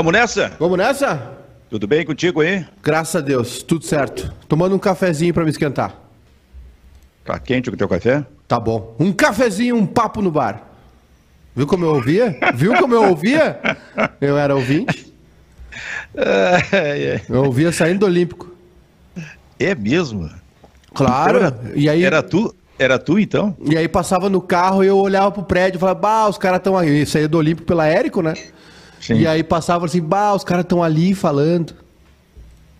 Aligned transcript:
Vamos 0.00 0.14
nessa? 0.14 0.50
Vamos 0.58 0.78
nessa? 0.78 1.30
Tudo 1.68 1.86
bem 1.86 2.06
contigo 2.06 2.40
aí? 2.40 2.64
Graças 2.82 3.16
a 3.16 3.20
Deus, 3.20 3.62
tudo 3.62 3.84
certo. 3.84 4.32
Tomando 4.48 4.74
um 4.74 4.78
cafezinho 4.78 5.34
pra 5.34 5.44
me 5.44 5.50
esquentar. 5.50 5.94
Tá 7.22 7.38
quente 7.38 7.68
o 7.68 7.76
teu 7.76 7.86
café? 7.86 8.24
Tá 8.48 8.58
bom. 8.58 8.96
Um 8.98 9.12
cafezinho, 9.12 9.76
um 9.76 9.84
papo 9.84 10.22
no 10.22 10.30
bar. 10.30 10.62
Viu 11.54 11.66
como 11.66 11.84
eu 11.84 11.92
ouvia? 11.96 12.34
Viu 12.54 12.72
como 12.78 12.94
eu 12.94 13.10
ouvia? 13.10 13.60
Eu 14.22 14.38
era 14.38 14.56
ouvinte. 14.56 15.12
Eu 17.28 17.44
ouvia 17.44 17.70
saindo 17.70 17.98
do 17.98 18.06
Olímpico. 18.06 18.50
É 19.58 19.74
mesmo? 19.74 20.30
Claro. 20.94 21.40
Era, 21.40 21.60
e 21.74 21.90
aí, 21.90 22.02
era 22.02 22.22
tu? 22.22 22.54
Era 22.78 22.98
tu 22.98 23.18
então? 23.18 23.54
E 23.60 23.76
aí 23.76 23.86
passava 23.86 24.30
no 24.30 24.40
carro 24.40 24.82
e 24.82 24.86
eu 24.86 24.96
olhava 24.96 25.30
pro 25.30 25.42
prédio 25.42 25.76
e 25.76 25.78
falava, 25.78 26.00
bah, 26.00 26.26
os 26.26 26.38
caras 26.38 26.56
estão 26.56 26.74
aí. 26.74 27.04
Saía 27.04 27.28
do 27.28 27.36
Olímpico 27.36 27.66
pela 27.66 27.86
Érico, 27.86 28.22
né? 28.22 28.32
Sim. 29.00 29.14
E 29.14 29.26
aí 29.26 29.42
passava 29.42 29.86
assim, 29.86 30.00
bah, 30.00 30.34
os 30.34 30.44
caras 30.44 30.64
estão 30.64 30.82
ali 30.82 31.14
falando. 31.14 31.74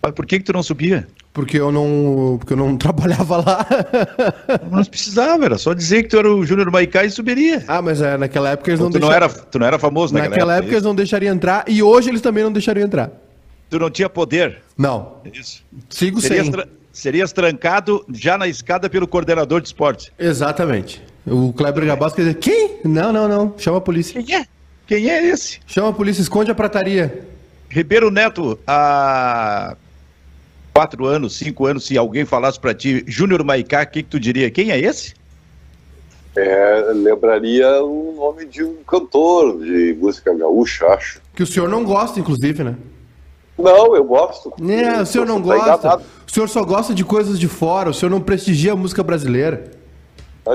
Mas 0.03 0.13
por 0.13 0.25
que, 0.25 0.39
que 0.39 0.45
tu 0.45 0.53
não 0.53 0.63
subia? 0.63 1.07
Porque 1.33 1.57
eu 1.57 1.71
não, 1.71 2.35
porque 2.39 2.53
eu 2.53 2.57
não 2.57 2.75
trabalhava 2.77 3.37
lá. 3.37 3.65
Não 4.69 4.83
precisava, 4.83 5.45
era 5.45 5.57
só 5.57 5.73
dizer 5.73 6.03
que 6.03 6.09
tu 6.09 6.17
era 6.17 6.29
o 6.33 6.45
Júnior 6.45 6.69
Maicá 6.71 7.03
e 7.05 7.09
subiria. 7.09 7.63
ah, 7.67 7.81
mas 7.81 8.01
é, 8.01 8.17
naquela 8.17 8.49
época 8.49 8.69
eles 8.71 8.79
não 8.79 8.89
tu, 8.89 8.99
não 8.99 9.07
deixaram. 9.07 9.25
era, 9.27 9.33
tu 9.43 9.59
não 9.59 9.65
era 9.67 9.79
famoso 9.79 10.13
naquela, 10.13 10.29
Naquela 10.31 10.55
época 10.57 10.73
eles 10.73 10.83
não 10.83 10.93
deixariam 10.95 11.33
entrar 11.33 11.63
e 11.67 11.81
hoje 11.81 12.09
eles 12.09 12.21
também 12.21 12.43
não 12.43 12.51
deixariam 12.51 12.85
entrar. 12.85 13.09
Tu 13.69 13.79
não 13.79 13.89
tinha 13.89 14.09
poder. 14.09 14.61
Não. 14.77 15.13
É 15.23 15.29
isso. 15.37 15.63
Sigo 15.89 16.19
Serias, 16.19 16.43
sem. 16.47 16.51
tra- 16.51 16.67
serias 16.91 17.31
trancado 17.31 18.03
já 18.11 18.37
na 18.37 18.47
escada 18.47 18.89
pelo 18.89 19.07
coordenador 19.07 19.61
de 19.61 19.67
esporte. 19.67 20.11
Exatamente. 20.19 21.01
O 21.25 21.53
Kleber 21.53 21.85
Gabasco 21.85 22.17
quer 22.17 22.23
dizer, 22.23 22.35
quem? 22.39 22.79
Não, 22.83 23.13
não, 23.13 23.29
não. 23.29 23.53
Chama 23.57 23.77
a 23.77 23.81
polícia. 23.81 24.21
Quem 24.21 24.35
é? 24.35 24.45
Quem 24.91 25.09
é 25.09 25.25
esse? 25.25 25.61
Chama 25.65 25.87
a 25.87 25.93
polícia, 25.93 26.21
esconde 26.21 26.51
a 26.51 26.53
prataria. 26.53 27.25
Ribeiro 27.69 28.11
Neto, 28.11 28.59
há 28.67 29.77
quatro 30.73 31.05
anos, 31.05 31.37
cinco 31.37 31.65
anos, 31.65 31.85
se 31.85 31.97
alguém 31.97 32.25
falasse 32.25 32.59
pra 32.59 32.73
ti, 32.73 33.01
Júnior 33.07 33.41
Maicá, 33.41 33.83
o 33.83 33.87
que, 33.87 34.03
que 34.03 34.09
tu 34.09 34.19
diria? 34.19 34.51
Quem 34.51 34.69
é 34.69 34.77
esse? 34.77 35.13
É, 36.35 36.91
lembraria 36.93 37.81
o 37.81 38.13
nome 38.17 38.45
de 38.45 38.65
um 38.65 38.83
cantor 38.85 39.63
de 39.63 39.95
música 39.97 40.33
gaúcha, 40.33 40.85
acho. 40.87 41.21
Que 41.33 41.43
o 41.43 41.47
senhor 41.47 41.69
não 41.69 41.85
gosta, 41.85 42.19
inclusive, 42.19 42.61
né? 42.61 42.75
Não, 43.57 43.95
eu 43.95 44.03
gosto. 44.03 44.53
É, 44.69 45.01
o 45.01 45.05
senhor 45.05 45.25
não 45.25 45.41
tá 45.41 45.55
gosta. 45.55 45.87
enganado. 45.87 46.03
O 46.27 46.31
senhor 46.31 46.49
só 46.49 46.65
gosta 46.65 46.93
de 46.93 47.05
coisas 47.05 47.39
de 47.39 47.47
fora, 47.47 47.91
o 47.91 47.93
senhor 47.93 48.09
não 48.11 48.19
prestigia 48.19 48.73
a 48.73 48.75
música 48.75 49.01
brasileira. 49.01 49.71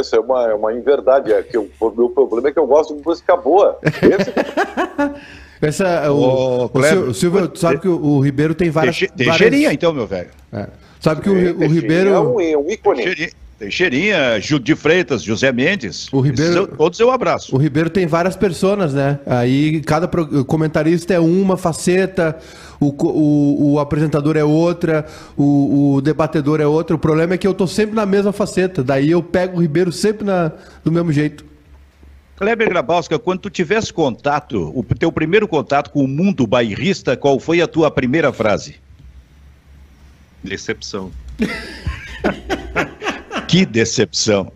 Isso 0.00 0.16
é 0.16 0.20
uma, 0.20 0.50
é 0.50 0.54
uma 0.54 0.72
inverdade. 0.72 1.32
É 1.32 1.42
que 1.42 1.56
o 1.56 1.68
o 1.80 1.90
meu 1.90 2.08
problema 2.10 2.48
é 2.48 2.52
que 2.52 2.58
eu 2.58 2.66
gosto 2.66 2.94
de 2.96 3.02
música 3.06 3.36
boa. 3.36 3.78
Esse 3.82 4.32
Essa, 5.62 6.12
o, 6.12 6.16
Ô, 6.20 6.64
o, 6.66 7.08
o 7.08 7.14
Silvio, 7.14 7.48
tu 7.48 7.58
sabe 7.58 7.78
que 7.80 7.88
o, 7.88 7.98
o 7.98 8.20
Ribeiro 8.20 8.54
tem 8.54 8.68
várias. 8.68 8.98
Teixe- 8.98 9.12
várias- 9.16 9.38
Teixeirinha, 9.38 9.72
então, 9.72 9.92
meu 9.92 10.06
velho. 10.06 10.28
É. 10.52 10.66
Sabe 11.00 11.22
que 11.22 11.30
o, 11.30 11.32
o 11.32 11.36
Teixeirinha 11.36 11.68
Ribeiro. 11.80 12.10
é 12.10 12.20
um, 12.20 12.40
é 12.40 12.56
um 12.58 12.70
ícone. 12.70 12.96
Teixeirinha, 13.02 13.30
Teixeirinha, 13.58 14.38
Judy 14.38 14.74
Freitas, 14.76 15.22
José 15.22 15.50
Mendes. 15.50 16.12
O 16.12 16.20
Ribeiro- 16.20 16.54
eu- 16.54 16.66
Todos 16.68 17.00
eu 17.00 17.10
abraço. 17.10 17.54
O 17.56 17.58
Ribeiro 17.58 17.88
tem 17.88 18.06
várias 18.06 18.36
personas, 18.36 18.92
né? 18.92 19.18
Aí 19.24 19.80
cada 19.80 20.06
pro- 20.06 20.44
comentarista 20.44 21.14
é 21.14 21.18
uma 21.20 21.56
faceta, 21.56 22.38
o, 22.78 22.88
o, 22.88 23.72
o 23.72 23.78
apresentador 23.80 24.36
é 24.36 24.44
outra, 24.44 25.06
o, 25.38 25.94
o 25.94 26.00
debatedor 26.02 26.60
é 26.60 26.66
outra. 26.66 26.94
O 26.94 26.98
problema 26.98 27.32
é 27.32 27.38
que 27.38 27.46
eu 27.46 27.54
tô 27.54 27.66
sempre 27.66 27.94
na 27.96 28.04
mesma 28.04 28.30
faceta. 28.30 28.84
Daí 28.84 29.10
eu 29.10 29.22
pego 29.22 29.56
o 29.56 29.62
Ribeiro 29.62 29.90
sempre 29.90 30.26
na, 30.26 30.52
do 30.84 30.92
mesmo 30.92 31.10
jeito. 31.10 31.42
Kleber 32.36 32.68
Grabowska, 32.68 33.18
quando 33.18 33.40
tu 33.40 33.48
tivesse 33.48 33.90
contato, 33.90 34.70
o 34.78 34.84
teu 34.94 35.10
primeiro 35.10 35.48
contato 35.48 35.90
com 35.90 36.04
o 36.04 36.08
mundo 36.08 36.46
bairrista, 36.46 37.16
qual 37.16 37.40
foi 37.40 37.62
a 37.62 37.66
tua 37.66 37.90
primeira 37.90 38.30
frase? 38.34 38.76
Decepção. 40.44 41.10
Que 43.48 43.64
decepção. 43.64 44.52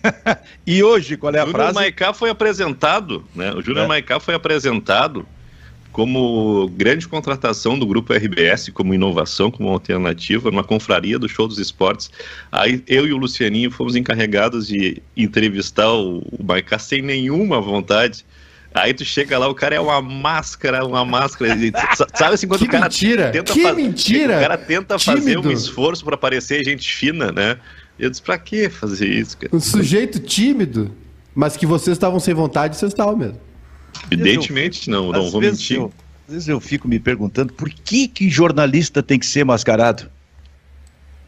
e 0.66 0.82
hoje, 0.82 1.16
qual 1.16 1.32
é 1.34 1.38
a 1.38 1.44
O 1.44 1.46
Júnior 1.46 1.62
frase? 1.62 1.74
Maicá 1.74 2.12
foi 2.12 2.28
apresentado, 2.30 3.24
né? 3.34 3.52
O 3.52 3.62
Júnior 3.62 3.84
É. 3.84 3.88
Maicá 3.88 4.18
foi 4.18 4.34
apresentado 4.34 5.26
como 5.92 6.68
grande 6.76 7.08
contratação 7.08 7.78
do 7.78 7.86
grupo 7.86 8.12
RBS, 8.12 8.68
como 8.74 8.92
inovação, 8.92 9.50
como 9.50 9.68
alternativa, 9.70 10.50
numa 10.50 10.64
confraria 10.64 11.18
do 11.18 11.28
Show 11.28 11.48
dos 11.48 11.58
Esportes. 11.58 12.10
Aí 12.52 12.82
eu 12.86 13.06
e 13.06 13.12
o 13.12 13.16
Lucianinho 13.16 13.70
fomos 13.70 13.96
encarregados 13.96 14.66
de 14.66 15.00
entrevistar 15.16 15.90
o, 15.90 16.18
o 16.18 16.44
Maicá 16.44 16.78
sem 16.78 17.00
nenhuma 17.00 17.60
vontade. 17.60 18.26
Aí 18.74 18.92
tu 18.92 19.06
chega 19.06 19.38
lá, 19.38 19.48
o 19.48 19.54
cara 19.54 19.74
é 19.76 19.80
uma 19.80 20.02
máscara, 20.02 20.84
uma 20.84 21.02
máscara. 21.02 21.56
Sa- 21.96 22.06
Sabe 22.14 22.34
assim, 22.34 22.46
quando 22.46 22.60
Que 22.60 22.66
o 22.66 22.70
cara 22.70 22.84
mentira, 22.84 23.30
tenta 23.30 23.52
que 23.54 23.62
fa- 23.62 23.72
mentira. 23.72 24.36
O 24.36 24.40
cara 24.40 24.58
tenta 24.58 24.98
fazer 24.98 25.38
um 25.38 25.50
esforço 25.50 26.04
para 26.04 26.16
parecer 26.18 26.62
gente 26.62 26.92
fina, 26.92 27.32
né? 27.32 27.56
Eu 27.98 28.10
disse, 28.10 28.22
pra 28.22 28.38
que 28.38 28.68
fazer 28.68 29.08
isso, 29.08 29.38
cara? 29.38 29.54
Um 29.54 29.60
sujeito 29.60 30.18
tímido, 30.20 30.90
mas 31.34 31.56
que 31.56 31.64
vocês 31.66 31.96
estavam 31.96 32.20
sem 32.20 32.34
vontade, 32.34 32.76
vocês 32.76 32.92
estavam 32.92 33.16
mesmo. 33.16 33.40
Evidentemente 34.10 34.90
não, 34.90 35.10
não 35.10 35.24
Às 35.26 35.32
vou 35.32 35.40
vezes 35.40 35.60
mentir. 35.60 35.76
eu- 35.78 35.92
às 36.28 36.32
vezes 36.34 36.48
eu 36.48 36.60
fico 36.60 36.86
me 36.88 36.98
perguntando 36.98 37.52
por 37.52 37.70
que 37.70 38.08
que 38.08 38.28
jornalista 38.28 39.02
tem 39.02 39.18
que 39.18 39.24
ser 39.26 39.44
mascarado? 39.44 40.10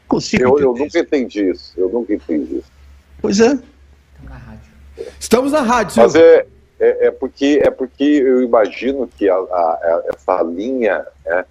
Consigo 0.06 0.42
Eu, 0.42 0.58
eu 0.58 0.74
nunca 0.74 0.98
entendi 0.98 1.50
isso. 1.50 1.72
Eu 1.76 1.88
nunca 1.88 2.12
entendi 2.14 2.56
isso. 2.56 2.70
Pois 3.20 3.40
é. 3.40 3.58
Estamos 5.20 5.52
na 5.52 5.60
rádio, 5.62 5.94
Mas 5.96 6.12
Silvio. 6.12 6.26
é, 6.28 6.46
é, 6.80 7.06
é 7.06 7.10
porque, 7.10 7.60
é 7.62 7.70
porque 7.70 8.02
eu 8.04 8.42
imagino 8.42 9.08
que 9.16 9.28
a, 9.28 9.34
a- 9.34 9.36
a- 9.38 10.02
essa 10.14 10.42
linha 10.42 11.04
né, 11.24 11.44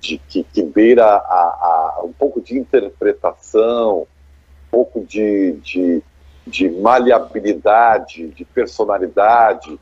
de 0.00 0.18
que, 0.28 0.44
que 0.44 0.62
beira 0.62 1.04
a, 1.04 1.16
a- 1.16 2.02
um 2.04 2.12
pouco 2.12 2.40
de 2.40 2.58
interpretação, 2.58 4.06
pouco 4.72 5.04
de, 5.04 5.52
de, 5.62 6.02
de 6.46 6.70
maleabilidade, 6.70 8.28
de 8.28 8.44
personalidade, 8.46 9.78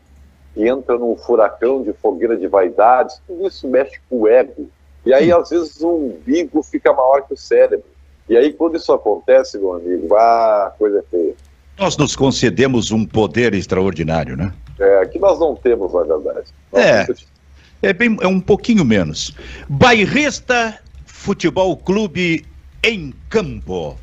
que 0.52 0.66
entra 0.66 0.98
num 0.98 1.16
furacão 1.16 1.82
de 1.84 1.92
fogueira 1.92 2.36
de 2.36 2.48
vaidades, 2.48 3.22
tudo 3.26 3.46
isso 3.46 3.68
mexe 3.68 4.00
com 4.10 4.22
o 4.22 4.28
ego. 4.28 4.68
E 5.06 5.14
aí, 5.14 5.32
às 5.32 5.48
vezes, 5.48 5.80
o 5.80 5.88
umbigo 5.88 6.62
fica 6.62 6.92
maior 6.92 7.22
que 7.22 7.32
o 7.32 7.36
cérebro. 7.36 7.86
E 8.28 8.36
aí, 8.36 8.52
quando 8.52 8.76
isso 8.76 8.92
acontece, 8.92 9.58
meu 9.58 9.74
amigo, 9.74 10.14
ah, 10.16 10.74
coisa 10.76 10.98
é 10.98 11.02
feia. 11.02 11.34
Nós 11.78 11.96
nos 11.96 12.14
concedemos 12.14 12.90
um 12.90 13.06
poder 13.06 13.54
extraordinário, 13.54 14.36
né? 14.36 14.52
É, 14.78 15.06
que 15.06 15.18
nós 15.18 15.38
não 15.38 15.54
temos, 15.54 15.94
na 15.94 16.02
verdade. 16.02 16.48
Nós 16.72 16.82
É. 16.84 17.06
É, 17.82 17.92
bem, 17.94 18.18
é 18.20 18.26
um 18.26 18.40
pouquinho 18.40 18.84
menos. 18.84 19.34
Bairrista 19.66 20.78
Futebol 21.06 21.74
Clube 21.78 22.44
em 22.84 23.14
Campo. 23.30 23.96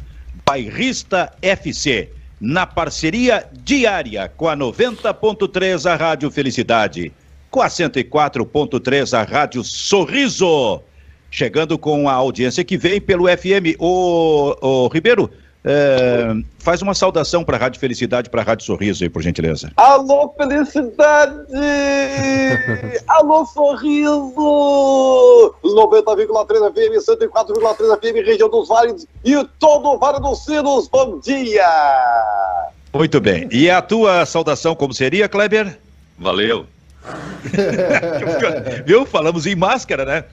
Bairrista 0.48 1.34
FC. 1.42 2.10
Na 2.40 2.66
parceria 2.66 3.50
diária 3.66 4.32
com 4.38 4.48
a 4.48 4.56
90.3 4.56 5.92
a 5.92 5.96
Rádio 5.98 6.32
Felicidade. 6.32 7.12
Com 7.52 7.62
a 7.62 7.68
104.3 7.68 9.14
a 9.14 9.24
Rádio 9.24 9.62
Sorriso. 9.62 10.82
Chegando 11.30 11.78
com 11.78 12.08
a 12.08 12.14
audiência 12.14 12.64
que 12.64 12.78
vem 12.78 13.02
pelo 13.02 13.26
FM. 13.28 13.76
Ô, 13.78 14.56
ô 14.62 14.88
Ribeiro, 14.88 15.30
é, 15.70 16.34
faz 16.60 16.82
uma 16.82 16.94
saudação 16.94 17.44
para 17.44 17.58
a 17.58 17.60
Rádio 17.60 17.82
Felicidade, 17.82 18.30
para 18.30 18.42
a 18.42 18.46
Rádio 18.46 18.66
Sorriso 18.66 19.04
aí, 19.04 19.10
por 19.10 19.22
gentileza. 19.22 19.70
Alô, 19.76 20.34
felicidade! 20.38 21.36
Alô, 23.06 23.46
sorriso! 23.46 24.34
90,3 25.64 26.72
FM, 26.72 26.94
104,3 27.06 28.00
FM, 28.00 28.26
região 28.26 28.50
dos 28.50 28.70
vales 28.70 29.06
e 29.26 29.44
todo 29.60 29.90
o 29.90 29.98
Vale 29.98 30.22
dos 30.22 30.46
Sinos. 30.46 30.88
Bom 30.88 31.20
dia! 31.20 31.68
Muito 32.94 33.20
bem. 33.20 33.50
E 33.52 33.70
a 33.70 33.82
tua 33.82 34.26
saudação 34.26 34.74
como 34.74 34.94
seria, 34.94 35.28
Kleber? 35.28 35.78
Valeu. 36.18 36.66
Viu? 38.86 39.06
Falamos 39.06 39.46
em 39.46 39.56
máscara, 39.56 40.06
né? 40.06 40.24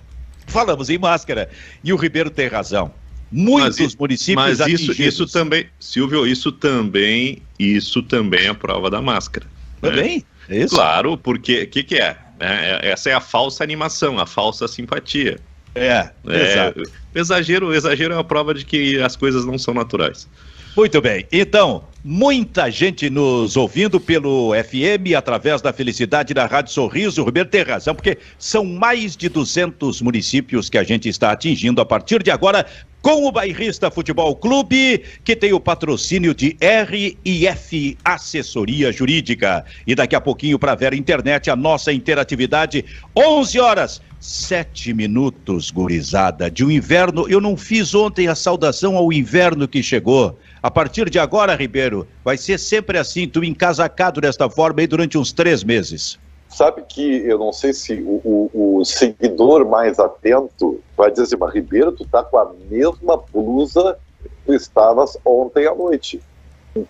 Falamos 0.46 0.90
em 0.90 0.98
máscara. 0.98 1.50
E 1.82 1.92
o 1.92 1.96
Ribeiro 1.96 2.30
tem 2.30 2.46
razão. 2.46 2.92
Muitos 3.34 3.78
Mas 3.78 3.96
municípios 3.96 4.36
Mas 4.36 4.58
isso, 4.60 4.92
atingidos. 4.92 4.98
isso 5.14 5.26
também, 5.26 5.66
Silvio, 5.80 6.26
isso 6.26 6.52
também, 6.52 7.42
isso 7.58 8.02
também 8.02 8.46
é 8.46 8.54
prova 8.54 8.90
da 8.90 9.02
máscara. 9.02 9.46
né? 9.82 9.90
Também? 9.90 10.24
É 10.48 10.58
isso? 10.58 10.74
Claro, 10.76 11.18
porque 11.18 11.62
o 11.62 11.68
que, 11.70 11.82
que 11.84 11.96
é? 11.96 12.16
né? 12.38 12.78
É- 12.82 12.90
Essa 12.90 13.10
é 13.10 13.14
a 13.14 13.20
falsa 13.20 13.64
animação, 13.64 14.18
a 14.18 14.26
falsa 14.26 14.68
simpatia. 14.68 15.40
É, 15.74 16.12
É, 16.28 16.42
exato. 16.42 16.82
exagero, 17.14 17.74
exagero 17.74 18.14
é 18.14 18.18
a 18.18 18.24
prova 18.24 18.54
de 18.54 18.64
que 18.64 19.00
as 19.00 19.16
coisas 19.16 19.44
não 19.44 19.58
são 19.58 19.74
naturais. 19.74 20.28
Muito 20.76 21.00
bem. 21.00 21.24
Então, 21.30 21.84
muita 22.02 22.68
gente 22.68 23.08
nos 23.08 23.56
ouvindo 23.56 24.00
pelo 24.00 24.52
FM 24.52 25.14
através 25.16 25.62
da 25.62 25.72
Felicidade 25.72 26.34
da 26.34 26.46
Rádio 26.46 26.72
Sorriso. 26.72 27.22
Roberto 27.22 27.50
tem 27.50 27.62
razão, 27.62 27.94
porque 27.94 28.18
são 28.40 28.64
mais 28.64 29.16
de 29.16 29.28
200 29.28 30.02
municípios 30.02 30.68
que 30.68 30.76
a 30.76 30.82
gente 30.82 31.08
está 31.08 31.30
atingindo 31.30 31.80
a 31.80 31.86
partir 31.86 32.24
de 32.24 32.30
agora 32.32 32.66
com 33.00 33.24
o 33.24 33.30
Bairrista 33.30 33.88
Futebol 33.88 34.34
Clube, 34.34 35.00
que 35.22 35.36
tem 35.36 35.52
o 35.52 35.60
patrocínio 35.60 36.34
de 36.34 36.56
RIF 36.60 37.96
Assessoria 38.04 38.90
Jurídica. 38.90 39.64
E 39.86 39.94
daqui 39.94 40.16
a 40.16 40.20
pouquinho, 40.20 40.58
para 40.58 40.74
ver 40.74 40.92
a 40.92 40.96
internet, 40.96 41.50
a 41.50 41.54
nossa 41.54 41.92
interatividade, 41.92 42.84
11 43.16 43.60
horas. 43.60 44.02
Sete 44.18 44.94
minutos, 44.94 45.70
gurizada, 45.70 46.50
de 46.50 46.64
um 46.64 46.70
inverno. 46.70 47.28
Eu 47.28 47.42
não 47.42 47.58
fiz 47.58 47.94
ontem 47.94 48.26
a 48.26 48.34
saudação 48.34 48.96
ao 48.96 49.12
inverno 49.12 49.68
que 49.68 49.82
chegou. 49.82 50.38
A 50.64 50.70
partir 50.70 51.10
de 51.10 51.18
agora, 51.18 51.54
Ribeiro, 51.54 52.08
vai 52.24 52.38
ser 52.38 52.58
sempre 52.58 52.96
assim, 52.96 53.28
tu 53.28 53.44
encasacado 53.44 54.18
desta 54.18 54.48
forma 54.48 54.80
aí 54.80 54.86
durante 54.86 55.18
uns 55.18 55.30
três 55.30 55.62
meses. 55.62 56.18
Sabe 56.48 56.82
que 56.88 57.02
eu 57.26 57.38
não 57.38 57.52
sei 57.52 57.74
se 57.74 58.00
o, 58.00 58.22
o, 58.24 58.78
o 58.78 58.82
seguidor 58.82 59.68
mais 59.68 59.98
atento 59.98 60.80
vai 60.96 61.10
dizer 61.10 61.24
assim, 61.24 61.36
mas 61.38 61.52
Ribeiro, 61.52 61.92
tu 61.92 62.06
tá 62.06 62.22
com 62.22 62.38
a 62.38 62.50
mesma 62.70 63.22
blusa 63.30 63.98
que 64.22 64.30
tu 64.46 64.54
estavas 64.54 65.18
ontem 65.22 65.66
à 65.66 65.74
noite. 65.74 66.22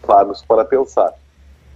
Paros 0.06 0.41
para 0.47 0.65
pensar. 0.65 1.12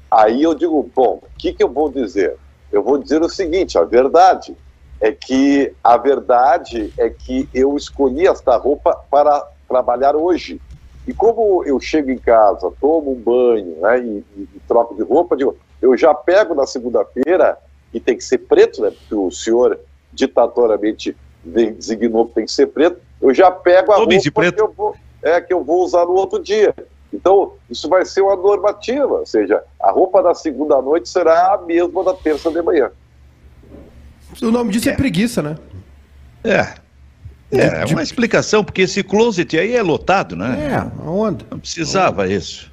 Aí 0.09 0.45
eu 0.45 0.55
digo, 0.55 0.89
bom, 0.95 1.21
o 1.21 1.29
que, 1.37 1.53
que 1.53 1.65
eu 1.65 1.69
vou 1.69 1.91
dizer? 1.91 2.37
Eu 2.71 2.85
vou 2.85 2.99
dizer 2.99 3.21
o 3.23 3.29
seguinte, 3.29 3.77
a 3.77 3.83
verdade 3.83 4.57
é 5.01 5.11
que 5.11 5.75
a 5.83 5.97
verdade 5.97 6.93
é 6.97 7.11
que 7.11 7.49
eu 7.53 7.77
escolhi 7.77 8.29
esta 8.29 8.57
roupa 8.57 8.97
para 9.11 9.45
trabalhar 9.69 10.15
hoje. 10.15 10.61
E 11.09 11.15
como 11.15 11.65
eu 11.65 11.81
chego 11.81 12.11
em 12.11 12.19
casa, 12.19 12.71
tomo 12.79 13.13
um 13.13 13.15
banho 13.15 13.79
né, 13.81 13.99
e, 13.99 14.25
e, 14.37 14.49
e 14.57 14.61
troco 14.69 14.95
de 14.95 15.03
roupa, 15.03 15.35
digo, 15.35 15.57
eu 15.81 15.97
já 15.97 16.13
pego 16.13 16.55
na 16.55 16.67
segunda-feira, 16.67 17.57
e 17.95 17.99
tem 17.99 18.15
que 18.15 18.23
ser 18.23 18.37
preto, 18.37 18.83
né, 18.83 18.91
porque 18.91 19.15
o 19.15 19.31
senhor 19.31 19.81
ditatoriamente 20.13 21.17
designou 21.43 22.27
que 22.27 22.35
tem 22.35 22.45
que 22.45 22.53
ser 22.53 22.67
preto, 22.67 23.01
eu 23.23 23.33
já 23.33 23.51
pego 23.51 23.91
a 23.91 23.97
roupa 23.97 24.53
que 24.53 24.61
eu, 24.61 24.71
vou, 24.77 24.95
é, 25.23 25.41
que 25.41 25.55
eu 25.55 25.65
vou 25.65 25.83
usar 25.83 26.05
no 26.05 26.13
outro 26.13 26.43
dia. 26.43 26.75
Então, 27.11 27.55
isso 27.71 27.89
vai 27.89 28.05
ser 28.05 28.21
uma 28.21 28.37
normativa, 28.37 29.15
ou 29.21 29.25
seja, 29.25 29.65
a 29.81 29.91
roupa 29.91 30.23
da 30.23 30.35
segunda 30.35 30.83
noite 30.83 31.09
será 31.09 31.55
a 31.55 31.59
mesma 31.63 32.05
da 32.05 32.13
terça 32.13 32.51
de 32.51 32.61
manhã. 32.61 32.91
O 34.43 34.51
nome 34.51 34.73
disso 34.73 34.91
é, 34.91 34.93
é 34.93 34.97
preguiça, 34.97 35.41
né? 35.41 35.57
É. 36.45 36.87
É, 37.51 37.85
de... 37.85 37.95
uma 37.95 38.03
explicação, 38.03 38.63
porque 38.63 38.83
esse 38.83 39.03
closet 39.03 39.59
aí 39.59 39.75
é 39.75 39.83
lotado, 39.83 40.37
né? 40.37 40.71
É, 40.71 41.03
aonde? 41.07 41.47
Não 41.51 41.59
precisava 41.59 42.23
aonde? 42.23 42.35
isso. 42.35 42.71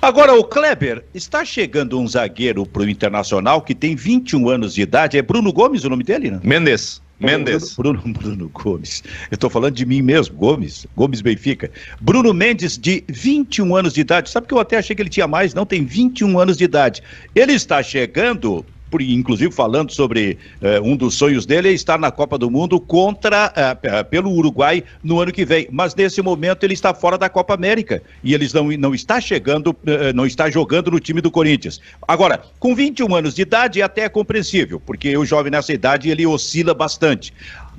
Agora, 0.00 0.34
o 0.34 0.42
Kleber, 0.42 1.04
está 1.14 1.44
chegando 1.44 1.98
um 1.98 2.08
zagueiro 2.08 2.66
para 2.66 2.82
o 2.82 2.88
Internacional 2.88 3.62
que 3.62 3.74
tem 3.74 3.94
21 3.94 4.48
anos 4.48 4.74
de 4.74 4.82
idade. 4.82 5.16
É 5.16 5.22
Bruno 5.22 5.52
Gomes 5.52 5.84
o 5.84 5.88
nome 5.88 6.02
dele, 6.02 6.30
né? 6.30 6.40
Mendes. 6.42 7.00
Mendes. 7.20 7.76
Bruno, 7.76 8.00
Bruno, 8.00 8.18
Bruno 8.18 8.50
Gomes. 8.52 9.02
Eu 9.30 9.36
estou 9.36 9.48
falando 9.48 9.74
de 9.74 9.86
mim 9.86 10.02
mesmo, 10.02 10.36
Gomes. 10.36 10.86
Gomes 10.96 11.20
Benfica. 11.20 11.70
Bruno 12.00 12.34
Mendes, 12.34 12.76
de 12.76 13.04
21 13.08 13.76
anos 13.76 13.94
de 13.94 14.00
idade. 14.00 14.28
Sabe 14.28 14.48
que 14.48 14.54
eu 14.54 14.58
até 14.58 14.76
achei 14.76 14.96
que 14.96 15.02
ele 15.02 15.08
tinha 15.08 15.28
mais? 15.28 15.54
Não, 15.54 15.64
tem 15.64 15.84
21 15.84 16.38
anos 16.38 16.56
de 16.56 16.64
idade. 16.64 17.00
Ele 17.34 17.52
está 17.52 17.80
chegando 17.82 18.66
por, 18.92 19.00
inclusive 19.00 19.50
falando 19.50 19.90
sobre 19.90 20.36
uh, 20.60 20.86
um 20.86 20.94
dos 20.94 21.14
sonhos 21.14 21.46
dele 21.46 21.70
é 21.70 21.72
estar 21.72 21.98
na 21.98 22.10
Copa 22.10 22.36
do 22.36 22.50
Mundo 22.50 22.78
contra 22.78 23.50
uh, 23.50 24.04
pelo 24.04 24.30
Uruguai 24.30 24.84
no 25.02 25.18
ano 25.18 25.32
que 25.32 25.46
vem. 25.46 25.66
Mas 25.72 25.94
nesse 25.94 26.20
momento 26.20 26.62
ele 26.64 26.74
está 26.74 26.92
fora 26.92 27.16
da 27.16 27.30
Copa 27.30 27.54
América 27.54 28.02
e 28.22 28.34
eles 28.34 28.52
não, 28.52 28.70
não 28.72 28.94
está 28.94 29.18
chegando, 29.18 29.74
não 30.14 30.26
está 30.26 30.50
jogando 30.50 30.90
no 30.90 31.00
time 31.00 31.22
do 31.22 31.30
Corinthians. 31.30 31.80
Agora, 32.06 32.42
com 32.58 32.74
21 32.74 33.14
anos 33.14 33.34
de 33.34 33.42
idade 33.42 33.80
é 33.80 33.84
até 33.84 34.08
compreensível, 34.08 34.78
porque 34.78 35.16
o 35.16 35.24
jovem 35.24 35.50
nessa 35.50 35.72
idade 35.72 36.10
ele 36.10 36.26
oscila 36.26 36.74
bastante. 36.74 37.32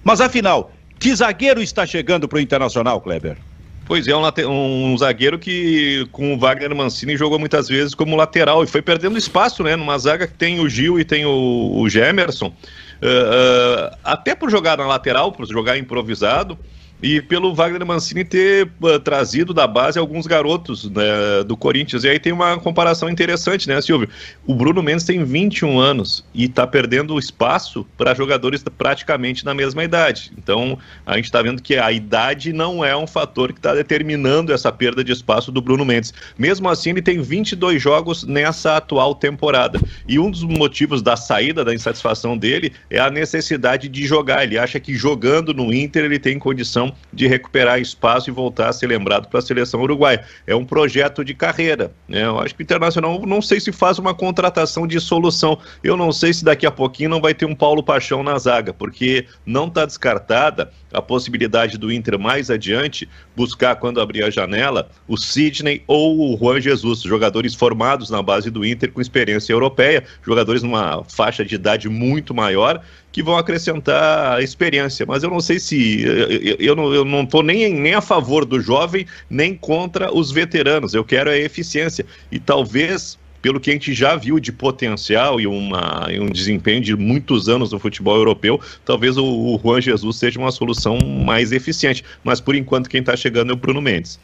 Mas 0.03 0.19
afinal, 0.19 0.71
que 0.99 1.13
zagueiro 1.13 1.61
está 1.61 1.85
chegando 1.85 2.27
para 2.27 2.37
o 2.37 2.41
Internacional, 2.41 2.99
Kleber? 2.99 3.37
Pois 3.85 4.07
é, 4.07 4.15
um, 4.15 4.93
um, 4.93 4.97
zagueiro 4.97 5.37
que 5.37 6.07
com 6.11 6.33
o 6.33 6.39
Wagner 6.39 6.73
Mancini 6.73 7.17
jogou 7.17 7.37
muitas 7.37 7.67
vezes 7.67 7.93
como 7.93 8.15
lateral 8.15 8.63
e 8.63 8.67
foi 8.67 8.81
perdendo 8.81 9.17
espaço, 9.17 9.61
né? 9.61 9.75
Numa 9.75 9.97
zaga 9.97 10.25
que 10.25 10.33
tem 10.33 10.59
o 10.59 10.69
Gil 10.69 10.99
e 10.99 11.03
tem 11.03 11.25
o, 11.25 11.73
o 11.75 11.89
Gemerson. 11.89 12.47
Uh, 12.47 12.51
uh, 12.51 13.97
até 14.03 14.33
por 14.33 14.49
jogar 14.49 14.77
na 14.77 14.87
lateral, 14.87 15.33
por 15.33 15.45
jogar 15.45 15.77
improvisado, 15.77 16.57
e 17.03 17.21
pelo 17.21 17.53
Wagner 17.53 17.85
Mancini 17.85 18.23
ter 18.23 18.71
uh, 18.81 18.97
trazido 18.97 19.53
da 19.53 19.67
base 19.67 19.99
alguns 19.99 20.25
garotos 20.25 20.89
né, 20.89 21.43
do 21.45 21.57
Corinthians. 21.57 22.05
E 22.05 22.09
aí 22.09 22.17
tem 22.17 22.31
uma 22.31 22.57
comparação 22.57 23.09
interessante, 23.09 23.67
né, 23.67 23.81
Silvio? 23.81 24.07
O 24.47 24.55
Bruno 24.55 24.81
Mendes 24.81 25.03
tem 25.03 25.21
21 25.21 25.77
anos 25.77 26.23
e 26.33 26.45
está 26.45 26.65
perdendo 26.65 27.19
espaço 27.19 27.85
para 27.97 28.13
jogadores 28.13 28.63
praticamente 28.77 29.43
na 29.43 29.53
mesma 29.53 29.83
idade. 29.83 30.31
Então 30.37 30.79
a 31.05 31.17
gente 31.17 31.25
está 31.25 31.41
vendo 31.41 31.61
que 31.61 31.75
a 31.75 31.91
idade 31.91 32.53
não 32.53 32.85
é 32.85 32.95
um 32.95 33.05
fator 33.05 33.51
que 33.51 33.59
está 33.59 33.75
determinando 33.75 34.53
essa 34.53 34.71
perda 34.71 35.03
de 35.03 35.11
espaço 35.11 35.51
do 35.51 35.61
Bruno 35.61 35.83
Mendes. 35.83 36.13
Mesmo 36.37 36.69
assim, 36.69 36.91
ele 36.91 37.01
tem 37.01 37.21
22 37.21 37.81
jogos 37.81 38.23
nessa 38.23 38.77
atual 38.77 39.13
temporada. 39.13 39.77
E 40.07 40.17
um 40.17 40.31
dos 40.31 40.43
motivos 40.43 41.01
da 41.01 41.17
saída, 41.17 41.65
da 41.65 41.73
insatisfação 41.73 42.37
dele, 42.37 42.71
é 42.89 42.99
a 42.99 43.11
necessidade 43.11 43.89
de 43.89 44.05
jogar. 44.05 44.45
Ele 44.45 44.57
acha 44.57 44.79
que 44.79 44.95
jogando 44.95 45.53
no 45.53 45.73
Inter 45.73 46.05
ele 46.05 46.17
tem 46.17 46.39
condição 46.39 46.92
de 47.11 47.27
recuperar 47.27 47.79
espaço 47.79 48.29
e 48.29 48.33
voltar 48.33 48.69
a 48.69 48.73
ser 48.73 48.87
lembrado 48.87 49.27
para 49.27 49.39
a 49.39 49.41
seleção 49.41 49.81
uruguaia. 49.81 50.23
É 50.45 50.55
um 50.55 50.65
projeto 50.65 51.23
de 51.23 51.33
carreira. 51.33 51.91
Né? 52.07 52.23
Eu 52.23 52.39
acho 52.39 52.55
que 52.55 52.61
o 52.61 52.63
Internacional 52.63 53.25
não 53.25 53.41
sei 53.41 53.59
se 53.59 53.71
faz 53.71 53.99
uma 53.99 54.13
contratação 54.13 54.87
de 54.87 54.99
solução. 54.99 55.57
Eu 55.83 55.97
não 55.97 56.11
sei 56.11 56.33
se 56.33 56.43
daqui 56.43 56.65
a 56.65 56.71
pouquinho 56.71 57.09
não 57.09 57.21
vai 57.21 57.33
ter 57.33 57.45
um 57.45 57.55
Paulo 57.55 57.83
Paixão 57.83 58.23
na 58.23 58.37
zaga, 58.37 58.73
porque 58.73 59.25
não 59.45 59.67
está 59.67 59.85
descartada 59.85 60.71
a 60.93 61.01
possibilidade 61.01 61.77
do 61.77 61.91
Inter 61.91 62.19
mais 62.19 62.49
adiante 62.51 63.09
buscar, 63.35 63.75
quando 63.77 63.99
abrir 63.99 64.23
a 64.23 64.29
janela, 64.29 64.89
o 65.07 65.17
Sidney 65.17 65.83
ou 65.87 66.33
o 66.33 66.37
Juan 66.37 66.61
Jesus, 66.61 67.01
jogadores 67.01 67.55
formados 67.55 68.09
na 68.09 68.21
base 68.21 68.51
do 68.51 68.63
Inter 68.63 68.91
com 68.91 69.01
experiência 69.01 69.51
europeia, 69.51 70.03
jogadores 70.21 70.61
numa 70.61 71.03
faixa 71.05 71.43
de 71.43 71.55
idade 71.55 71.89
muito 71.89 72.33
maior 72.33 72.81
que 73.13 73.23
vão 73.23 73.37
acrescentar 73.37 74.43
experiência. 74.43 75.05
Mas 75.05 75.23
eu 75.23 75.29
não 75.29 75.39
sei 75.39 75.59
se. 75.59 76.01
Eu, 76.01 76.57
eu, 76.59 76.75
não, 76.75 77.23
estou 77.23 77.43
nem, 77.43 77.71
nem 77.71 77.93
a 77.93 78.01
favor 78.01 78.43
do 78.43 78.59
jovem, 78.59 79.05
nem 79.29 79.55
contra 79.55 80.13
os 80.13 80.31
veteranos. 80.31 80.93
Eu 80.93 81.05
quero 81.05 81.29
a 81.29 81.37
eficiência. 81.37 82.05
E 82.31 82.39
talvez 82.39 83.17
pelo 83.41 83.59
que 83.59 83.69
a 83.69 83.73
gente 83.73 83.93
já 83.93 84.15
viu 84.15 84.39
de 84.39 84.53
potencial 84.53 85.39
e, 85.39 85.45
uma, 85.45 86.07
um 86.09 86.29
desempenho 86.29 86.79
de 86.79 86.95
muitos 86.95 87.49
anos 87.49 87.73
no 87.73 87.77
futebol 87.77 88.15
europeu, 88.15 88.59
talvez 88.85 89.17
o, 89.17 89.25
o 89.25 89.59
Juan 89.61 89.81
Jesus 89.81 90.15
seja 90.15 90.39
uma 90.39 90.51
solução 90.51 90.97
mais 90.97 91.51
eficiente. 91.51 92.03
Mas 92.23 92.39
por 92.41 92.55
enquanto 92.55 92.89
quem 92.89 93.01
está 93.01 93.15
chegando 93.15 93.51
é 93.51 93.53
o 93.53 93.57
Bruno 93.57 93.81
Mendes. 93.81 94.17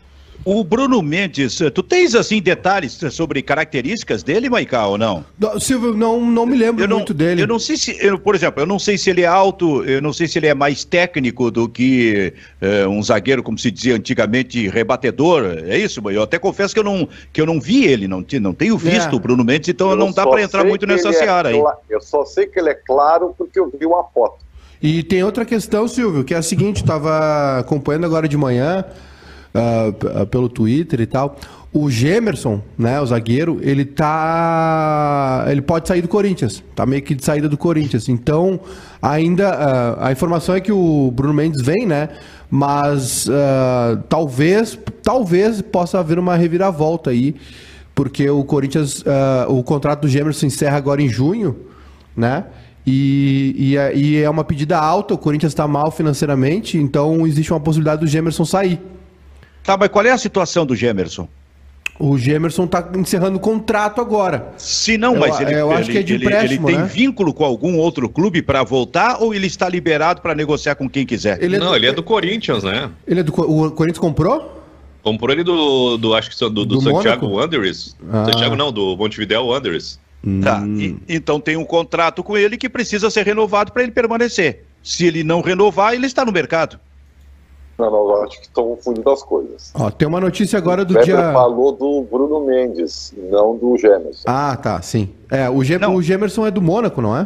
O 0.46 0.64
Bruno 0.64 1.02
Mendes, 1.02 1.60
tu 1.74 1.84
tens 1.84 2.16
assim 2.16 2.42
detalhes 2.42 2.94
sobre 3.12 3.42
características 3.42 4.24
dele, 4.24 4.50
Maiká, 4.50 4.88
ou 4.88 4.98
não? 4.98 5.26
não? 5.38 5.60
Silvio, 5.60 5.94
não, 5.94 6.20
não 6.26 6.46
me 6.46 6.58
lembro 6.58 6.88
não, 6.88 6.98
muito 6.98 7.14
dele. 7.14 7.42
Eu 7.42 7.48
não 7.48 7.60
sei 7.60 7.76
se, 7.76 7.98
eu, 8.00 8.18
por 8.18 8.36
exemplo, 8.36 8.62
eu 8.62 8.66
não 8.66 8.80
sei 8.80 8.98
se 8.98 9.10
ele 9.10 9.22
é 9.22 9.28
alto, 9.28 9.84
eu 9.84 10.02
não 10.02 10.14
sei 10.14 10.28
se 10.28 10.40
ele 10.40 10.48
é 10.48 10.54
mais 10.54 10.86
técnico 10.86 11.52
do 11.52 11.68
que 11.68 12.34
é, 12.62 12.88
um 12.88 13.04
zagueiro, 13.04 13.44
como 13.44 13.58
se 13.58 13.70
dizia 13.70 13.96
antigamente, 13.96 14.70
rebatedor. 14.70 15.44
É 15.68 15.78
isso, 15.78 16.02
eu 16.10 16.24
até 16.24 16.40
confesso 16.40 16.74
que 16.74 16.80
eu 16.80 16.86
não, 16.86 17.08
que 17.34 17.42
eu 17.42 17.46
não 17.46 17.60
vi 17.60 17.86
ele, 17.86 18.08
não, 18.08 18.26
não 18.42 18.54
tenho 18.54 18.78
visto 18.78 19.12
é. 19.12 19.16
o 19.16 19.20
Bruno 19.20 19.44
Mendes, 19.44 19.70
então 19.70 19.92
eu 19.92 19.98
não 19.98 20.12
dá 20.12 20.26
para 20.26 20.42
entrar 20.42 20.64
muito 20.64 20.88
nessa 20.88 21.10
é 21.10 21.14
seara 21.14 21.52
é 21.52 21.56
aí. 21.56 21.64
Eu 21.90 22.00
só 22.00 22.24
sei 22.24 22.48
que 22.48 22.58
ele 22.58 22.70
é 22.70 22.76
claro 22.76 23.36
porque 23.38 23.60
eu 23.60 23.70
vi 23.78 23.86
uma 23.86 24.06
foto. 24.06 24.38
E 24.82 25.04
tem 25.04 25.22
outra 25.22 25.44
questão, 25.44 25.86
Silvio, 25.88 26.24
que 26.24 26.34
é 26.34 26.38
a 26.38 26.42
seguinte, 26.42 26.78
estava 26.78 27.60
acompanhando 27.60 28.06
agora 28.06 28.28
de 28.28 28.38
manhã 28.38 28.86
uh, 29.54 30.26
pelo 30.28 30.50
Twitter 30.50 31.02
e 31.02 31.06
tal. 31.06 31.38
O 31.72 31.90
Gemerson, 31.90 32.62
né, 32.76 33.00
o 33.00 33.06
zagueiro, 33.06 33.60
ele 33.62 33.86
tá. 33.86 35.46
Ele 35.48 35.62
pode 35.62 35.88
sair 35.88 36.02
do 36.02 36.08
Corinthians. 36.08 36.64
Tá 36.76 36.84
meio 36.84 37.02
que 37.04 37.14
de 37.14 37.24
saída 37.24 37.48
do 37.48 37.58
Corinthians. 37.58 38.10
Então, 38.10 38.60
ainda. 39.02 39.52
Uh, 39.52 40.04
a 40.04 40.12
informação 40.12 40.56
é 40.56 40.60
que 40.60 40.72
o 40.72 41.12
Bruno 41.12 41.34
Mendes 41.34 41.62
vem, 41.62 41.86
né? 41.86 42.10
Mas 42.50 43.28
uh, 43.28 44.02
talvez. 44.10 44.80
Talvez 45.04 45.62
possa 45.62 46.00
haver 46.00 46.18
uma 46.18 46.36
reviravolta 46.36 47.12
aí. 47.12 47.36
Porque 47.94 48.28
o 48.30 48.44
Corinthians. 48.44 49.04
O 49.48 49.62
contrato 49.62 50.02
do 50.02 50.08
Gemerson 50.08 50.48
encerra 50.48 50.78
agora 50.78 51.02
em 51.02 51.10
junho, 51.10 51.56
né? 52.18 52.46
E, 52.88 53.56
e, 53.58 53.78
é, 53.78 53.96
e 53.96 54.18
é 54.18 54.28
uma 54.28 54.44
pedida 54.44 54.80
alta, 54.80 55.14
o 55.14 55.18
Corinthians 55.18 55.52
está 55.52 55.68
mal 55.68 55.92
financeiramente, 55.92 56.76
então 56.78 57.28
existe 57.28 57.54
uma 57.54 57.60
possibilidade 57.60 58.02
do 58.02 58.08
Gemerson 58.08 58.46
sair. 58.46 58.80
Tá, 59.64 59.78
mas 59.78 59.90
qual 59.90 60.06
é 60.06 60.12
a 60.12 60.18
situação 60.18 60.66
do 60.66 60.76
Gemerson? 60.76 61.28
O 62.00 62.18
Gemerson 62.18 62.64
está 62.64 62.90
encerrando 62.96 63.36
o 63.36 63.40
contrato 63.42 64.00
agora. 64.00 64.54
Se 64.58 64.98
não, 64.98 65.18
mas 65.18 65.38
eu, 65.42 65.48
ele, 65.48 65.60
eu 65.60 65.70
acho 65.70 65.84
ele, 65.84 65.92
que 65.92 65.98
é 65.98 66.02
de 66.02 66.16
empréstimo, 66.16 66.70
ele, 66.70 66.78
ele 66.78 66.78
tem 66.78 66.78
né? 66.78 66.86
vínculo 66.86 67.34
com 67.34 67.44
algum 67.44 67.78
outro 67.78 68.08
clube 68.08 68.42
para 68.42 68.64
voltar 68.64 69.22
ou 69.22 69.34
ele 69.34 69.48
está 69.48 69.68
liberado 69.68 70.22
para 70.22 70.34
negociar 70.34 70.76
com 70.76 70.90
quem 70.90 71.06
quiser? 71.06 71.44
Ele 71.44 71.58
é 71.58 71.60
não, 71.60 71.72
do, 71.72 71.76
ele 71.76 71.88
é 71.88 71.92
do 71.92 72.02
Corinthians, 72.02 72.64
né? 72.64 72.90
Ele 73.06 73.20
é 73.20 73.24
do 73.24 73.34
o 73.34 73.70
Corinthians 73.72 74.00
comprou? 74.00 74.64
Comprou 75.04 75.34
ele 75.34 75.44
do, 75.44 75.98
do 75.98 76.16
acho 76.16 76.30
que 76.30 76.40
do, 76.40 76.50
do, 76.50 76.66
do 76.66 76.82
Santiago 76.82 77.28
Wanderers. 77.28 77.98
Ah. 78.10 78.26
Santiago 78.26 78.56
não, 78.56 78.72
do 78.72 78.96
Montevideo 78.96 79.48
Wanderers. 79.48 80.00
Tá, 80.42 80.62
e, 80.68 80.98
então 81.08 81.40
tem 81.40 81.56
um 81.56 81.64
contrato 81.64 82.22
com 82.24 82.38
ele 82.38 82.58
que 82.58 82.68
precisa 82.68 83.10
ser 83.10 83.26
renovado 83.26 83.72
para 83.72 83.84
ele 83.84 83.92
permanecer. 83.92 84.66
Se 84.84 85.06
ele 85.06 85.24
não 85.24 85.42
renovar, 85.42 85.94
ele 85.94 86.06
está 86.06 86.26
no 86.26 86.32
mercado. 86.32 86.80
Não, 87.80 87.90
não, 87.90 88.24
acho 88.24 88.38
que 88.42 88.48
estão 88.48 88.76
confundindo 88.76 89.10
as 89.10 89.24
coisas. 89.24 89.72
Ó, 89.74 89.90
tem 89.90 90.06
uma 90.06 90.20
notícia 90.20 90.58
agora 90.58 90.84
do 90.84 91.00
o 91.00 91.02
dia. 91.02 91.32
falou 91.32 91.72
do 91.72 92.02
Bruno 92.04 92.46
Mendes, 92.46 93.14
não 93.32 93.56
do 93.56 93.78
Gemerson. 93.78 94.24
Ah, 94.26 94.58
tá, 94.58 94.82
sim. 94.82 95.10
É, 95.32 95.50
o, 95.50 95.64
Gem... 95.64 95.80
o 95.86 96.02
Gemerson 96.02 96.46
é 96.46 96.52
do 96.52 96.62
Mônaco, 96.62 97.02
não 97.02 97.16
é? 97.16 97.26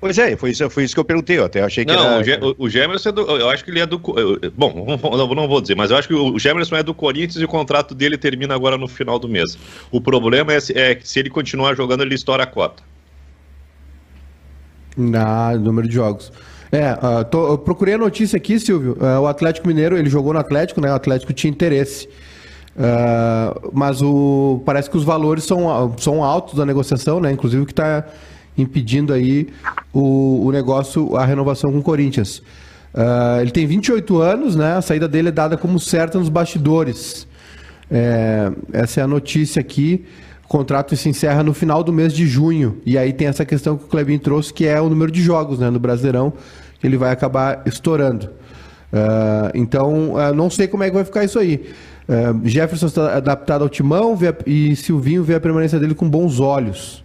Pois 0.00 0.18
é, 0.18 0.36
foi 0.36 0.50
isso, 0.50 0.68
foi 0.68 0.84
isso 0.84 0.92
que 0.92 1.00
eu 1.00 1.04
perguntei. 1.04 1.38
Eu 1.38 1.44
até 1.44 1.62
achei 1.62 1.84
que 1.84 1.94
não, 1.94 2.20
era... 2.20 2.44
o, 2.44 2.54
o 2.58 2.68
Gemerson 2.68 3.08
é 3.08 3.12
do, 3.12 3.22
eu 3.22 3.48
acho 3.48 3.64
que 3.64 3.70
ele 3.70 3.80
é 3.80 3.86
do. 3.86 3.98
Bom, 3.98 4.98
não, 5.00 5.34
não 5.34 5.48
vou 5.48 5.60
dizer, 5.60 5.76
mas 5.76 5.90
eu 5.90 5.96
acho 5.96 6.08
que 6.08 6.14
o 6.14 6.36
Gemerson 6.38 6.76
é 6.76 6.82
do 6.82 6.92
Corinthians 6.92 7.36
e 7.36 7.44
o 7.44 7.48
contrato 7.48 7.94
dele 7.94 8.18
termina 8.18 8.54
agora 8.54 8.76
no 8.76 8.88
final 8.88 9.18
do 9.20 9.28
mês. 9.28 9.56
O 9.90 10.00
problema 10.00 10.52
é, 10.52 10.58
é 10.74 10.94
que 10.96 11.08
se 11.08 11.20
ele 11.20 11.30
continuar 11.30 11.74
jogando, 11.74 12.02
ele 12.02 12.14
estoura 12.14 12.42
a 12.42 12.46
cota. 12.46 12.82
Na 14.96 15.56
número 15.56 15.88
de 15.88 15.94
jogos. 15.94 16.30
É, 16.74 16.92
uh, 16.94 17.24
tô, 17.24 17.52
eu 17.52 17.58
procurei 17.58 17.94
a 17.94 17.98
notícia 17.98 18.36
aqui, 18.36 18.58
Silvio. 18.58 18.96
Uh, 19.00 19.20
o 19.20 19.26
Atlético 19.28 19.68
Mineiro, 19.68 19.96
ele 19.96 20.10
jogou 20.10 20.32
no 20.32 20.40
Atlético, 20.40 20.80
né? 20.80 20.90
O 20.90 20.94
Atlético 20.94 21.32
tinha 21.32 21.48
interesse. 21.48 22.08
Uh, 22.76 23.70
mas 23.72 24.02
o, 24.02 24.60
parece 24.66 24.90
que 24.90 24.96
os 24.96 25.04
valores 25.04 25.44
são, 25.44 25.94
são 25.98 26.24
altos 26.24 26.54
da 26.54 26.66
negociação, 26.66 27.20
né? 27.20 27.30
Inclusive 27.30 27.62
o 27.62 27.66
que 27.66 27.70
está 27.70 28.04
impedindo 28.58 29.12
aí 29.12 29.46
o, 29.92 30.44
o 30.44 30.50
negócio, 30.50 31.16
a 31.16 31.24
renovação 31.24 31.70
com 31.70 31.78
o 31.78 31.82
Corinthians. 31.82 32.38
Uh, 32.92 33.40
ele 33.40 33.52
tem 33.52 33.68
28 33.68 34.20
anos, 34.20 34.56
né? 34.56 34.74
A 34.74 34.82
saída 34.82 35.06
dele 35.06 35.28
é 35.28 35.32
dada 35.32 35.56
como 35.56 35.78
certa 35.78 36.18
nos 36.18 36.28
bastidores. 36.28 37.28
É, 37.88 38.50
essa 38.72 39.00
é 39.00 39.04
a 39.04 39.06
notícia 39.06 39.60
aqui. 39.60 40.04
O 40.44 40.48
contrato 40.48 40.96
se 40.96 41.08
encerra 41.08 41.42
no 41.42 41.54
final 41.54 41.84
do 41.84 41.92
mês 41.92 42.12
de 42.12 42.26
junho. 42.26 42.78
E 42.84 42.98
aí 42.98 43.12
tem 43.12 43.28
essa 43.28 43.44
questão 43.44 43.76
que 43.76 43.84
o 43.84 43.86
Clebinho 43.86 44.18
trouxe, 44.18 44.52
que 44.52 44.66
é 44.66 44.80
o 44.80 44.88
número 44.88 45.12
de 45.12 45.22
jogos 45.22 45.58
né, 45.58 45.70
no 45.70 45.78
Brasileirão, 45.78 46.32
ele 46.84 46.96
vai 46.96 47.10
acabar 47.10 47.62
estourando. 47.66 48.26
Uh, 48.94 49.50
então, 49.54 50.12
uh, 50.12 50.32
não 50.32 50.48
sei 50.48 50.68
como 50.68 50.84
é 50.84 50.88
que 50.88 50.94
vai 50.94 51.04
ficar 51.04 51.24
isso 51.24 51.38
aí. 51.38 51.68
Uh, 52.08 52.46
Jefferson 52.46 52.86
está 52.86 53.16
adaptado 53.16 53.62
ao 53.62 53.68
timão 53.68 54.14
vê, 54.14 54.32
e 54.46 54.76
Silvinho 54.76 55.24
vê 55.24 55.34
a 55.34 55.40
permanência 55.40 55.80
dele 55.80 55.94
com 55.94 56.08
bons 56.08 56.38
olhos. 56.38 57.02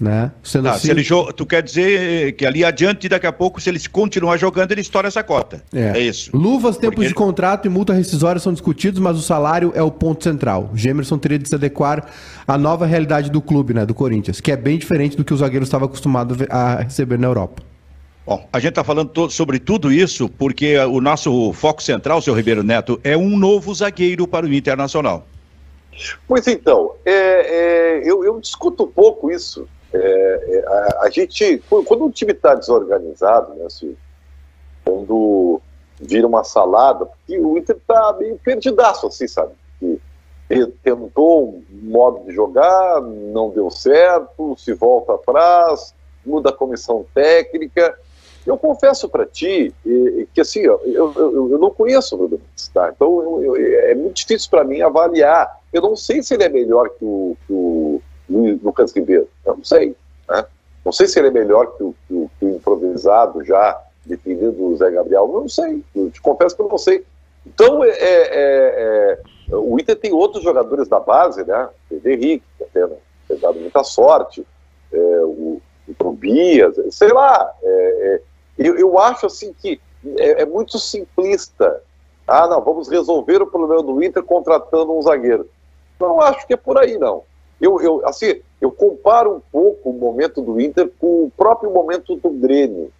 Né? 0.00 0.32
Sendo 0.42 0.64
tá, 0.64 0.72
assim... 0.72 0.88
se 0.88 0.90
ele 0.90 1.04
Tu 1.36 1.46
quer 1.46 1.62
dizer 1.62 2.32
que 2.32 2.44
ali 2.44 2.64
adiante, 2.64 3.08
daqui 3.08 3.28
a 3.28 3.32
pouco, 3.32 3.60
se 3.60 3.70
ele 3.70 3.78
continuar 3.88 4.36
jogando, 4.36 4.72
ele 4.72 4.80
estoura 4.80 5.06
essa 5.06 5.22
cota. 5.22 5.62
É, 5.72 5.98
é 5.98 6.00
isso. 6.00 6.36
Luvas, 6.36 6.76
tempos 6.76 6.96
Porque... 6.96 7.08
de 7.08 7.14
contrato 7.14 7.66
e 7.66 7.68
multa 7.68 7.92
rescisória 7.92 8.40
são 8.40 8.52
discutidos, 8.52 8.98
mas 8.98 9.16
o 9.16 9.22
salário 9.22 9.72
é 9.74 9.82
o 9.82 9.92
ponto 9.92 10.24
central. 10.24 10.70
O 10.74 10.76
Gemerson 10.76 11.16
teria 11.16 11.38
de 11.38 11.48
se 11.48 11.54
adequar 11.54 12.06
à 12.46 12.58
nova 12.58 12.86
realidade 12.86 13.30
do 13.30 13.40
clube, 13.40 13.72
né, 13.72 13.86
do 13.86 13.94
Corinthians, 13.94 14.40
que 14.40 14.50
é 14.50 14.56
bem 14.56 14.78
diferente 14.78 15.16
do 15.16 15.24
que 15.24 15.32
o 15.32 15.36
zagueiro 15.36 15.64
estava 15.64 15.84
acostumado 15.84 16.36
a 16.50 16.82
receber 16.82 17.18
na 17.18 17.28
Europa. 17.28 17.62
Bom, 18.26 18.48
a 18.50 18.58
gente 18.58 18.70
está 18.70 18.82
falando 18.82 19.30
sobre 19.30 19.58
tudo 19.58 19.92
isso 19.92 20.30
porque 20.30 20.78
o 20.78 20.98
nosso 21.00 21.52
foco 21.52 21.82
central, 21.82 22.22
seu 22.22 22.32
Ribeiro 22.32 22.62
Neto, 22.62 22.98
é 23.04 23.14
um 23.16 23.36
novo 23.36 23.74
zagueiro 23.74 24.26
para 24.26 24.46
o 24.46 24.52
Internacional. 24.52 25.26
Pois 26.26 26.46
então, 26.46 26.94
é, 27.04 27.12
é, 27.12 28.02
eu, 28.02 28.24
eu, 28.24 28.40
discuto 28.40 28.84
um 28.84 28.90
pouco 28.90 29.30
isso. 29.30 29.68
É, 29.92 29.98
é, 29.98 30.64
a, 30.66 31.02
a, 31.02 31.10
gente, 31.10 31.62
quando 31.68 32.04
um 32.04 32.10
time 32.10 32.32
está 32.32 32.54
desorganizado, 32.54 33.54
né, 33.54 33.68
se, 33.68 33.96
quando 34.84 35.60
vira 36.00 36.26
uma 36.26 36.42
salada, 36.42 37.06
porque 37.06 37.38
o 37.38 37.58
Inter 37.58 37.76
está 37.76 38.16
meio 38.18 38.36
perdidaço, 38.38 39.06
assim, 39.06 39.28
sabe? 39.28 39.52
Que 39.78 40.66
tentou 40.82 41.62
um 41.70 41.90
modo 41.90 42.24
de 42.24 42.34
jogar, 42.34 43.00
não 43.00 43.50
deu 43.50 43.70
certo, 43.70 44.56
se 44.58 44.72
volta 44.72 45.14
atrás, 45.14 45.94
muda 46.24 46.50
a 46.50 46.52
comissão 46.52 47.04
técnica. 47.14 47.96
Eu 48.46 48.58
confesso 48.58 49.08
para 49.08 49.24
ti 49.24 49.74
que 50.34 50.40
assim, 50.40 50.60
eu, 50.60 50.80
eu, 50.84 51.50
eu, 51.52 51.58
não 51.58 51.70
conheço 51.70 52.14
o 52.14 52.18
Bruno 52.18 52.40
tá? 52.74 52.92
Então 52.94 53.42
eu, 53.42 53.56
é 53.56 53.94
muito 53.94 54.16
difícil 54.16 54.50
para 54.50 54.64
mim 54.64 54.82
avaliar. 54.82 55.60
Eu 55.72 55.80
não 55.80 55.96
sei 55.96 56.22
se 56.22 56.34
ele 56.34 56.44
é 56.44 56.48
melhor 56.48 56.90
que 56.90 57.04
o, 57.04 57.36
que 57.46 57.52
o 57.52 58.02
Lucas 58.62 58.92
Ribeiro. 58.92 59.28
Eu 59.44 59.56
não 59.56 59.64
sei. 59.64 59.96
Né? 60.28 60.44
Não 60.84 60.92
sei 60.92 61.08
se 61.08 61.18
ele 61.18 61.28
é 61.28 61.30
melhor 61.30 61.76
que 61.76 61.82
o, 61.82 61.94
que 62.06 62.14
o, 62.14 62.30
que 62.38 62.44
o 62.44 62.56
improvisado 62.56 63.42
já 63.44 63.80
definido 64.04 64.52
do 64.52 64.76
Zé 64.76 64.90
Gabriel. 64.90 65.30
Eu 65.32 65.40
não 65.40 65.48
sei. 65.48 65.82
Eu 65.94 66.10
te 66.10 66.20
confesso 66.20 66.54
que 66.54 66.62
eu 66.62 66.68
não 66.68 66.78
sei. 66.78 67.04
Então, 67.46 67.84
é, 67.84 67.90
é, 67.90 69.18
é, 69.50 69.54
o 69.56 69.78
Inter 69.78 69.96
tem 69.96 70.12
outros 70.12 70.42
jogadores 70.42 70.88
da 70.88 71.00
base, 71.00 71.44
né? 71.44 71.68
O 71.90 72.08
Henrique, 72.08 72.44
que 72.58 72.64
tem, 72.66 72.86
tem 73.28 73.38
dado 73.38 73.58
muita 73.58 73.82
sorte. 73.84 74.46
É, 74.92 74.96
o, 74.96 75.60
o 75.88 75.94
Tobias, 75.94 76.76
sei 76.90 77.08
lá. 77.08 77.50
É, 77.62 77.68
é, 77.70 78.20
eu, 78.58 78.78
eu 78.78 78.98
acho 78.98 79.26
assim 79.26 79.52
que 79.52 79.80
é, 80.18 80.44
muito 80.44 80.78
simplista. 80.78 81.82
Ah, 82.26 82.46
não, 82.46 82.60
vamos 82.60 82.88
resolver 82.88 83.42
o 83.42 83.46
problema 83.46 83.82
do 83.82 84.02
Inter 84.02 84.22
contratando 84.22 84.96
um 84.96 85.02
zagueiro. 85.02 85.48
Não 85.98 86.20
acho 86.20 86.46
que 86.46 86.54
é 86.54 86.56
por 86.56 86.78
aí, 86.78 86.98
não. 86.98 87.22
Eu, 87.60 87.80
eu, 87.80 88.06
assim, 88.06 88.40
eu 88.60 88.70
comparo 88.70 89.36
um 89.36 89.40
pouco 89.52 89.90
o 89.90 89.92
momento 89.92 90.42
do 90.42 90.60
Inter 90.60 90.90
com 90.98 91.24
o 91.24 91.32
próprio 91.36 91.70
momento 91.70 92.16
do 92.16 92.30
Grêmio. 92.30 92.92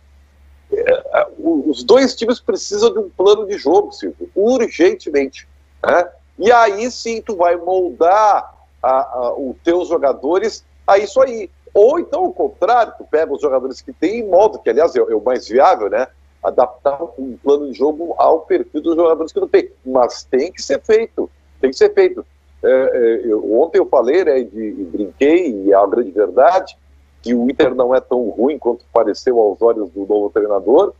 É, 0.72 1.26
os 1.38 1.82
dois 1.84 2.14
times 2.14 2.40
precisam 2.40 2.92
de 2.92 2.98
um 2.98 3.10
plano 3.10 3.46
de 3.46 3.58
jogo, 3.58 3.92
Silvio, 3.92 4.30
urgentemente. 4.34 5.48
Né? 5.82 6.08
E 6.38 6.50
aí 6.50 6.90
sim 6.90 7.22
tu 7.22 7.36
vai 7.36 7.56
moldar 7.56 8.54
a, 8.82 8.90
a, 8.90 9.34
os 9.34 9.56
teus 9.62 9.88
jogadores 9.88 10.64
a 10.86 10.98
isso 10.98 11.20
aí. 11.20 11.50
Ou 11.74 11.98
então, 11.98 12.24
ao 12.24 12.32
contrário, 12.32 12.94
tu 12.96 13.04
pega 13.04 13.32
os 13.32 13.40
jogadores 13.40 13.82
que 13.82 13.92
tem 13.92 14.20
em 14.20 14.28
modo, 14.28 14.60
que 14.60 14.70
aliás 14.70 14.94
é, 14.94 15.00
é 15.00 15.14
o 15.14 15.20
mais 15.20 15.48
viável, 15.48 15.90
né? 15.90 16.06
Adaptar 16.40 17.02
um 17.18 17.36
plano 17.36 17.66
de 17.66 17.76
jogo 17.76 18.14
ao 18.16 18.40
perfil 18.40 18.80
dos 18.80 18.94
jogadores 18.94 19.32
que 19.32 19.40
não 19.40 19.48
tem. 19.48 19.70
Mas 19.84 20.22
tem 20.22 20.52
que 20.52 20.62
ser 20.62 20.80
feito. 20.80 21.28
Tem 21.60 21.70
que 21.70 21.76
ser 21.76 21.92
feito. 21.92 22.24
É, 22.62 22.68
é, 22.70 23.20
eu, 23.24 23.60
ontem 23.60 23.78
eu 23.78 23.86
falei, 23.86 24.24
né, 24.24 24.42
de, 24.42 24.58
e 24.58 24.84
brinquei, 24.84 25.50
e 25.50 25.72
é 25.72 25.74
a 25.74 25.86
grande 25.86 26.10
verdade, 26.12 26.78
que 27.20 27.34
o 27.34 27.50
Inter 27.50 27.74
não 27.74 27.94
é 27.94 28.00
tão 28.00 28.28
ruim 28.30 28.58
quanto 28.58 28.86
pareceu 28.92 29.38
aos 29.40 29.60
olhos 29.60 29.90
do 29.90 30.06
novo 30.06 30.30
treinador, 30.30 30.94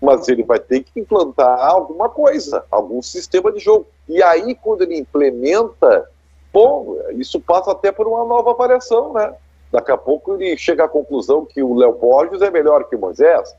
mas 0.00 0.28
ele 0.28 0.42
vai 0.42 0.58
ter 0.58 0.82
que 0.82 1.00
implantar 1.00 1.58
alguma 1.58 2.08
coisa, 2.08 2.64
algum 2.70 3.02
sistema 3.02 3.52
de 3.52 3.58
jogo. 3.58 3.86
E 4.08 4.22
aí, 4.22 4.54
quando 4.54 4.82
ele 4.82 4.98
implementa, 4.98 6.08
bom, 6.52 6.96
isso 7.12 7.40
passa 7.40 7.72
até 7.72 7.92
por 7.92 8.06
uma 8.06 8.24
nova 8.24 8.54
variação, 8.54 9.12
né? 9.12 9.34
Daqui 9.72 9.90
a 9.90 9.96
pouco 9.96 10.34
ele 10.34 10.54
chega 10.56 10.84
à 10.84 10.88
conclusão 10.88 11.46
que 11.46 11.62
o 11.62 11.74
Léo 11.74 11.94
Borges 11.94 12.42
é 12.42 12.50
melhor 12.50 12.84
que 12.84 12.94
o 12.94 12.98
Moisés. 12.98 13.56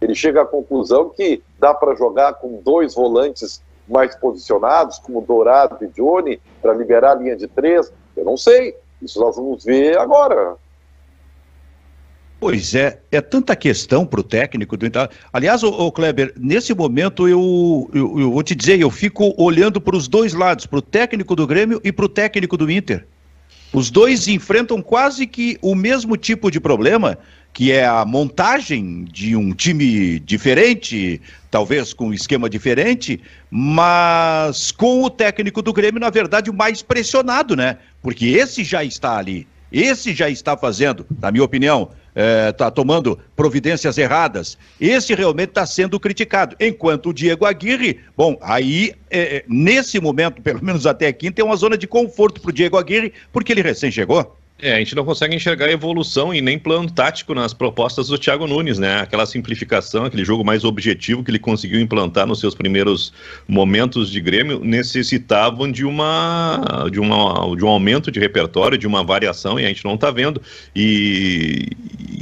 Ele 0.00 0.14
chega 0.14 0.42
à 0.42 0.46
conclusão 0.46 1.08
que 1.08 1.42
dá 1.58 1.74
para 1.74 1.96
jogar 1.96 2.34
com 2.34 2.60
dois 2.62 2.94
volantes 2.94 3.60
mais 3.88 4.14
posicionados, 4.14 5.00
como 5.00 5.20
Dourado 5.20 5.84
e 5.84 5.88
Johnny, 5.88 6.40
para 6.62 6.72
liberar 6.72 7.12
a 7.12 7.14
linha 7.16 7.36
de 7.36 7.48
três? 7.48 7.92
Eu 8.16 8.24
não 8.24 8.36
sei. 8.36 8.76
Isso 9.02 9.18
nós 9.18 9.36
vamos 9.36 9.64
ver 9.64 9.98
agora. 9.98 10.56
Pois 12.38 12.74
é, 12.74 13.00
é 13.10 13.20
tanta 13.20 13.56
questão 13.56 14.06
para 14.06 14.20
o 14.20 14.22
técnico 14.22 14.76
do 14.76 14.86
Aliás, 15.32 15.62
o, 15.62 15.68
o, 15.68 15.90
Kleber, 15.90 16.34
nesse 16.36 16.74
momento 16.74 17.26
eu, 17.26 17.90
eu, 17.94 18.20
eu 18.20 18.30
vou 18.30 18.42
te 18.42 18.54
dizer, 18.54 18.78
eu 18.78 18.90
fico 18.90 19.34
olhando 19.38 19.80
para 19.80 19.96
os 19.96 20.06
dois 20.06 20.34
lados, 20.34 20.66
para 20.66 20.78
o 20.78 20.82
técnico 20.82 21.34
do 21.34 21.46
Grêmio 21.46 21.80
e 21.82 21.90
para 21.90 22.04
o 22.04 22.08
técnico 22.08 22.56
do 22.56 22.70
Inter. 22.70 23.06
Os 23.76 23.90
dois 23.90 24.26
enfrentam 24.26 24.80
quase 24.80 25.26
que 25.26 25.58
o 25.60 25.74
mesmo 25.74 26.16
tipo 26.16 26.50
de 26.50 26.58
problema, 26.58 27.18
que 27.52 27.70
é 27.70 27.84
a 27.84 28.06
montagem 28.06 29.04
de 29.04 29.36
um 29.36 29.52
time 29.52 30.18
diferente, 30.18 31.20
talvez 31.50 31.92
com 31.92 32.08
um 32.08 32.14
esquema 32.14 32.48
diferente, 32.48 33.20
mas 33.50 34.70
com 34.70 35.02
o 35.02 35.10
técnico 35.10 35.60
do 35.60 35.74
Grêmio, 35.74 36.00
na 36.00 36.08
verdade, 36.08 36.50
mais 36.50 36.80
pressionado, 36.80 37.54
né? 37.54 37.76
Porque 38.00 38.24
esse 38.24 38.64
já 38.64 38.82
está 38.82 39.18
ali, 39.18 39.46
esse 39.70 40.14
já 40.14 40.30
está 40.30 40.56
fazendo, 40.56 41.04
na 41.20 41.30
minha 41.30 41.44
opinião, 41.44 41.90
está 42.16 42.66
é, 42.66 42.70
tomando 42.70 43.18
providências 43.36 43.98
erradas. 43.98 44.56
Esse 44.80 45.14
realmente 45.14 45.50
está 45.50 45.66
sendo 45.66 46.00
criticado. 46.00 46.56
Enquanto 46.58 47.10
o 47.10 47.12
Diego 47.12 47.44
Aguirre, 47.44 48.00
bom, 48.16 48.38
aí, 48.40 48.94
é, 49.10 49.36
é 49.36 49.44
nesse 49.46 50.00
momento, 50.00 50.40
pelo 50.40 50.64
menos 50.64 50.86
até 50.86 51.06
aqui, 51.06 51.30
tem 51.30 51.44
uma 51.44 51.56
zona 51.56 51.76
de 51.76 51.86
conforto 51.86 52.40
para 52.40 52.48
o 52.48 52.52
Diego 52.52 52.78
Aguirre, 52.78 53.12
porque 53.32 53.52
ele 53.52 53.62
recém 53.62 53.90
chegou. 53.90 54.36
É, 54.58 54.72
a 54.72 54.78
gente 54.78 54.94
não 54.94 55.04
consegue 55.04 55.36
enxergar 55.36 55.70
evolução 55.70 56.32
e 56.32 56.40
nem 56.40 56.58
plano 56.58 56.90
tático 56.90 57.34
nas 57.34 57.52
propostas 57.52 58.08
do 58.08 58.16
Thiago 58.16 58.46
Nunes, 58.46 58.78
né? 58.78 59.00
Aquela 59.00 59.26
simplificação, 59.26 60.06
aquele 60.06 60.24
jogo 60.24 60.42
mais 60.42 60.64
objetivo 60.64 61.22
que 61.22 61.30
ele 61.30 61.38
conseguiu 61.38 61.78
implantar 61.78 62.26
nos 62.26 62.40
seus 62.40 62.54
primeiros 62.54 63.12
momentos 63.46 64.10
de 64.10 64.18
Grêmio 64.18 64.58
necessitavam 64.64 65.70
de 65.70 65.84
uma 65.84 66.88
de, 66.90 66.98
uma, 66.98 67.54
de 67.54 67.64
um 67.66 67.68
aumento 67.68 68.10
de 68.10 68.18
repertório, 68.18 68.78
de 68.78 68.86
uma 68.86 69.04
variação 69.04 69.60
e 69.60 69.64
a 69.66 69.68
gente 69.68 69.84
não 69.84 69.94
está 69.94 70.10
vendo. 70.10 70.40
E, 70.74 71.68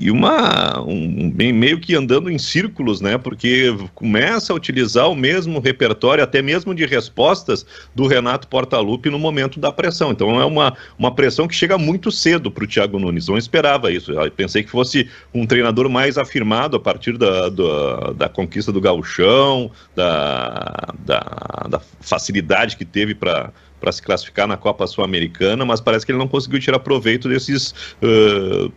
e 0.01 0.11
uma 0.11 0.83
um, 0.83 1.33
meio 1.37 1.79
que 1.79 1.95
andando 1.95 2.29
em 2.29 2.39
círculos, 2.39 3.01
né? 3.01 3.17
Porque 3.17 3.73
começa 3.95 4.53
a 4.53 4.57
utilizar 4.57 5.09
o 5.09 5.15
mesmo 5.15 5.61
repertório, 5.61 6.25
até 6.25 6.43
mesmo 6.43 6.75
de 6.75 6.85
respostas 6.85 7.65
do 7.95 8.09
Renato 8.09 8.49
Portaluppi 8.49 9.09
no 9.09 9.21
momento 9.21 9.61
da 9.61 9.71
pressão. 9.71 10.11
Então 10.11 10.41
é 10.41 10.45
uma, 10.45 10.77
uma 10.99 11.15
pressão 11.15 11.47
que 11.47 11.55
chega 11.55 11.79
muito 11.79 12.11
cedo 12.25 12.51
para 12.51 12.65
o 12.65 12.67
Thiago 12.67 12.99
Nunes. 12.99 13.29
Não 13.29 13.37
esperava 13.37 13.93
isso. 13.93 14.11
Eu 14.11 14.31
pensei 14.31 14.63
que 14.63 14.71
fosse 14.71 15.09
um 15.33 15.47
treinador 15.47 15.91
mais 15.91 16.17
afirmado 16.17 16.77
a 16.77 16.81
partir 16.81 17.19
da, 17.19 17.51
da, 17.51 18.13
da 18.17 18.29
conquista 18.31 18.73
do 18.73 18.81
gauchão, 18.81 19.71
da, 19.95 20.95
da, 21.01 21.67
da 21.69 21.81
facilidade 22.01 22.77
que 22.77 22.85
teve 22.85 23.15
para 23.15 23.53
para 23.81 23.93
se 23.93 24.01
classificar 24.01 24.49
na 24.49 24.57
Copa 24.57 24.87
Sul-Americana, 24.87 25.63
mas 25.63 25.79
parece 25.79 26.07
que 26.07 26.13
ele 26.13 26.19
não 26.19 26.27
conseguiu 26.27 26.59
tirar 26.59 26.79
proveito 26.79 27.29
desses 27.29 27.75
uh, 28.03 28.73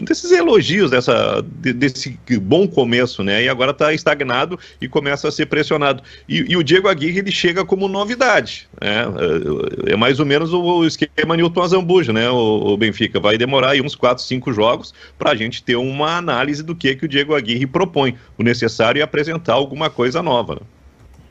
desses 0.00 0.30
elogios, 0.30 0.90
dessa, 0.90 1.42
desse 1.42 2.18
bom 2.40 2.66
começo, 2.66 3.22
né? 3.22 3.44
E 3.44 3.48
agora 3.48 3.70
está 3.70 3.92
estagnado 3.92 4.58
e 4.80 4.88
começa 4.88 5.28
a 5.28 5.32
ser 5.32 5.46
pressionado. 5.46 6.02
E, 6.28 6.52
e, 6.52 6.56
o 6.56 6.62
Diego 6.62 6.88
Aguirre 6.88 7.18
ele 7.18 7.32
chega 7.32 7.64
como 7.64 7.88
novidade, 7.88 8.68
né? 8.80 9.04
É, 9.86 9.92
é 9.92 9.96
mais 9.96 10.20
ou 10.20 10.26
menos 10.26 10.52
o 10.52 10.84
esquema 10.84 11.36
Newton 11.36 11.62
Azambuja, 11.62 12.12
né? 12.12 12.30
O, 12.30 12.72
o 12.72 12.76
Benfica 12.76 13.20
vai 13.20 13.36
demorar 13.36 13.74
uns 13.76 13.94
4, 13.94 14.22
5 14.22 14.52
jogos 14.52 14.94
para 15.18 15.30
a 15.30 15.34
gente 15.34 15.62
ter 15.62 15.76
uma 15.76 16.16
análise 16.16 16.62
do 16.62 16.74
que, 16.74 16.94
que 16.94 17.04
o 17.04 17.08
Diego 17.08 17.34
Aguirre 17.34 17.66
propõe. 17.66 18.16
O 18.38 18.42
necessário 18.42 19.00
é 19.00 19.02
apresentar 19.02 19.54
alguma 19.54 19.90
coisa 19.90 20.22
nova. 20.22 20.54
Né? 20.54 20.60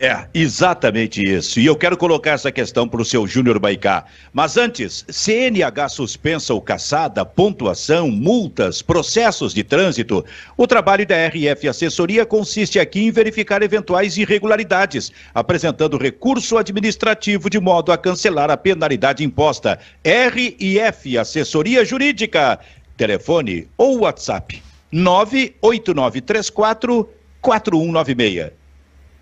É, 0.03 0.27
exatamente 0.33 1.24
isso. 1.24 1.62
E 1.62 1.65
eu 1.65 1.77
quero 1.77 1.95
colocar 1.95 2.31
essa 2.31 2.51
questão 2.51 2.89
para 2.89 3.01
o 3.01 3.05
seu 3.05 3.25
Júnior 3.25 3.57
Baicá. 3.57 4.03
Mas 4.33 4.57
antes, 4.57 5.05
CNH 5.07 5.88
suspensa 5.88 6.53
ou 6.53 6.60
caçada, 6.60 7.24
pontuação, 7.24 8.12
multas, 8.12 8.81
processos 8.81 9.53
de 9.53 9.63
trânsito. 9.63 10.25
O 10.57 10.67
trabalho 10.67 11.07
da 11.07 11.15
RF 11.27 11.69
Assessoria 11.69 12.25
consiste 12.25 12.81
aqui 12.81 13.00
em 13.00 13.12
verificar 13.12 13.63
eventuais 13.63 14.17
irregularidades, 14.17 15.10
apresentando 15.33 15.98
recurso 15.98 16.57
administrativo 16.57 17.50
de 17.50 17.62
modo 17.62 17.93
a 17.93 17.98
cancelar 17.98 18.51
a 18.51 18.57
penalidade 18.57 19.24
imposta. 19.24 19.79
RF 20.03 21.17
Assessoria 21.17 21.86
Jurídica. 21.86 22.60
Telefone 22.98 23.69
ou 23.77 24.00
WhatsApp 24.00 24.62
98934 24.91 27.10
4196. 27.41 28.62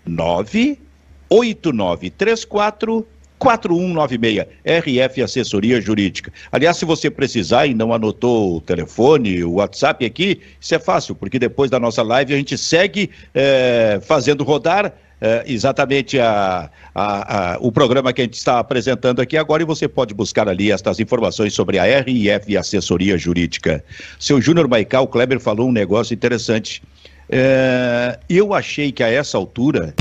98934 0.06 3.06
4196, 3.42 4.46
RF 4.64 5.20
Assessoria 5.20 5.80
Jurídica. 5.80 6.32
Aliás, 6.52 6.76
se 6.76 6.84
você 6.84 7.10
precisar 7.10 7.66
e 7.66 7.74
não 7.74 7.92
anotou 7.92 8.58
o 8.58 8.60
telefone, 8.60 9.42
o 9.42 9.54
WhatsApp 9.54 10.06
aqui, 10.06 10.40
isso 10.60 10.76
é 10.76 10.78
fácil, 10.78 11.16
porque 11.16 11.40
depois 11.40 11.68
da 11.68 11.80
nossa 11.80 12.04
live 12.04 12.34
a 12.34 12.36
gente 12.36 12.56
segue 12.56 13.10
é, 13.34 14.00
fazendo 14.00 14.44
rodar 14.44 14.94
é, 15.20 15.42
exatamente 15.46 16.20
a, 16.20 16.70
a, 16.94 17.54
a, 17.54 17.58
o 17.60 17.72
programa 17.72 18.12
que 18.12 18.20
a 18.20 18.24
gente 18.24 18.34
está 18.34 18.60
apresentando 18.60 19.20
aqui 19.20 19.36
agora 19.36 19.62
e 19.62 19.66
você 19.66 19.88
pode 19.88 20.14
buscar 20.14 20.48
ali 20.48 20.70
estas 20.70 21.00
informações 21.00 21.52
sobre 21.52 21.80
a 21.80 21.84
RF 21.84 22.56
Assessoria 22.56 23.18
Jurídica. 23.18 23.84
Seu 24.20 24.40
Júnior 24.40 24.68
Maical, 24.68 25.08
Kleber 25.08 25.40
falou 25.40 25.68
um 25.68 25.72
negócio 25.72 26.14
interessante. 26.14 26.80
É, 27.28 28.18
eu 28.28 28.52
achei 28.52 28.92
que 28.92 29.02
a 29.02 29.08
essa 29.08 29.38
altura, 29.38 29.94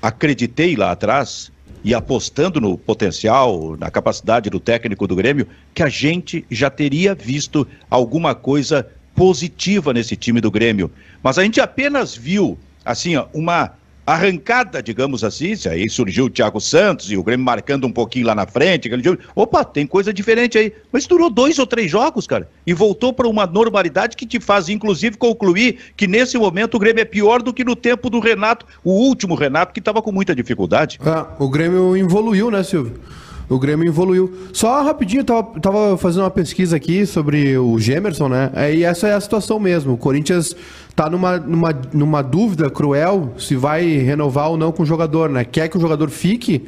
acreditei 0.00 0.76
lá 0.76 0.92
atrás, 0.92 1.52
e 1.84 1.94
apostando 1.94 2.60
no 2.60 2.78
potencial, 2.78 3.76
na 3.76 3.90
capacidade 3.90 4.48
do 4.48 4.60
técnico 4.60 5.06
do 5.06 5.16
Grêmio, 5.16 5.46
que 5.74 5.82
a 5.82 5.88
gente 5.88 6.44
já 6.50 6.70
teria 6.70 7.14
visto 7.14 7.66
alguma 7.90 8.34
coisa 8.34 8.86
positiva 9.14 9.92
nesse 9.92 10.16
time 10.16 10.40
do 10.40 10.50
Grêmio. 10.50 10.90
Mas 11.22 11.38
a 11.38 11.42
gente 11.42 11.60
apenas 11.60 12.14
viu, 12.14 12.58
assim, 12.84 13.16
ó, 13.16 13.26
uma 13.34 13.72
arrancada, 14.06 14.82
digamos 14.82 15.22
assim, 15.22 15.54
aí 15.70 15.88
surgiu 15.88 16.26
o 16.26 16.30
Thiago 16.30 16.60
Santos 16.60 17.10
e 17.10 17.16
o 17.16 17.22
Grêmio 17.22 17.44
marcando 17.44 17.86
um 17.86 17.92
pouquinho 17.92 18.26
lá 18.26 18.34
na 18.34 18.46
frente, 18.46 18.88
aquele 18.88 19.02
jogo. 19.02 19.18
Opa, 19.34 19.64
tem 19.64 19.86
coisa 19.86 20.12
diferente 20.12 20.58
aí. 20.58 20.72
Mas 20.90 21.06
durou 21.06 21.30
dois 21.30 21.58
ou 21.58 21.66
três 21.66 21.90
jogos, 21.90 22.26
cara, 22.26 22.48
e 22.66 22.74
voltou 22.74 23.12
para 23.12 23.28
uma 23.28 23.46
normalidade 23.46 24.16
que 24.16 24.26
te 24.26 24.40
faz, 24.40 24.68
inclusive, 24.68 25.16
concluir 25.16 25.78
que 25.96 26.06
nesse 26.06 26.36
momento 26.36 26.74
o 26.74 26.80
Grêmio 26.80 27.02
é 27.02 27.04
pior 27.04 27.42
do 27.42 27.52
que 27.52 27.64
no 27.64 27.76
tempo 27.76 28.10
do 28.10 28.18
Renato, 28.18 28.66
o 28.82 28.92
último 28.92 29.34
Renato, 29.34 29.72
que 29.72 29.80
estava 29.80 30.02
com 30.02 30.10
muita 30.10 30.34
dificuldade. 30.34 30.98
É, 31.04 31.26
o 31.38 31.48
Grêmio 31.48 31.96
evoluiu, 31.96 32.50
né, 32.50 32.62
Silvio? 32.62 33.00
O 33.48 33.58
Grêmio 33.58 33.86
evoluiu. 33.86 34.32
Só 34.52 34.82
rapidinho, 34.82 35.24
tava, 35.24 35.60
tava 35.60 35.96
fazendo 35.96 36.22
uma 36.22 36.30
pesquisa 36.30 36.76
aqui 36.76 37.04
sobre 37.04 37.56
o 37.58 37.78
Gemerson, 37.78 38.28
né? 38.28 38.50
E 38.74 38.84
essa 38.84 39.08
é 39.08 39.14
a 39.14 39.20
situação 39.20 39.58
mesmo. 39.58 39.94
O 39.94 39.96
Corinthians 39.96 40.56
tá 40.96 41.10
numa, 41.10 41.38
numa, 41.38 41.80
numa 41.92 42.22
dúvida 42.22 42.70
cruel 42.70 43.32
se 43.38 43.56
vai 43.56 43.84
renovar 43.98 44.50
ou 44.50 44.56
não 44.56 44.72
com 44.72 44.82
o 44.82 44.86
jogador, 44.86 45.28
né? 45.28 45.44
Quer 45.44 45.68
que 45.68 45.76
o 45.76 45.80
jogador 45.80 46.08
fique, 46.08 46.66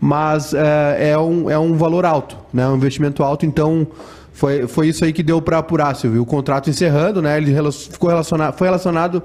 mas 0.00 0.54
é, 0.54 1.10
é 1.10 1.18
um, 1.18 1.50
é 1.50 1.58
um 1.58 1.74
valor 1.74 2.04
alto, 2.04 2.36
né? 2.52 2.66
Um 2.68 2.76
investimento 2.76 3.22
alto, 3.22 3.44
então 3.44 3.86
foi, 4.32 4.66
foi 4.66 4.88
isso 4.88 5.04
aí 5.04 5.12
que 5.12 5.22
deu 5.22 5.40
para 5.42 5.58
apurar, 5.58 5.94
Silvio. 5.94 6.22
O 6.22 6.26
contrato 6.26 6.70
encerrando, 6.70 7.20
né? 7.20 7.36
Ele 7.36 7.54
ficou 7.72 8.08
relacionado, 8.08 8.56
foi 8.56 8.66
relacionado 8.66 9.22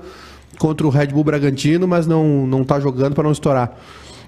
contra 0.57 0.85
o 0.85 0.89
Red 0.89 1.07
Bull 1.07 1.23
Bragantino, 1.23 1.87
mas 1.87 2.07
não, 2.07 2.45
não 2.45 2.63
tá 2.63 2.79
jogando 2.79 3.13
para 3.13 3.23
não 3.23 3.31
estourar. 3.31 3.77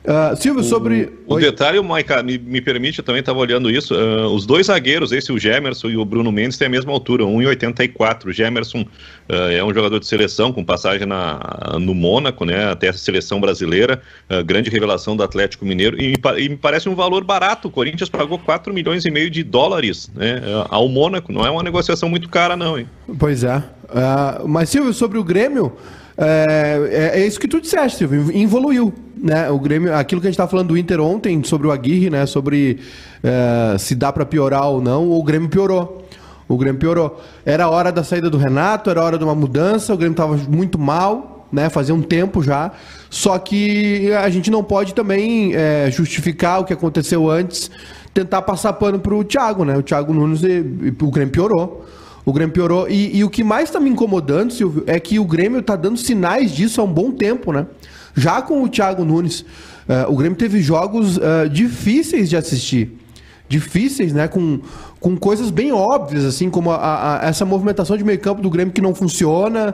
Uh, 0.04 0.36
Silvio, 0.36 0.64
sobre. 0.64 1.12
O, 1.28 1.38
detalhe, 1.38 1.80
Maica, 1.82 2.24
me, 2.24 2.38
me 2.38 2.62
permite, 2.62 3.00
eu 3.00 3.04
também 3.04 3.20
estava 3.20 3.38
olhando 3.38 3.70
isso. 3.70 3.94
Uh, 3.94 4.28
os 4.34 4.46
dois 4.46 4.68
zagueiros, 4.68 5.12
esse, 5.12 5.32
o 5.32 5.38
Gemerson 5.38 5.90
e 5.90 5.98
o 5.98 6.06
Bruno 6.06 6.32
Mendes, 6.32 6.58
têm 6.58 6.68
a 6.68 6.70
mesma 6.70 6.92
altura, 6.92 7.26
1,84. 7.26 8.28
O 8.28 8.32
Gemerson 8.32 8.82
uh, 8.82 9.34
é 9.52 9.64
um 9.64 9.74
jogador 9.74 10.00
de 10.00 10.08
seleção, 10.08 10.54
com 10.54 10.64
passagem 10.64 11.06
na, 11.06 11.78
no 11.80 11.94
Mônaco, 11.94 12.46
né, 12.46 12.72
até 12.72 12.90
a 12.90 12.94
seleção 12.94 13.42
brasileira, 13.42 14.02
grande 14.46 14.70
revelação 14.70 15.18
do 15.18 15.24
Atlético 15.24 15.66
Mineiro. 15.66 16.02
E, 16.02 16.16
e, 16.38 16.50
me 16.50 16.58
parece 16.58 16.88
um 16.88 16.96
valor 16.96 17.24
barato. 17.24 17.68
O 17.68 17.72
Corinthians 17.72 18.10
pagou 18.10 18.40
4 18.40 18.74
milhões 18.74 19.06
e 19.06 19.12
meio 19.12 19.30
de 19.30 19.44
dólares 19.44 20.10
né, 20.16 20.42
ao 20.70 20.88
Mônaco. 20.88 21.32
Não 21.32 21.46
é 21.46 21.50
uma 21.50 21.64
negociação 21.64 22.10
muito 22.10 22.30
cara, 22.30 22.56
não, 22.56 22.78
hein? 22.78 22.88
Pois 23.18 23.44
é. 23.44 23.62
mas, 24.46 24.70
Silvio, 24.70 24.94
sobre 24.94 25.18
o 25.18 25.24
Grêmio. 25.24 25.74
É, 26.22 27.14
é, 27.16 27.22
é, 27.22 27.26
isso 27.26 27.40
que 27.40 27.48
tu 27.48 27.62
disseste, 27.62 28.00
Silvio, 28.00 28.30
evoluiu. 28.36 28.94
Né? 29.16 29.50
O 29.50 29.58
Grêmio, 29.58 29.96
aquilo 29.96 30.20
que 30.20 30.28
a 30.28 30.30
gente 30.30 30.36
estava 30.36 30.52
falando 30.52 30.68
do 30.68 30.78
Inter 30.78 31.00
ontem, 31.00 31.42
sobre 31.44 31.68
o 31.68 31.72
Aguirre, 31.72 32.10
né? 32.10 32.26
sobre 32.26 32.80
é, 33.24 33.78
se 33.78 33.96
dá 33.96 34.12
para 34.12 34.26
piorar 34.26 34.68
ou 34.68 34.82
não, 34.82 35.10
o 35.10 35.24
Grêmio 35.24 35.48
piorou. 35.48 36.06
O 36.48 36.58
Grêmio 36.58 36.80
piorou. 36.80 37.22
Era 37.46 37.70
hora 37.70 37.92
da 37.92 38.04
saída 38.04 38.30
do 38.30 38.38
Renato, 38.38 38.90
era 38.90 39.02
hora 39.02 39.18
de 39.18 39.24
uma 39.24 39.36
mudança, 39.36 39.94
o 39.94 39.98
Grêmio 39.98 40.14
estava 40.14 40.36
muito 40.50 40.78
mal, 40.78 41.48
né? 41.52 41.70
fazia 41.70 41.96
um 41.96 42.02
tempo 42.02 42.44
já. 42.44 42.72
Só 43.10 43.38
que 43.40 44.12
a 44.14 44.30
gente 44.30 44.52
não 44.52 44.64
pode 44.64 44.94
também 44.94 45.54
é, 45.56 45.90
justificar 45.90 46.60
o 46.60 46.66
que 46.66 46.74
aconteceu 46.74 47.30
antes, 47.30 47.72
tentar 48.14 48.42
passar 48.42 48.74
pano 48.74 49.00
para 49.00 49.14
o 49.14 49.24
Thiago, 49.24 49.64
né? 49.64 49.78
O 49.78 49.84
Thiago 49.84 50.14
Nunes, 50.14 50.44
e, 50.44 50.48
e, 50.48 50.96
o 51.02 51.12
Grêmio 51.12 51.32
piorou. 51.32 51.86
O 52.30 52.34
Grêmio 52.34 52.54
piorou. 52.54 52.88
E, 52.88 53.18
e 53.18 53.24
o 53.24 53.30
que 53.30 53.44
mais 53.44 53.70
está 53.70 53.80
me 53.80 53.90
incomodando, 53.90 54.54
Silvio, 54.54 54.84
é 54.86 55.00
que 55.00 55.18
o 55.18 55.26
Grêmio 55.26 55.62
está 55.62 55.76
dando 55.76 55.98
sinais 55.98 56.52
disso 56.52 56.80
há 56.80 56.84
um 56.84 56.94
bom 56.94 57.12
tempo, 57.12 57.52
né? 57.52 57.66
Já 58.16 58.40
com 58.40 58.62
o 58.62 58.70
Thiago 58.70 59.04
Nunes, 59.04 59.42
uh, 59.42 60.12
o 60.12 60.16
Grêmio 60.16 60.38
teve 60.38 60.62
jogos 60.62 61.18
uh, 61.18 61.50
difíceis 61.52 62.30
de 62.30 62.38
assistir. 62.38 62.96
Difíceis, 63.48 64.14
né? 64.14 64.28
Com, 64.28 64.60
com 65.00 65.18
coisas 65.18 65.50
bem 65.50 65.72
óbvias, 65.72 66.24
assim, 66.24 66.52
como 66.52 66.70
a, 66.70 67.20
a, 67.20 67.28
essa 67.28 67.46
movimentação 67.46 67.98
de 67.98 68.04
meio 68.04 68.20
campo 68.20 68.44
do 68.44 68.50
Grêmio 68.52 68.72
que 68.72 68.82
não 68.82 68.94
funciona, 68.94 69.74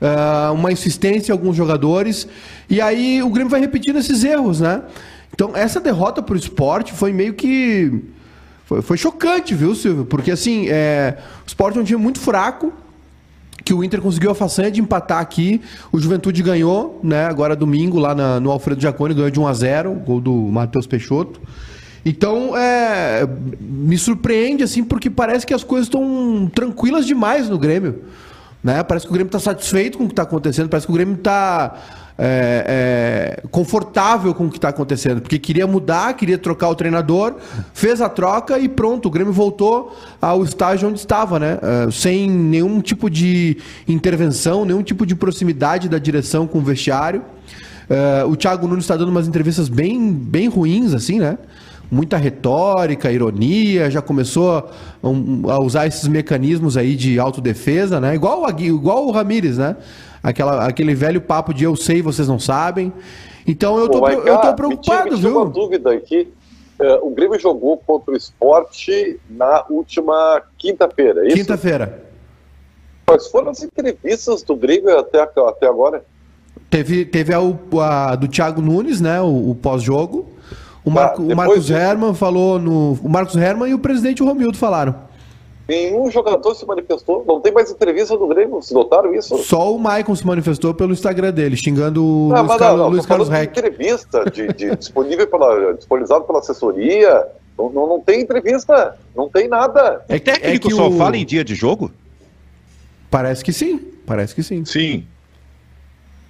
uh, 0.00 0.52
uma 0.52 0.70
insistência 0.70 1.32
em 1.32 1.34
alguns 1.34 1.56
jogadores. 1.56 2.28
E 2.70 2.80
aí 2.80 3.20
o 3.20 3.30
Grêmio 3.30 3.50
vai 3.50 3.58
repetindo 3.58 3.98
esses 3.98 4.22
erros, 4.22 4.60
né? 4.60 4.80
Então, 5.34 5.56
essa 5.56 5.80
derrota 5.80 6.22
para 6.22 6.34
o 6.34 6.38
esporte 6.38 6.92
foi 6.92 7.12
meio 7.12 7.34
que 7.34 8.00
foi, 8.66 8.82
foi 8.82 8.96
chocante, 8.96 9.54
viu, 9.54 9.74
Silvio? 9.74 10.04
Porque 10.04 10.30
assim, 10.30 10.66
é, 10.68 11.16
o 11.44 11.48
Sport 11.48 11.76
é 11.76 11.80
um 11.80 11.84
time 11.84 12.02
muito 12.02 12.18
fraco, 12.20 12.72
que 13.64 13.72
o 13.72 13.82
Inter 13.82 14.00
conseguiu 14.00 14.30
a 14.30 14.34
façanha 14.34 14.70
de 14.70 14.80
empatar 14.80 15.20
aqui. 15.20 15.60
O 15.90 15.98
Juventude 15.98 16.42
ganhou, 16.42 17.00
né? 17.02 17.26
Agora 17.26 17.56
domingo, 17.56 17.98
lá 17.98 18.14
na, 18.14 18.38
no 18.38 18.50
Alfredo 18.50 18.80
Jaconi, 18.80 19.14
ganhou 19.14 19.30
de 19.30 19.40
1 19.40 19.46
a 19.46 19.52
0 19.52 19.94
gol 19.94 20.20
do 20.20 20.32
Matheus 20.32 20.86
Peixoto. 20.86 21.40
Então, 22.04 22.56
é, 22.56 23.26
me 23.60 23.98
surpreende, 23.98 24.62
assim, 24.62 24.84
porque 24.84 25.10
parece 25.10 25.44
que 25.44 25.54
as 25.54 25.64
coisas 25.64 25.86
estão 25.86 26.50
tranquilas 26.54 27.06
demais 27.06 27.48
no 27.48 27.58
Grêmio. 27.58 28.02
Né? 28.62 28.82
Parece 28.82 29.06
que 29.06 29.10
o 29.10 29.14
Grêmio 29.14 29.28
está 29.28 29.40
satisfeito 29.40 29.98
com 29.98 30.04
o 30.04 30.06
que 30.06 30.12
está 30.12 30.22
acontecendo, 30.22 30.68
parece 30.68 30.86
que 30.86 30.92
o 30.92 30.94
Grêmio 30.94 31.14
está 31.14 31.76
é, 32.18 33.38
é, 33.42 33.48
confortável 33.48 34.34
com 34.34 34.46
o 34.46 34.50
que 34.50 34.56
está 34.56 34.68
acontecendo, 34.68 35.20
porque 35.20 35.38
queria 35.38 35.66
mudar, 35.66 36.14
queria 36.14 36.38
trocar 36.38 36.70
o 36.70 36.74
treinador, 36.74 37.34
fez 37.74 38.00
a 38.00 38.08
troca 38.08 38.58
e 38.58 38.68
pronto, 38.68 39.06
o 39.06 39.10
Grêmio 39.10 39.32
voltou 39.32 39.94
ao 40.20 40.42
estágio 40.42 40.88
onde 40.88 40.98
estava, 40.98 41.38
né? 41.38 41.58
É, 41.62 41.90
sem 41.90 42.30
nenhum 42.30 42.80
tipo 42.80 43.10
de 43.10 43.58
intervenção, 43.86 44.64
nenhum 44.64 44.82
tipo 44.82 45.04
de 45.04 45.14
proximidade 45.14 45.88
da 45.88 45.98
direção 45.98 46.46
com 46.46 46.58
o 46.58 46.62
vestiário. 46.62 47.22
É, 47.88 48.24
o 48.24 48.34
Thiago 48.34 48.66
Nunes 48.66 48.84
está 48.84 48.96
dando 48.96 49.10
umas 49.10 49.28
entrevistas 49.28 49.68
bem, 49.68 50.12
bem 50.12 50.48
ruins, 50.48 50.94
assim, 50.94 51.18
né? 51.18 51.38
muita 51.90 52.16
retórica, 52.16 53.12
ironia, 53.12 53.90
já 53.90 54.02
começou 54.02 54.58
a, 54.58 54.64
a 55.52 55.60
usar 55.60 55.86
esses 55.86 56.08
mecanismos 56.08 56.76
aí 56.76 56.96
de 56.96 57.18
autodefesa, 57.18 58.00
né? 58.00 58.14
Igual, 58.14 58.44
igual 58.58 59.06
o 59.06 59.12
Ramires, 59.12 59.58
né? 59.58 59.76
Aquela, 60.22 60.66
aquele 60.66 60.94
velho 60.94 61.20
papo 61.20 61.52
de 61.52 61.64
eu 61.64 61.76
sei, 61.76 62.02
vocês 62.02 62.28
não 62.28 62.38
sabem. 62.38 62.92
Então 63.46 63.78
eu 63.78 63.88
tô, 63.88 64.00
Pô, 64.00 64.08
eu 64.08 64.38
tô 64.38 64.54
preocupado, 64.54 65.04
me 65.04 65.10
tira, 65.10 65.16
me 65.16 65.16
viu? 65.16 65.36
uma 65.36 65.46
dúvida 65.46 65.92
aqui. 65.92 66.28
Uh, 66.78 67.06
o 67.06 67.10
Grêmio 67.10 67.38
jogou 67.38 67.78
contra 67.78 68.12
o 68.12 68.16
esporte 68.16 69.18
na 69.30 69.64
última 69.70 70.42
quinta-feira, 70.58 71.24
é 71.24 71.28
isso? 71.28 71.36
Quinta-feira. 71.36 72.04
Quais 73.06 73.28
foram 73.28 73.50
as 73.50 73.62
entrevistas 73.62 74.42
do 74.42 74.56
Grêmio 74.56 74.98
até, 74.98 75.20
até 75.20 75.66
agora? 75.66 76.04
Teve, 76.68 77.04
teve 77.04 77.32
a, 77.32 77.38
a 77.38 78.16
do 78.16 78.26
Thiago 78.26 78.60
Nunes, 78.60 79.00
né? 79.00 79.20
O, 79.20 79.50
o 79.50 79.54
pós-jogo. 79.54 80.26
O, 80.84 80.90
Marco, 80.90 81.26
tá, 81.26 81.32
o 81.32 81.36
Marcos 81.36 81.70
Herman 81.70 82.14
falou 82.14 82.58
no. 82.58 82.92
O 82.94 83.08
Marcos 83.08 83.36
Herman 83.36 83.70
e 83.70 83.74
o 83.74 83.78
presidente 83.78 84.22
Romildo 84.22 84.58
falaram. 84.58 84.94
Nenhum 85.68 86.08
jogador 86.10 86.54
se 86.54 86.64
manifestou. 86.64 87.24
Não 87.26 87.40
tem 87.40 87.52
mais 87.52 87.70
entrevista 87.70 88.16
do 88.16 88.26
Grêmio. 88.28 88.56
Vocês 88.56 88.72
notaram 88.72 89.12
isso? 89.12 89.36
Só 89.38 89.74
o 89.74 89.78
Maicon 89.78 90.14
se 90.14 90.24
manifestou 90.24 90.72
pelo 90.72 90.92
Instagram 90.92 91.32
dele, 91.32 91.56
xingando 91.56 92.04
o 92.04 92.28
não, 92.28 92.42
Luiz, 92.42 92.56
Carlos, 92.56 92.80
não, 92.80 92.88
Luiz 92.88 93.06
Carlos 93.06 93.28
Reck. 93.28 93.58
entrevista 93.58 94.24
de, 94.30 94.46
de 94.52 94.74
disponível 94.76 95.26
pela, 95.26 95.74
disponibilizado 95.74 96.24
pela 96.24 96.38
assessoria. 96.38 97.26
Não, 97.58 97.70
não, 97.70 97.88
não, 97.88 98.00
tem 98.00 98.20
entrevista. 98.20 98.96
Não 99.14 99.28
tem 99.28 99.48
nada. 99.48 100.04
É, 100.08 100.18
técnico 100.18 100.68
é 100.68 100.70
que 100.70 100.76
só 100.76 100.88
o... 100.88 100.96
fala 100.96 101.16
em 101.16 101.26
dia 101.26 101.42
de 101.42 101.54
jogo? 101.54 101.90
Parece 103.10 103.42
que 103.42 103.52
sim. 103.52 103.78
Parece 104.06 104.34
que 104.34 104.42
sim. 104.42 104.64
Sim. 104.64 105.04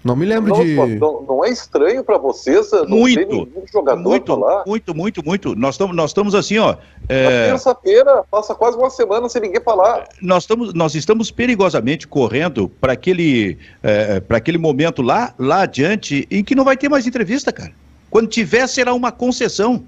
Não 0.06 0.14
me 0.14 0.24
lembro 0.24 0.54
não, 0.54 0.64
de. 0.64 0.98
Não, 1.00 1.22
não 1.22 1.44
é 1.44 1.50
estranho 1.50 2.04
para 2.04 2.16
vocês? 2.16 2.70
Não 2.70 2.98
muito, 2.98 3.48
jogador 3.72 4.08
muito, 4.08 4.36
lá? 4.36 4.62
muito, 4.64 4.94
muito, 4.94 5.24
muito. 5.24 5.56
Nós 5.56 5.74
estamos, 5.74 5.96
nós 5.96 6.10
estamos 6.10 6.32
assim, 6.32 6.58
ó. 6.58 6.76
É... 7.08 7.48
Terça-feira 7.48 8.22
passa 8.30 8.54
quase 8.54 8.76
uma 8.76 8.88
semana 8.88 9.28
sem 9.28 9.42
ninguém 9.42 9.60
falar. 9.60 10.06
Nós 10.22 10.44
estamos, 10.44 10.72
nós 10.74 10.94
estamos 10.94 11.32
perigosamente 11.32 12.06
correndo 12.06 12.68
para 12.80 12.92
aquele, 12.92 13.58
é, 13.82 14.20
para 14.20 14.36
aquele 14.36 14.58
momento 14.58 15.02
lá, 15.02 15.34
lá 15.36 15.62
adiante, 15.62 16.24
em 16.30 16.44
que 16.44 16.54
não 16.54 16.64
vai 16.64 16.76
ter 16.76 16.88
mais 16.88 17.04
entrevista, 17.04 17.52
cara. 17.52 17.72
Quando 18.08 18.28
tiver, 18.28 18.68
será 18.68 18.94
uma 18.94 19.10
concessão. 19.10 19.82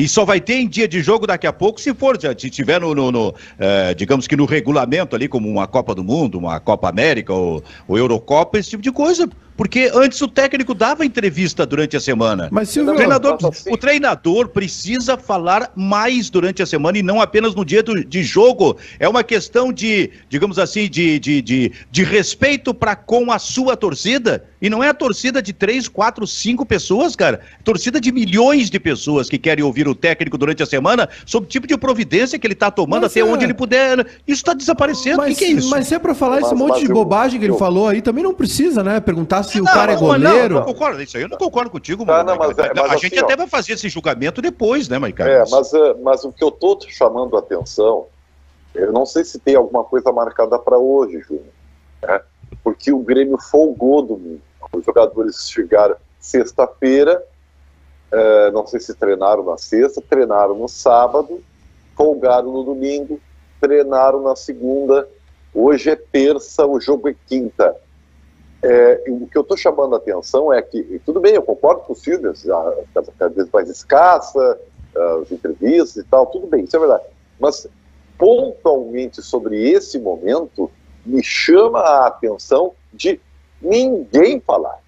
E 0.00 0.08
só 0.08 0.24
vai 0.24 0.40
ter 0.40 0.54
em 0.54 0.66
dia 0.66 0.88
de 0.88 1.02
jogo 1.02 1.26
daqui 1.26 1.46
a 1.46 1.52
pouco, 1.52 1.78
se 1.78 1.92
for, 1.92 2.18
se 2.18 2.48
tiver 2.48 2.80
no, 2.80 2.94
no, 2.94 3.12
no 3.12 3.34
é, 3.58 3.92
digamos 3.92 4.26
que 4.26 4.34
no 4.34 4.46
regulamento 4.46 5.14
ali, 5.14 5.28
como 5.28 5.46
uma 5.46 5.66
Copa 5.66 5.94
do 5.94 6.02
Mundo, 6.02 6.38
uma 6.38 6.58
Copa 6.58 6.88
América 6.88 7.34
ou, 7.34 7.62
ou 7.86 7.98
Eurocopa, 7.98 8.58
esse 8.58 8.70
tipo 8.70 8.82
de 8.82 8.90
coisa. 8.90 9.28
Porque 9.60 9.90
antes 9.92 10.18
o 10.22 10.26
técnico 10.26 10.72
dava 10.72 11.04
entrevista 11.04 11.66
durante 11.66 11.94
a 11.94 12.00
semana. 12.00 12.48
Mas 12.50 12.70
se 12.70 12.80
o 12.80 12.94
treinador, 12.94 13.36
assim. 13.46 13.70
o 13.70 13.76
treinador 13.76 14.48
precisa 14.48 15.18
falar 15.18 15.70
mais 15.76 16.30
durante 16.30 16.62
a 16.62 16.66
semana 16.66 16.96
e 16.96 17.02
não 17.02 17.20
apenas 17.20 17.54
no 17.54 17.62
dia 17.62 17.82
do, 17.82 18.02
de 18.02 18.22
jogo. 18.22 18.78
É 18.98 19.06
uma 19.06 19.22
questão 19.22 19.70
de, 19.70 20.12
digamos 20.30 20.58
assim, 20.58 20.88
de, 20.88 21.18
de, 21.18 21.42
de, 21.42 21.72
de 21.90 22.02
respeito 22.02 22.72
para 22.72 22.96
com 22.96 23.30
a 23.30 23.38
sua 23.38 23.76
torcida. 23.76 24.46
E 24.62 24.70
não 24.70 24.82
é 24.82 24.88
a 24.88 24.94
torcida 24.94 25.42
de 25.42 25.52
três, 25.52 25.88
quatro, 25.88 26.26
cinco 26.26 26.64
pessoas, 26.64 27.14
cara. 27.14 27.40
É 27.58 27.62
torcida 27.62 28.00
de 28.00 28.10
milhões 28.10 28.70
de 28.70 28.80
pessoas 28.80 29.28
que 29.28 29.36
querem 29.36 29.62
ouvir 29.62 29.86
o 29.86 29.94
técnico 29.94 30.38
durante 30.38 30.62
a 30.62 30.66
semana 30.66 31.06
sobre 31.26 31.48
o 31.48 31.50
tipo 31.50 31.66
de 31.66 31.76
providência 31.76 32.38
que 32.38 32.46
ele 32.46 32.54
está 32.54 32.70
tomando 32.70 33.02
mas 33.02 33.10
até 33.10 33.20
é... 33.20 33.24
onde 33.24 33.44
ele 33.44 33.54
puder. 33.54 34.06
Isso 34.26 34.40
está 34.40 34.54
desaparecendo. 34.54 35.20
O 35.20 35.26
que, 35.26 35.34
que, 35.34 35.44
é 35.44 35.48
isso? 35.48 35.68
Mas 35.68 35.86
se 35.86 35.94
é 35.94 35.98
para 35.98 36.14
falar 36.14 36.36
mas, 36.36 36.46
esse 36.46 36.54
monte 36.54 36.80
de 36.80 36.88
bobagem 36.88 37.38
que 37.38 37.44
ele 37.44 37.58
falou 37.58 37.88
aí, 37.88 38.00
também 38.00 38.24
não 38.24 38.32
precisa, 38.32 38.82
né? 38.82 39.00
Perguntar 39.00 39.49
se 39.50 39.58
não, 39.58 39.64
o 39.64 39.74
cara 39.74 39.92
é 39.92 39.96
goleiro. 39.96 40.54
Não, 40.54 40.60
não 40.60 40.66
concordo, 40.66 41.02
isso 41.02 41.16
aí 41.16 41.22
eu 41.22 41.28
não 41.28 41.36
concordo 41.36 41.70
contigo, 41.70 42.04
tá, 42.06 42.22
não, 42.24 42.36
mas, 42.36 42.58
é, 42.58 42.72
mas, 42.74 42.78
A 42.78 42.94
assim, 42.94 43.08
gente 43.08 43.20
ó, 43.20 43.24
até 43.24 43.36
vai 43.36 43.46
fazer 43.46 43.74
esse 43.74 43.88
julgamento 43.88 44.40
depois, 44.40 44.88
né, 44.88 44.98
Maicon? 44.98 45.24
É, 45.24 45.44
mas, 45.50 45.72
é, 45.72 45.94
mas 45.94 46.24
o 46.24 46.32
que 46.32 46.42
eu 46.42 46.48
estou 46.48 46.78
chamando 46.88 47.36
a 47.36 47.40
atenção, 47.40 48.06
eu 48.74 48.92
não 48.92 49.04
sei 49.04 49.24
se 49.24 49.38
tem 49.38 49.56
alguma 49.56 49.84
coisa 49.84 50.12
marcada 50.12 50.58
para 50.58 50.78
hoje, 50.78 51.20
Júnior, 51.20 51.44
né? 52.02 52.20
porque 52.62 52.92
o 52.92 52.98
Grêmio 52.98 53.38
folgou 53.38 54.02
domingo. 54.02 54.40
Os 54.72 54.84
jogadores 54.84 55.48
chegaram 55.50 55.96
sexta-feira, 56.18 57.22
é, 58.12 58.50
não 58.50 58.66
sei 58.66 58.80
se 58.80 58.94
treinaram 58.94 59.44
na 59.44 59.56
sexta, 59.56 60.02
treinaram 60.02 60.54
no 60.54 60.68
sábado, 60.68 61.42
folgaram 61.96 62.52
no 62.52 62.62
domingo, 62.62 63.20
treinaram 63.60 64.22
na 64.22 64.34
segunda, 64.34 65.08
hoje 65.54 65.90
é 65.90 65.96
terça, 65.96 66.66
o 66.66 66.80
jogo 66.80 67.08
é 67.08 67.14
quinta. 67.26 67.74
É, 68.62 69.04
o 69.08 69.26
que 69.26 69.38
eu 69.38 69.42
estou 69.42 69.56
chamando 69.56 69.94
a 69.94 69.98
atenção 69.98 70.52
é 70.52 70.60
que, 70.60 71.00
tudo 71.06 71.18
bem, 71.18 71.34
eu 71.34 71.42
concordo 71.42 71.80
com 71.82 71.94
o 71.94 71.96
Silvio, 71.96 72.34
cada 72.94 73.28
vez 73.28 73.48
mais 73.50 73.68
escassa, 73.70 74.60
as 75.22 75.32
entrevistas 75.32 75.96
e 75.96 76.04
tal, 76.04 76.26
tudo 76.26 76.46
bem, 76.46 76.64
isso 76.64 76.76
é 76.76 76.78
verdade. 76.78 77.04
Mas, 77.38 77.66
pontualmente 78.18 79.22
sobre 79.22 79.70
esse 79.70 79.98
momento, 79.98 80.70
me 81.06 81.22
chama 81.22 81.80
a 81.80 82.06
atenção 82.06 82.74
de 82.92 83.18
ninguém 83.62 84.40
falar. 84.40 84.78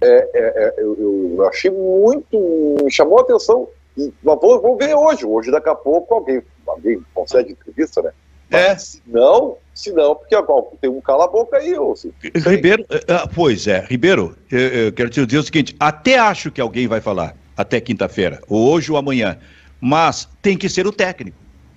É, 0.00 0.06
é, 0.06 0.28
é 0.34 0.74
eu, 0.78 1.36
eu, 1.38 1.46
achei 1.46 1.70
muito. 1.70 2.36
me 2.82 2.90
chamou 2.90 3.18
a 3.18 3.22
atenção. 3.22 3.68
E 3.96 4.12
vou, 4.22 4.60
vou 4.60 4.76
ver 4.76 4.94
hoje. 4.94 5.24
Hoje, 5.24 5.50
daqui 5.50 5.68
a 5.68 5.74
pouco, 5.74 6.12
alguém, 6.12 6.42
alguém 6.66 7.02
consegue 7.14 7.52
entrevista, 7.52 8.02
né? 8.02 8.12
É. 8.50 8.68
Mas, 8.70 8.82
se 8.82 9.02
não, 9.06 9.56
se 9.76 9.92
não, 9.92 10.14
porque 10.14 10.34
agora 10.34 10.64
tem 10.80 10.88
um 10.88 11.02
cala-boca 11.02 11.58
aí, 11.58 11.74
ou 11.74 11.94
se... 11.94 12.10
Ribeiro, 12.34 12.84
eh, 12.88 13.04
ah, 13.08 13.28
pois 13.32 13.66
é, 13.66 13.84
Ribeiro, 13.88 14.34
eu, 14.50 14.58
eu 14.58 14.92
quero 14.92 15.10
te 15.10 15.24
dizer 15.26 15.38
o 15.38 15.42
seguinte: 15.42 15.76
até 15.78 16.18
acho 16.18 16.50
que 16.50 16.62
alguém 16.62 16.88
vai 16.88 17.00
falar, 17.00 17.36
até 17.54 17.78
quinta-feira, 17.78 18.40
ou 18.48 18.72
hoje 18.72 18.90
ou 18.90 18.96
amanhã, 18.96 19.38
mas 19.78 20.26
tem 20.40 20.56
que 20.56 20.68
ser 20.68 20.86
o 20.86 20.92
técnico. 20.92 21.36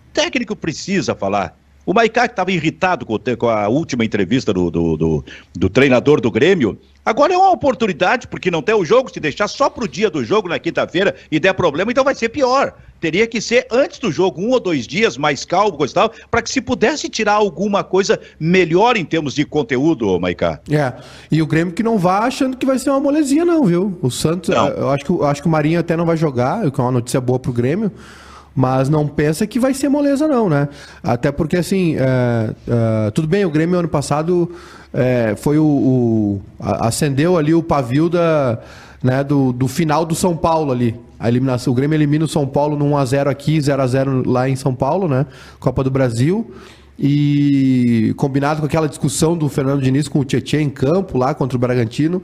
O 0.10 0.14
técnico 0.14 0.56
precisa 0.56 1.14
falar. 1.14 1.60
O 1.86 1.94
Maicá, 1.94 2.28
que 2.28 2.34
estava 2.34 2.52
irritado 2.52 3.06
com, 3.06 3.18
com, 3.38 3.50
a 3.50 3.68
última 3.68 4.06
entrevista 4.06 4.54
do, 4.54 4.72
do, 4.72 4.96
do, 4.96 5.26
do, 5.54 5.70
treinador 5.70 6.22
do 6.22 6.32
Grêmio, 6.32 6.80
agora 7.04 7.34
é 7.34 7.38
uma 7.38 7.52
oportunidade, 7.52 8.28
porque 8.28 8.50
não 8.50 8.62
tem 8.62 8.76
o 8.76 8.86
jogo, 8.86 9.12
se 9.12 9.20
deixar 9.20 9.48
só 9.48 9.70
para 9.70 9.84
o 9.84 9.88
dia 9.88 10.10
do 10.10 10.24
jogo 10.24 10.48
na 10.48 10.60
quinta-feira 10.60 11.16
e 11.32 11.40
der 11.40 11.54
problema, 11.54 11.92
então 11.92 12.04
vai 12.04 12.16
ser 12.16 12.30
pior. 12.30 12.76
Teria 13.00 13.26
que 13.28 13.40
ser 13.40 13.66
antes 13.72 14.00
do 14.00 14.12
jogo, 14.12 14.42
um 14.42 14.50
ou 14.50 14.60
dois 14.60 14.86
dias, 14.86 15.18
mais 15.18 15.46
calmo, 15.46 15.78
coisa 15.78 15.92
e 15.92 15.96
tal, 15.96 16.12
para 16.30 16.42
que 16.42 16.50
se 16.50 16.62
pudesse 16.62 17.10
tirar 17.10 17.34
alguma 17.34 17.84
coisa 17.84 18.20
melhor 18.40 18.98
em 18.98 19.06
termos 19.06 19.34
de 19.34 19.46
conteúdo, 19.46 20.20
Maicá. 20.20 20.60
É, 20.70 20.94
e 21.32 21.42
o 21.42 21.48
Grêmio 21.48 21.74
que 21.74 21.84
não 21.84 21.98
vá 21.98 22.20
achando 22.20 22.58
que 22.58 22.66
vai 22.66 22.78
ser 22.78 22.90
uma 22.90 23.00
molezinha, 23.00 23.46
não, 23.46 23.64
viu? 23.64 23.98
O 24.02 24.10
Santos, 24.10 24.50
eu 24.50 24.90
acho 24.90 25.06
que, 25.06 25.12
eu 25.12 25.26
acho 25.26 25.42
que 25.42 25.48
o 25.48 25.52
Marinho 25.52 25.80
até 25.80 25.96
não 25.96 26.06
vai 26.06 26.18
jogar, 26.18 26.66
o 26.66 26.72
que 26.72 26.80
é 26.80 26.84
uma 26.84 26.92
notícia 26.92 27.22
boa 27.22 27.40
para 27.40 27.52
o 27.52 27.54
Grêmio. 27.54 27.92
Mas 28.56 28.90
não 28.90 29.08
pensa 29.08 29.48
que 29.48 29.60
vai 29.60 29.74
ser 29.74 29.88
moleza, 29.88 30.28
não, 30.28 30.50
né? 30.50 30.68
Até 31.02 31.32
porque, 31.32 31.56
assim, 31.56 31.96
é, 31.96 32.54
é, 32.68 33.12
tudo 33.12 33.28
bem, 33.28 33.46
o 33.46 33.50
Grêmio 33.50 33.80
ano 33.80 33.88
passado 33.88 34.52
é, 34.94 35.36
foi 35.38 35.58
o, 35.58 35.64
o, 35.64 36.42
acendeu 36.60 37.38
ali 37.38 37.54
o 37.54 37.64
pavio 37.64 38.10
da, 38.10 38.60
né, 39.04 39.24
do, 39.24 39.54
do 39.54 39.68
final 39.68 40.06
do 40.06 40.16
São 40.16 40.36
Paulo 40.36 40.72
ali. 40.72 41.00
A 41.20 41.28
eliminação, 41.28 41.74
o 41.74 41.76
Grêmio 41.76 41.96
elimina 41.96 42.24
o 42.24 42.28
São 42.28 42.48
Paulo 42.48 42.78
no 42.78 42.86
1x0 42.86 43.28
aqui, 43.28 43.58
0x0 43.58 44.26
lá 44.26 44.50
em 44.50 44.56
São 44.56 44.74
Paulo, 44.74 45.08
né? 45.08 45.26
Copa 45.60 45.84
do 45.84 45.92
Brasil. 45.92 46.50
E 46.98 48.14
combinado 48.18 48.60
com 48.60 48.66
aquela 48.66 48.88
discussão 48.88 49.38
do 49.38 49.48
Fernando 49.48 49.82
Diniz 49.82 50.08
com 50.08 50.20
o 50.20 50.26
Tietchan 50.26 50.62
em 50.62 50.70
campo 50.70 51.18
lá 51.18 51.34
contra 51.34 51.56
o 51.56 51.60
Bragantino, 51.60 52.22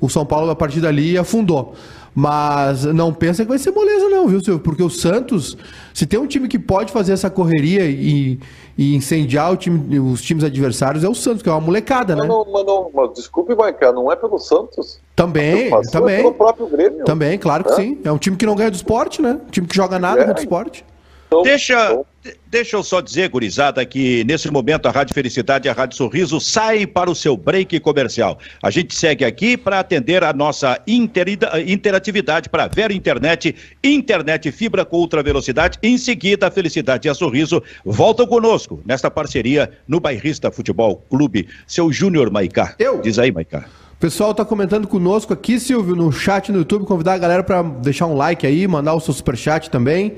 o 0.00 0.08
São 0.08 0.26
Paulo 0.26 0.50
a 0.50 0.56
partir 0.56 0.80
dali 0.80 1.16
afundou. 1.16 1.74
Mas 2.18 2.82
não 2.86 3.12
pensa 3.12 3.42
que 3.42 3.48
vai 3.50 3.58
ser 3.58 3.72
moleza, 3.72 4.08
não, 4.08 4.26
viu, 4.26 4.40
Silvio? 4.40 4.58
Porque 4.58 4.82
o 4.82 4.88
Santos, 4.88 5.54
se 5.92 6.06
tem 6.06 6.18
um 6.18 6.26
time 6.26 6.48
que 6.48 6.58
pode 6.58 6.90
fazer 6.90 7.12
essa 7.12 7.28
correria 7.28 7.84
e, 7.84 8.40
e 8.78 8.94
incendiar 8.94 9.54
time, 9.58 9.98
os 9.98 10.22
times 10.22 10.42
adversários, 10.42 11.04
é 11.04 11.08
o 11.10 11.14
Santos, 11.14 11.42
que 11.42 11.48
é 11.50 11.52
uma 11.52 11.60
molecada, 11.60 12.16
mas 12.16 12.22
né? 12.22 12.28
Não, 12.32 12.50
mas 12.50 12.64
não, 12.64 12.90
mas 12.94 13.12
desculpe, 13.12 13.54
Maicon, 13.54 13.92
não 13.92 14.10
é 14.10 14.16
pelo 14.16 14.38
Santos. 14.38 14.98
Também, 15.14 15.70
também. 15.92 16.14
É 16.14 16.22
pelo 16.22 16.32
próprio 16.32 16.66
Grêmio. 16.68 17.04
Também, 17.04 17.38
claro 17.38 17.64
que 17.64 17.72
é? 17.72 17.74
sim. 17.74 17.98
É 18.02 18.10
um 18.10 18.16
time 18.16 18.34
que 18.34 18.46
não 18.46 18.56
ganha 18.56 18.70
do 18.70 18.76
esporte, 18.76 19.20
né? 19.20 19.38
Um 19.46 19.50
time 19.50 19.66
que 19.66 19.76
joga 19.76 19.98
nada 19.98 20.22
é. 20.22 20.24
contra 20.24 20.40
o 20.40 20.42
esporte. 20.42 20.86
Então, 21.26 21.42
deixa, 21.42 22.00
deixa 22.46 22.76
eu 22.76 22.82
só 22.82 23.00
dizer, 23.00 23.28
gurizada, 23.28 23.84
que 23.84 24.22
nesse 24.24 24.50
momento 24.50 24.86
a 24.86 24.90
Rádio 24.90 25.12
Felicidade 25.12 25.66
e 25.66 25.70
a 25.70 25.72
Rádio 25.72 25.96
Sorriso 25.96 26.40
saem 26.40 26.86
para 26.86 27.10
o 27.10 27.14
seu 27.14 27.36
break 27.36 27.80
comercial. 27.80 28.38
A 28.62 28.70
gente 28.70 28.94
segue 28.94 29.24
aqui 29.24 29.56
para 29.56 29.80
atender 29.80 30.22
a 30.22 30.32
nossa 30.32 30.80
interatividade 30.86 32.48
para 32.48 32.64
a 32.64 32.68
Vera 32.68 32.92
Internet, 32.92 33.54
internet 33.82 34.50
fibra 34.52 34.84
com 34.84 34.98
ultra 34.98 35.22
velocidade. 35.22 35.78
Em 35.82 35.98
seguida, 35.98 36.46
a 36.46 36.50
Felicidade 36.50 37.08
e 37.08 37.10
a 37.10 37.14
Sorriso 37.14 37.62
voltam 37.84 38.26
conosco 38.26 38.80
nesta 38.86 39.10
parceria 39.10 39.70
no 39.86 39.98
Bairrista 39.98 40.50
Futebol 40.50 41.04
Clube. 41.10 41.48
Seu 41.66 41.92
Júnior 41.92 42.30
Maicá. 42.30 42.74
Eu? 42.78 43.00
Diz 43.00 43.18
aí, 43.18 43.32
Maicá. 43.32 43.66
O 43.96 43.98
pessoal 43.98 44.32
está 44.32 44.44
comentando 44.44 44.86
conosco 44.86 45.32
aqui, 45.32 45.58
Silvio, 45.58 45.96
no 45.96 46.12
chat 46.12 46.52
no 46.52 46.58
YouTube, 46.58 46.84
convidar 46.84 47.14
a 47.14 47.18
galera 47.18 47.42
para 47.42 47.62
deixar 47.62 48.06
um 48.06 48.14
like 48.14 48.46
aí, 48.46 48.68
mandar 48.68 48.94
o 48.94 49.00
seu 49.00 49.14
superchat 49.14 49.70
também. 49.70 50.16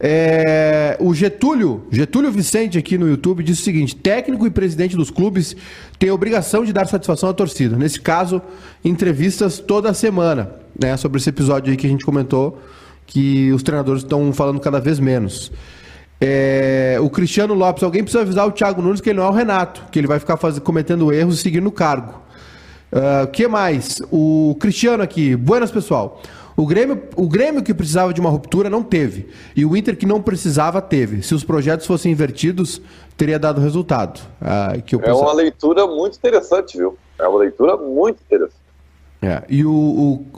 É, 0.00 0.96
o 1.00 1.12
Getúlio, 1.12 1.84
Getúlio 1.90 2.30
Vicente 2.30 2.78
aqui 2.78 2.96
no 2.96 3.08
YouTube 3.08 3.42
disse 3.42 3.62
o 3.62 3.64
seguinte: 3.64 3.96
técnico 3.96 4.46
e 4.46 4.50
presidente 4.50 4.96
dos 4.96 5.10
clubes 5.10 5.56
têm 5.98 6.08
a 6.08 6.14
obrigação 6.14 6.64
de 6.64 6.72
dar 6.72 6.86
satisfação 6.86 7.28
à 7.28 7.34
torcida. 7.34 7.76
Nesse 7.76 8.00
caso, 8.00 8.40
entrevistas 8.84 9.58
toda 9.58 9.92
semana, 9.92 10.52
né? 10.80 10.96
Sobre 10.96 11.18
esse 11.18 11.28
episódio 11.28 11.70
aí 11.70 11.76
que 11.76 11.86
a 11.86 11.90
gente 11.90 12.04
comentou, 12.04 12.60
que 13.06 13.50
os 13.52 13.62
treinadores 13.62 14.02
estão 14.02 14.32
falando 14.32 14.60
cada 14.60 14.80
vez 14.80 15.00
menos. 15.00 15.50
É, 16.20 16.96
o 17.00 17.08
Cristiano 17.08 17.54
Lopes, 17.54 17.82
alguém 17.82 18.02
precisa 18.02 18.22
avisar 18.22 18.46
o 18.46 18.50
Thiago 18.50 18.82
Nunes 18.82 19.00
que 19.00 19.10
ele 19.10 19.18
não 19.18 19.26
é 19.26 19.30
o 19.30 19.32
Renato, 19.32 19.84
que 19.90 19.98
ele 19.98 20.08
vai 20.08 20.18
ficar 20.18 20.36
faz, 20.36 20.58
cometendo 20.58 21.12
erros 21.12 21.38
e 21.38 21.42
seguir 21.42 21.60
no 21.60 21.70
cargo. 21.70 22.14
O 22.90 23.24
uh, 23.24 23.26
que 23.28 23.46
mais? 23.46 23.98
O 24.10 24.56
Cristiano 24.58 25.02
aqui, 25.02 25.36
buenas 25.36 25.70
pessoal. 25.70 26.22
O 26.58 26.66
Grêmio, 26.66 27.00
o 27.14 27.28
Grêmio 27.28 27.62
que 27.62 27.72
precisava 27.72 28.12
de 28.12 28.20
uma 28.20 28.28
ruptura 28.28 28.68
não 28.68 28.82
teve. 28.82 29.28
E 29.54 29.64
o 29.64 29.76
Inter 29.76 29.96
que 29.96 30.04
não 30.04 30.20
precisava 30.20 30.82
teve. 30.82 31.22
Se 31.22 31.32
os 31.32 31.44
projetos 31.44 31.86
fossem 31.86 32.10
invertidos, 32.10 32.82
teria 33.16 33.38
dado 33.38 33.60
resultado. 33.60 34.18
Uh, 34.42 34.82
que 34.82 34.96
é 34.96 35.12
uma 35.12 35.32
leitura 35.32 35.86
muito 35.86 36.16
interessante, 36.16 36.76
viu? 36.76 36.98
É 37.16 37.28
uma 37.28 37.38
leitura 37.38 37.76
muito 37.76 38.20
interessante. 38.26 38.58
É, 39.22 39.44
e 39.48 39.64
o, 39.64 39.70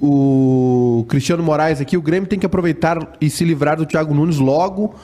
o, 0.02 1.00
o, 1.00 1.04
Cristiano 1.06 1.42
Moraes 1.42 1.80
aqui, 1.80 1.96
o 1.96 2.02
Grêmio 2.02 2.28
tem 2.28 2.38
que 2.38 2.44
aproveitar 2.44 3.16
e 3.18 3.30
se 3.30 3.42
livrar 3.42 3.78
do 3.78 3.86
Thiago 3.86 4.12
Nunes 4.12 4.38
logo, 4.38 4.94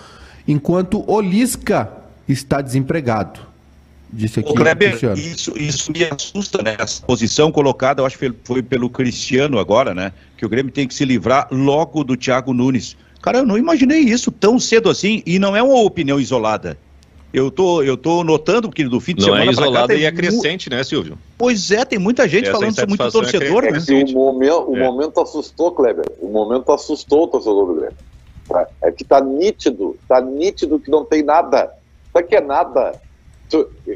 enquanto 0.47 1.03
o 1.11 1.19
Lisca 1.19 1.91
está 2.29 2.61
desempregado. 2.61 3.41
Disse 4.13 4.41
aqui 4.41 4.51
o 4.51 4.55
Kleber. 4.55 4.97
Isso, 5.17 5.53
isso 5.57 5.93
me 5.93 6.05
assusta, 6.05 6.63
né? 6.63 6.77
Essa 6.79 7.03
posição 7.03 7.51
colocada, 7.51 8.01
eu 8.01 8.07
acho 8.07 8.19
que 8.19 8.33
foi 8.45 8.63
pelo 8.63 8.89
Cristiano 8.89 9.59
agora, 9.59 9.95
né? 9.95 10.13
Que 10.37 10.47
o 10.47 10.49
Grêmio 10.49 10.73
tem 10.73 10.87
que 10.87 10.95
se 10.95 11.05
livrar 11.05 11.49
logo 11.51 12.05
do 12.05 12.17
Thiago 12.17 12.53
Nunes. 12.53 12.97
Cara, 13.21 13.39
eu 13.39 13.47
não 13.47 13.59
imaginei 13.59 14.01
isso 14.01 14.31
tão 14.31 14.59
cedo 14.59 14.89
assim, 14.89 15.23
e 15.27 15.39
não 15.39 15.57
é 15.57 15.63
uma 15.63 15.81
opinião 15.81 16.21
isolada. 16.21 16.79
Eu 17.33 17.51
tô, 17.51 17.83
eu 17.83 17.97
tô 17.97 18.23
notando 18.23 18.71
que 18.71 18.85
do 18.85 19.01
fim 19.01 19.15
de 19.15 19.21
não 19.21 19.27
semana. 19.27 19.45
Não 19.45 19.51
é 19.51 19.53
isolado 19.53 19.93
e 19.93 20.05
é 20.05 20.13
crescente, 20.13 20.71
mu... 20.71 20.77
né, 20.77 20.85
Silvio? 20.85 21.19
Pois 21.37 21.71
é, 21.71 21.85
tem 21.85 21.99
muita 21.99 22.29
gente 22.29 22.45
Essa 22.45 22.53
falando 22.53 22.71
isso, 22.71 22.89
muito 22.89 23.11
torcedor, 23.11 23.65
é 23.65 23.73
né? 23.73 23.79
o, 23.81 24.13
momento, 24.13 24.71
o 24.71 24.77
é. 24.77 24.83
momento 24.83 25.21
assustou, 25.21 25.73
Kleber. 25.73 26.05
O 26.21 26.29
momento 26.29 26.73
assustou 26.73 27.25
o 27.25 27.27
torcedor 27.27 27.67
do 27.67 27.75
Grêmio. 27.75 27.97
É 28.81 28.93
que 28.93 29.05
tá 29.05 29.21
nítido, 29.21 29.99
tá 30.09 30.21
nítido 30.21 30.79
que 30.79 30.91
não 30.91 31.05
tem 31.05 31.23
nada. 31.23 31.71
Sabe 32.13 32.29
que 32.29 32.37
é 32.37 32.41
nada? 32.41 32.95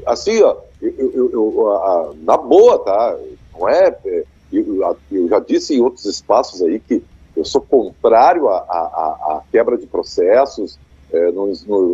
Assim, 0.06 0.42
ó, 0.42 0.56
eu, 0.80 1.12
eu, 1.12 1.30
eu, 1.32 1.72
a, 1.72 2.12
na 2.22 2.36
boa, 2.36 2.78
tá? 2.78 3.18
Não 3.52 3.68
é. 3.68 3.96
é 4.04 4.24
eu, 4.52 4.96
eu, 5.12 5.28
já 5.28 5.38
disse 5.38 5.74
em 5.74 5.80
outros 5.80 6.04
espaços 6.06 6.60
aí 6.60 6.80
que 6.80 7.02
eu 7.36 7.44
sou 7.44 7.60
contrário 7.60 8.48
à 8.48 9.42
quebra 9.52 9.78
de 9.78 9.86
processos, 9.86 10.78
é, 11.12 11.28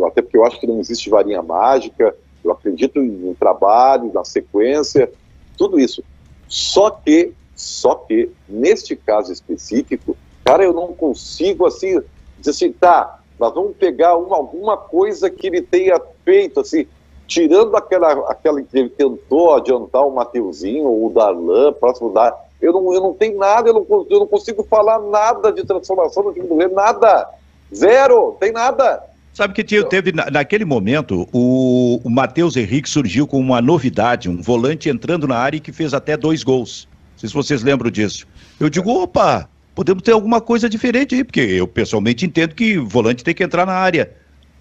até 0.07 0.21
porque 0.21 0.37
eu 0.37 0.45
acho 0.45 0.59
que 0.59 0.67
não 0.67 0.79
existe 0.79 1.09
varinha 1.09 1.41
mágica, 1.41 2.15
eu 2.43 2.51
acredito 2.51 2.99
no 2.99 3.35
trabalho, 3.35 4.11
na 4.13 4.23
sequência, 4.23 5.11
tudo 5.57 5.79
isso. 5.79 6.03
Só 6.47 6.89
que, 6.89 7.33
só 7.55 7.95
que, 7.95 8.31
neste 8.47 8.95
caso 8.95 9.31
específico, 9.31 10.17
cara, 10.43 10.63
eu 10.63 10.73
não 10.73 10.93
consigo, 10.93 11.65
assim, 11.65 12.01
dizer 12.39 12.51
assim, 12.51 12.71
tá, 12.71 13.19
nós 13.39 13.53
vamos 13.53 13.75
pegar 13.77 14.17
uma, 14.17 14.35
alguma 14.35 14.77
coisa 14.77 15.29
que 15.29 15.47
ele 15.47 15.61
tenha 15.61 16.01
feito, 16.23 16.59
assim, 16.59 16.87
tirando 17.27 17.75
aquela, 17.75 18.13
aquela 18.31 18.61
que 18.61 18.89
tentou 18.89 19.55
adiantar 19.55 20.05
o 20.05 20.15
Mateuzinho 20.15 20.85
ou 20.85 21.07
o 21.07 21.09
Darlan, 21.09 21.73
próximo 21.73 22.11
da. 22.11 22.35
Eu 22.59 22.73
não, 22.73 22.93
eu 22.93 23.01
não 23.01 23.13
tenho 23.13 23.37
nada, 23.37 23.69
eu 23.69 23.73
não, 23.73 24.07
eu 24.09 24.19
não 24.19 24.27
consigo 24.27 24.63
falar 24.63 24.99
nada 24.99 25.51
de 25.51 25.63
transformação 25.63 26.23
no 26.23 26.33
time 26.33 26.47
do 26.47 26.55
Grêmio, 26.55 26.75
nada. 26.75 27.29
Zero, 27.73 28.35
tem 28.39 28.51
nada. 28.51 29.03
Sabe 29.33 29.53
que 29.53 29.63
teve, 29.83 30.11
naquele 30.11 30.65
momento, 30.65 31.27
o, 31.31 32.01
o 32.03 32.09
Matheus 32.09 32.55
Henrique 32.55 32.89
surgiu 32.89 33.27
com 33.27 33.39
uma 33.39 33.61
novidade, 33.61 34.27
um 34.27 34.41
volante 34.41 34.89
entrando 34.89 35.27
na 35.27 35.37
área 35.37 35.57
e 35.57 35.59
que 35.59 35.71
fez 35.71 35.93
até 35.93 36.17
dois 36.17 36.43
gols. 36.43 36.87
Não 37.11 37.19
sei 37.19 37.29
se 37.29 37.35
vocês 37.35 37.61
lembram 37.61 37.91
disso. 37.91 38.25
Eu 38.59 38.67
digo, 38.67 38.89
opa, 38.89 39.47
podemos 39.75 40.01
ter 40.01 40.13
alguma 40.13 40.41
coisa 40.41 40.67
diferente 40.67 41.13
aí, 41.13 41.23
porque 41.23 41.41
eu 41.41 41.67
pessoalmente 41.67 42.25
entendo 42.25 42.55
que 42.55 42.79
volante 42.79 43.23
tem 43.23 43.35
que 43.35 43.43
entrar 43.43 43.63
na 43.67 43.73
área. 43.73 44.11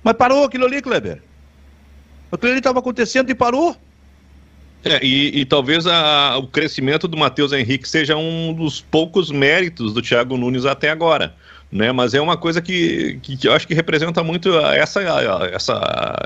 Mas 0.04 0.14
parou 0.14 0.44
aquilo 0.44 0.66
ali, 0.66 0.82
Kleber. 0.82 1.22
Aquilo 2.36 2.52
ali 2.52 2.60
estava 2.60 2.78
acontecendo 2.78 3.30
e 3.30 3.34
parou. 3.34 3.76
É, 4.84 5.04
e, 5.04 5.40
e, 5.40 5.44
talvez 5.44 5.86
a, 5.86 6.38
o 6.38 6.46
crescimento 6.46 7.08
do 7.08 7.16
Matheus 7.16 7.52
Henrique 7.52 7.88
seja 7.88 8.16
um 8.16 8.52
dos 8.52 8.80
poucos 8.80 9.32
méritos 9.32 9.92
do 9.92 10.00
Thiago 10.00 10.36
Nunes 10.36 10.64
até 10.64 10.90
agora 10.90 11.34
né? 11.70 11.92
Mas 11.92 12.14
é 12.14 12.20
uma 12.20 12.36
coisa 12.36 12.60
que, 12.62 13.18
que, 13.22 13.36
que 13.36 13.48
eu 13.48 13.52
acho 13.52 13.66
que 13.66 13.74
representa 13.74 14.22
muito 14.22 14.56
essa, 14.58 15.02
essa 15.52 16.16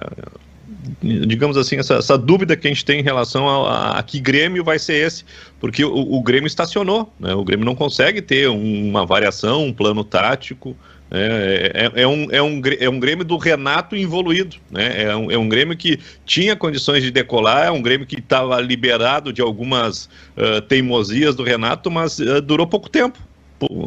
digamos 1.02 1.56
assim, 1.56 1.76
essa, 1.76 1.94
essa, 1.94 2.18
dúvida 2.18 2.56
que 2.56 2.66
a 2.66 2.70
gente 2.70 2.84
tem 2.84 3.00
em 3.00 3.02
relação 3.02 3.48
a, 3.48 3.98
a, 3.98 4.02
que 4.02 4.20
Grêmio 4.20 4.62
vai 4.62 4.78
ser 4.78 5.06
esse, 5.06 5.24
porque 5.58 5.84
o, 5.84 6.14
o 6.14 6.22
Grêmio 6.22 6.46
estacionou, 6.46 7.12
né? 7.18 7.34
o 7.34 7.44
Grêmio 7.44 7.64
não 7.64 7.74
consegue 7.74 8.20
ter 8.20 8.48
uma 8.48 9.06
variação, 9.06 9.66
um 9.66 9.72
plano 9.72 10.04
tático, 10.04 10.76
é, 11.10 11.72
é, 11.74 12.02
é, 12.02 12.06
um, 12.06 12.28
é, 12.30 12.40
um, 12.40 12.60
é 12.78 12.88
um 12.88 13.00
Grêmio 13.00 13.24
do 13.24 13.36
Renato 13.36 13.96
evoluído, 13.96 14.56
né? 14.70 15.02
é, 15.02 15.16
um, 15.16 15.30
é 15.30 15.36
um 15.36 15.48
Grêmio 15.48 15.76
que 15.76 15.98
tinha 16.24 16.54
condições 16.54 17.02
de 17.02 17.10
decolar, 17.10 17.66
é 17.66 17.70
um 17.70 17.82
Grêmio 17.82 18.06
que 18.06 18.18
estava 18.18 18.60
liberado 18.60 19.32
de 19.32 19.42
algumas 19.42 20.04
uh, 20.36 20.60
teimosias 20.68 21.34
do 21.34 21.42
Renato, 21.42 21.90
mas 21.90 22.18
uh, 22.20 22.40
durou 22.40 22.66
pouco 22.66 22.88
tempo 22.88 23.18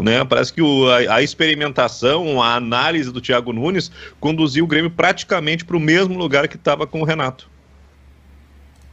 né? 0.04 0.24
Parece 0.24 0.54
que 0.54 0.62
o, 0.62 0.88
a, 0.88 1.16
a, 1.16 1.22
experimentação, 1.24 2.42
a 2.42 2.56
análise 2.56 3.12
do 3.12 3.20
Thiago 3.20 3.52
Nunes 3.52 3.92
conduziu 4.20 4.66
o 4.66 4.68
Grêmio 4.68 4.92
praticamente 4.92 5.66
para 5.66 5.78
o 5.78 5.80
mesmo 5.80 6.16
lugar 6.16 6.48
que 6.48 6.58
estava 6.58 6.86
com 6.86 7.02
o 7.02 7.04
Renato. 7.04 7.50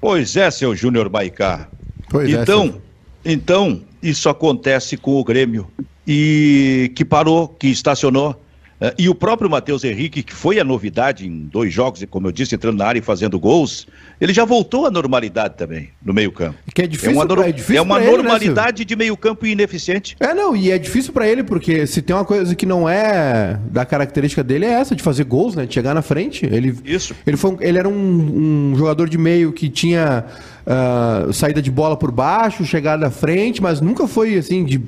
Pois 0.00 0.36
é, 0.36 0.50
seu 0.50 0.74
Júnior 0.74 1.08
Baicá. 1.10 1.68
Pois 2.08 2.32
é, 2.32 2.40
então, 2.40 2.80
é, 3.22 3.32
então, 3.32 3.82
isso 4.02 4.28
acontece 4.30 4.96
com 4.96 5.16
o 5.16 5.24
Grêmio 5.24 5.70
e 6.12 6.92
que 6.96 7.04
parou, 7.04 7.46
que 7.46 7.68
estacionou 7.68 8.36
Uh, 8.80 8.94
e 8.96 9.08
o 9.10 9.14
próprio 9.14 9.50
Matheus 9.50 9.84
Henrique, 9.84 10.22
que 10.22 10.32
foi 10.32 10.58
a 10.58 10.64
novidade 10.64 11.26
em 11.26 11.44
dois 11.44 11.70
jogos, 11.70 12.00
e 12.00 12.06
como 12.06 12.28
eu 12.28 12.32
disse, 12.32 12.54
entrando 12.54 12.78
na 12.78 12.86
área 12.86 12.98
e 12.98 13.02
fazendo 13.02 13.38
gols, 13.38 13.86
ele 14.18 14.32
já 14.32 14.46
voltou 14.46 14.86
à 14.86 14.90
normalidade 14.90 15.54
também 15.58 15.90
no 16.02 16.14
meio-campo. 16.14 16.56
Que 16.74 16.82
é 16.82 16.86
difícil, 16.86 17.10
é 17.10 17.14
uma, 17.14 17.26
pra, 17.26 17.46
é 17.46 17.52
difícil 17.52 17.76
é 17.76 17.82
uma 17.82 18.00
normalidade 18.00 18.80
né, 18.80 18.86
de 18.86 18.96
meio-campo 18.96 19.44
ineficiente. 19.44 20.16
É, 20.18 20.32
não, 20.32 20.56
e 20.56 20.70
é 20.70 20.78
difícil 20.78 21.12
para 21.12 21.28
ele, 21.28 21.44
porque 21.44 21.86
se 21.86 22.00
tem 22.00 22.16
uma 22.16 22.24
coisa 22.24 22.54
que 22.54 22.64
não 22.64 22.88
é 22.88 23.60
da 23.70 23.84
característica 23.84 24.42
dele, 24.42 24.64
é 24.64 24.70
essa, 24.70 24.96
de 24.96 25.02
fazer 25.02 25.24
gols, 25.24 25.54
né? 25.54 25.66
De 25.66 25.74
chegar 25.74 25.92
na 25.92 26.00
frente. 26.00 26.46
Ele, 26.46 26.74
Isso. 26.82 27.14
Ele, 27.26 27.36
foi, 27.36 27.58
ele 27.60 27.76
era 27.76 27.88
um, 27.88 28.72
um 28.72 28.76
jogador 28.78 29.10
de 29.10 29.18
meio 29.18 29.52
que 29.52 29.68
tinha 29.68 30.24
uh, 30.64 31.30
saída 31.34 31.60
de 31.60 31.70
bola 31.70 31.98
por 31.98 32.10
baixo, 32.10 32.64
chegada 32.64 33.08
à 33.08 33.10
frente, 33.10 33.62
mas 33.62 33.78
nunca 33.82 34.06
foi 34.08 34.38
assim 34.38 34.64
de 34.64 34.80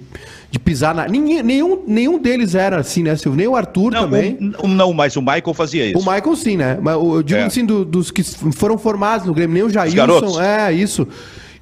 de 0.52 0.58
pisar 0.58 0.94
na. 0.94 1.08
Ninguém, 1.08 1.42
nenhum, 1.42 1.82
nenhum 1.86 2.18
deles 2.18 2.54
era 2.54 2.78
assim, 2.78 3.02
né, 3.02 3.16
Silvio? 3.16 3.38
Nem 3.38 3.48
o 3.48 3.56
Arthur 3.56 3.90
não, 3.90 4.02
também. 4.02 4.36
Um, 4.62 4.68
não, 4.68 4.92
mas 4.92 5.16
o 5.16 5.22
Michael 5.22 5.54
fazia 5.54 5.86
isso. 5.86 5.98
O 5.98 6.00
Michael 6.00 6.36
sim, 6.36 6.58
né? 6.58 6.78
Mas 6.80 6.94
eu 6.94 7.22
digo 7.22 7.40
é. 7.40 7.44
assim, 7.44 7.64
do, 7.64 7.86
dos 7.86 8.10
que 8.10 8.22
foram 8.22 8.76
formados 8.76 9.26
no 9.26 9.32
Grêmio, 9.32 9.54
nem 9.54 9.62
o 9.62 9.70
Jailson. 9.70 10.42
É, 10.42 10.70
isso. 10.70 11.08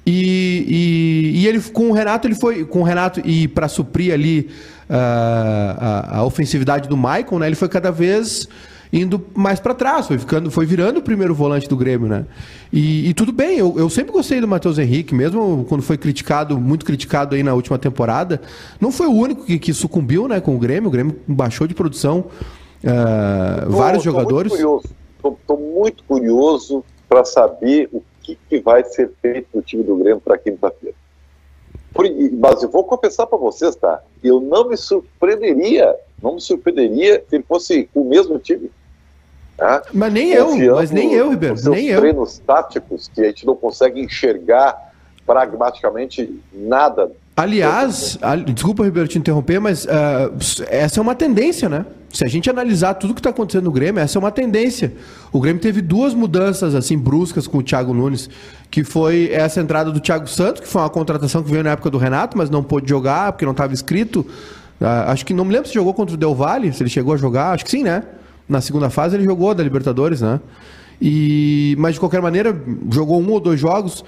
E, 0.05 1.31
e, 1.33 1.39
e, 1.39 1.47
ele 1.47 1.61
com 1.61 1.89
o 1.89 1.93
Renato, 1.93 2.27
ele 2.27 2.35
foi. 2.35 2.65
Com 2.65 2.81
o 2.81 2.83
Renato, 2.83 3.21
e 3.23 3.47
para 3.47 3.69
suprir 3.69 4.13
ali 4.13 4.49
uh, 4.89 4.93
a, 4.93 6.17
a 6.17 6.25
ofensividade 6.25 6.89
do 6.89 6.97
Michael, 6.97 7.39
né? 7.39 7.47
Ele 7.47 7.55
foi 7.55 7.69
cada 7.69 7.93
vez 7.93 8.45
indo 8.91 9.23
mais 9.33 9.59
para 9.59 9.73
trás, 9.73 10.07
foi 10.07 10.17
ficando, 10.17 10.51
foi 10.51 10.65
virando 10.65 10.99
o 10.99 11.01
primeiro 11.01 11.33
volante 11.33 11.67
do 11.67 11.77
Grêmio, 11.77 12.07
né? 12.07 12.25
E, 12.73 13.09
e 13.09 13.13
tudo 13.13 13.31
bem, 13.31 13.57
eu, 13.57 13.75
eu, 13.77 13.89
sempre 13.89 14.11
gostei 14.11 14.41
do 14.41 14.47
Matheus 14.47 14.77
Henrique, 14.77 15.15
mesmo 15.15 15.65
quando 15.69 15.81
foi 15.81 15.97
criticado, 15.97 16.59
muito 16.59 16.85
criticado 16.85 17.35
aí 17.35 17.43
na 17.43 17.53
última 17.53 17.77
temporada, 17.77 18.41
não 18.79 18.91
foi 18.91 19.07
o 19.07 19.13
único 19.13 19.45
que, 19.45 19.57
que 19.57 19.73
sucumbiu, 19.73 20.27
né, 20.27 20.41
com 20.41 20.55
o 20.55 20.59
Grêmio, 20.59 20.89
o 20.89 20.91
Grêmio 20.91 21.15
baixou 21.27 21.67
de 21.67 21.73
produção 21.73 22.25
uh, 22.83 23.65
tô, 23.65 23.71
vários 23.71 24.03
tô 24.03 24.11
jogadores. 24.11 24.53
Estou 24.53 25.57
muito 25.57 26.03
curioso 26.03 26.83
para 27.07 27.23
saber 27.23 27.89
o 27.93 28.01
que, 28.21 28.37
que 28.49 28.59
vai 28.59 28.83
ser 28.83 29.11
feito 29.21 29.47
no 29.53 29.61
time 29.61 29.83
do 29.83 29.95
Grêmio 29.95 30.19
para 30.19 30.37
quinta-feira. 30.37 30.95
Mas 32.39 32.63
eu 32.63 32.69
vou 32.69 32.83
confessar 32.83 33.27
para 33.27 33.37
vocês, 33.37 33.75
tá? 33.75 34.01
Eu 34.23 34.39
não 34.39 34.69
me 34.69 34.77
surpreenderia, 34.77 35.95
não 36.21 36.35
me 36.35 36.41
surpreenderia 36.41 37.23
se 37.27 37.35
ele 37.35 37.43
fosse 37.47 37.89
o 37.93 38.03
mesmo 38.03 38.39
time. 38.39 38.71
Né? 39.61 39.81
Mas 39.93 40.11
nem 40.11 40.31
eu, 40.31 40.75
mas 40.75 40.89
nem 40.89 41.13
eu, 41.13 41.29
Ribeiro, 41.29 41.55
nem 41.69 41.85
eu. 41.85 41.99
treinos 41.99 42.39
táticos 42.39 43.07
que 43.13 43.21
a 43.21 43.25
gente 43.25 43.45
não 43.45 43.55
consegue 43.55 44.01
enxergar 44.01 44.75
pragmaticamente 45.23 46.41
nada. 46.51 47.11
Aliás, 47.37 48.17
desculpa, 48.53 48.83
Ribeiro, 48.83 49.07
te 49.07 49.19
interromper, 49.19 49.59
mas 49.59 49.85
uh, 49.85 49.89
essa 50.67 50.99
é 50.99 51.01
uma 51.01 51.13
tendência, 51.13 51.69
né? 51.69 51.85
Se 52.09 52.25
a 52.25 52.27
gente 52.27 52.49
analisar 52.49 52.95
tudo 52.95 53.13
que 53.13 53.19
está 53.19 53.29
acontecendo 53.29 53.65
no 53.65 53.71
Grêmio, 53.71 54.01
essa 54.01 54.17
é 54.17 54.19
uma 54.19 54.31
tendência. 54.31 54.93
O 55.31 55.39
Grêmio 55.39 55.61
teve 55.61 55.79
duas 55.79 56.13
mudanças 56.13 56.75
assim 56.75 56.97
bruscas 56.97 57.47
com 57.47 57.59
o 57.59 57.63
Thiago 57.63 57.93
Nunes, 57.93 58.29
que 58.69 58.83
foi 58.83 59.29
essa 59.31 59.61
entrada 59.61 59.91
do 59.91 59.99
Thiago 59.99 60.27
Santos, 60.27 60.61
que 60.61 60.67
foi 60.67 60.81
uma 60.81 60.89
contratação 60.89 61.41
que 61.41 61.49
veio 61.49 61.63
na 61.63 61.71
época 61.71 61.89
do 61.89 61.97
Renato, 61.99 62.37
mas 62.37 62.49
não 62.49 62.63
pôde 62.63 62.89
jogar 62.89 63.31
porque 63.31 63.45
não 63.45 63.53
estava 63.53 63.71
inscrito. 63.71 64.21
Uh, 64.81 64.85
acho 65.07 65.25
que 65.25 65.33
não 65.33 65.45
me 65.45 65.53
lembro 65.53 65.67
se 65.67 65.73
jogou 65.73 65.93
contra 65.93 66.15
o 66.15 66.17
Del 66.17 66.33
Valle, 66.33 66.73
se 66.73 66.81
ele 66.81 66.89
chegou 66.89 67.13
a 67.13 67.17
jogar, 67.17 67.51
acho 67.51 67.63
que 67.63 67.71
sim, 67.71 67.83
né? 67.83 68.03
Na 68.47 68.61
segunda 68.61 68.89
fase 68.89 69.15
ele 69.15 69.23
jogou 69.23 69.53
da 69.53 69.63
Libertadores, 69.63 70.21
né? 70.21 70.39
E, 71.01 71.75
mas 71.79 71.95
de 71.95 71.99
qualquer 71.99 72.21
maneira, 72.21 72.55
jogou 72.91 73.19
um 73.21 73.29
ou 73.31 73.39
dois 73.39 73.59
jogos. 73.59 74.03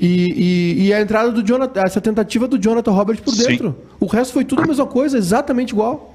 E, 0.00 0.76
e, 0.78 0.86
e 0.86 0.92
a 0.94 1.00
entrada 1.00 1.30
do 1.30 1.42
Jonathan, 1.42 1.82
essa 1.82 2.00
tentativa 2.00 2.46
do 2.46 2.56
Jonathan 2.58 2.92
Robert 2.92 3.20
por 3.22 3.34
dentro. 3.34 3.70
Sim. 3.70 3.96
O 4.00 4.06
resto 4.06 4.32
foi 4.32 4.44
tudo 4.44 4.62
a 4.62 4.66
mesma 4.66 4.86
coisa, 4.86 5.18
exatamente 5.18 5.70
igual. 5.70 6.14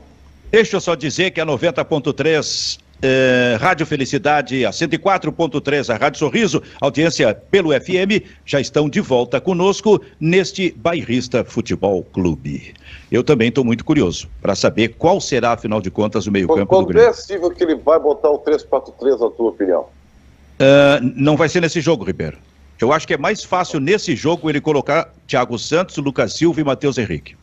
Deixa 0.50 0.78
eu 0.78 0.82
só 0.82 0.96
dizer 0.96 1.32
que 1.32 1.42
a 1.42 1.46
90.3 1.46 2.80
eh, 3.04 3.58
Rádio 3.60 3.86
Felicidade, 3.86 4.66
a 4.66 4.72
104.3, 4.72 5.94
a 5.94 5.98
Rádio 5.98 6.20
Sorriso, 6.20 6.63
audiência 6.80 7.36
pelo 7.36 7.70
FM, 7.72 8.24
já 8.46 8.62
estão 8.62 8.89
de 8.89 9.02
volta 9.02 9.42
conosco 9.42 10.02
neste 10.18 10.72
Bairrista 10.72 11.44
Futebol 11.44 12.02
Clube. 12.02 12.74
Eu 13.12 13.22
também 13.22 13.50
estou 13.50 13.66
muito 13.66 13.84
curioso 13.84 14.30
para 14.42 14.56
saber 14.56 14.96
qual 14.98 15.20
será, 15.20 15.52
afinal 15.52 15.82
de 15.82 15.92
contas, 15.92 16.26
o 16.28 16.32
meio-campo 16.32 16.80
do 16.80 16.86
Grêmio. 16.86 17.12
Quando 17.12 17.52
é 17.52 17.56
que 17.56 17.63
ele 17.63 17.76
vai 17.76 18.00
botar 18.00 18.30
o 18.30 18.39
3-4-3, 18.39 19.20
na 19.20 19.30
tua 19.30 19.50
opinião? 19.50 19.82
Uh, 19.82 21.12
não 21.16 21.36
vai 21.36 21.50
ser 21.50 21.60
nesse 21.60 21.82
jogo, 21.82 22.06
Ribeiro. 22.06 22.38
Eu 22.80 22.94
acho 22.94 23.06
que 23.06 23.13
é 23.13 23.18
mais 23.18 23.44
fácil 23.44 23.82
nesse 23.82 24.16
jogo 24.16 24.50
ele 24.50 24.62
colocar 24.62 25.13
Thiago 25.28 25.60
Santos, 25.60 25.98
Lucas 25.98 26.34
Silva 26.34 26.62
e 26.62 26.63
Matheus 26.63 26.98
Henrique. 26.98 27.36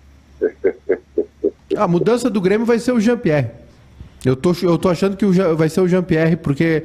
A 1.76 1.86
mudança 1.86 2.30
do 2.30 2.40
Grêmio 2.40 2.66
vai 2.66 2.78
ser 2.78 2.92
o 2.92 3.00
Jean-Pierre. 3.00 3.59
Eu 4.24 4.36
tô, 4.36 4.54
eu 4.62 4.76
tô 4.76 4.88
achando 4.88 5.16
que 5.16 5.24
o, 5.24 5.56
vai 5.56 5.68
ser 5.68 5.80
o 5.80 5.88
Jean-Pierre, 5.88 6.36
porque 6.36 6.84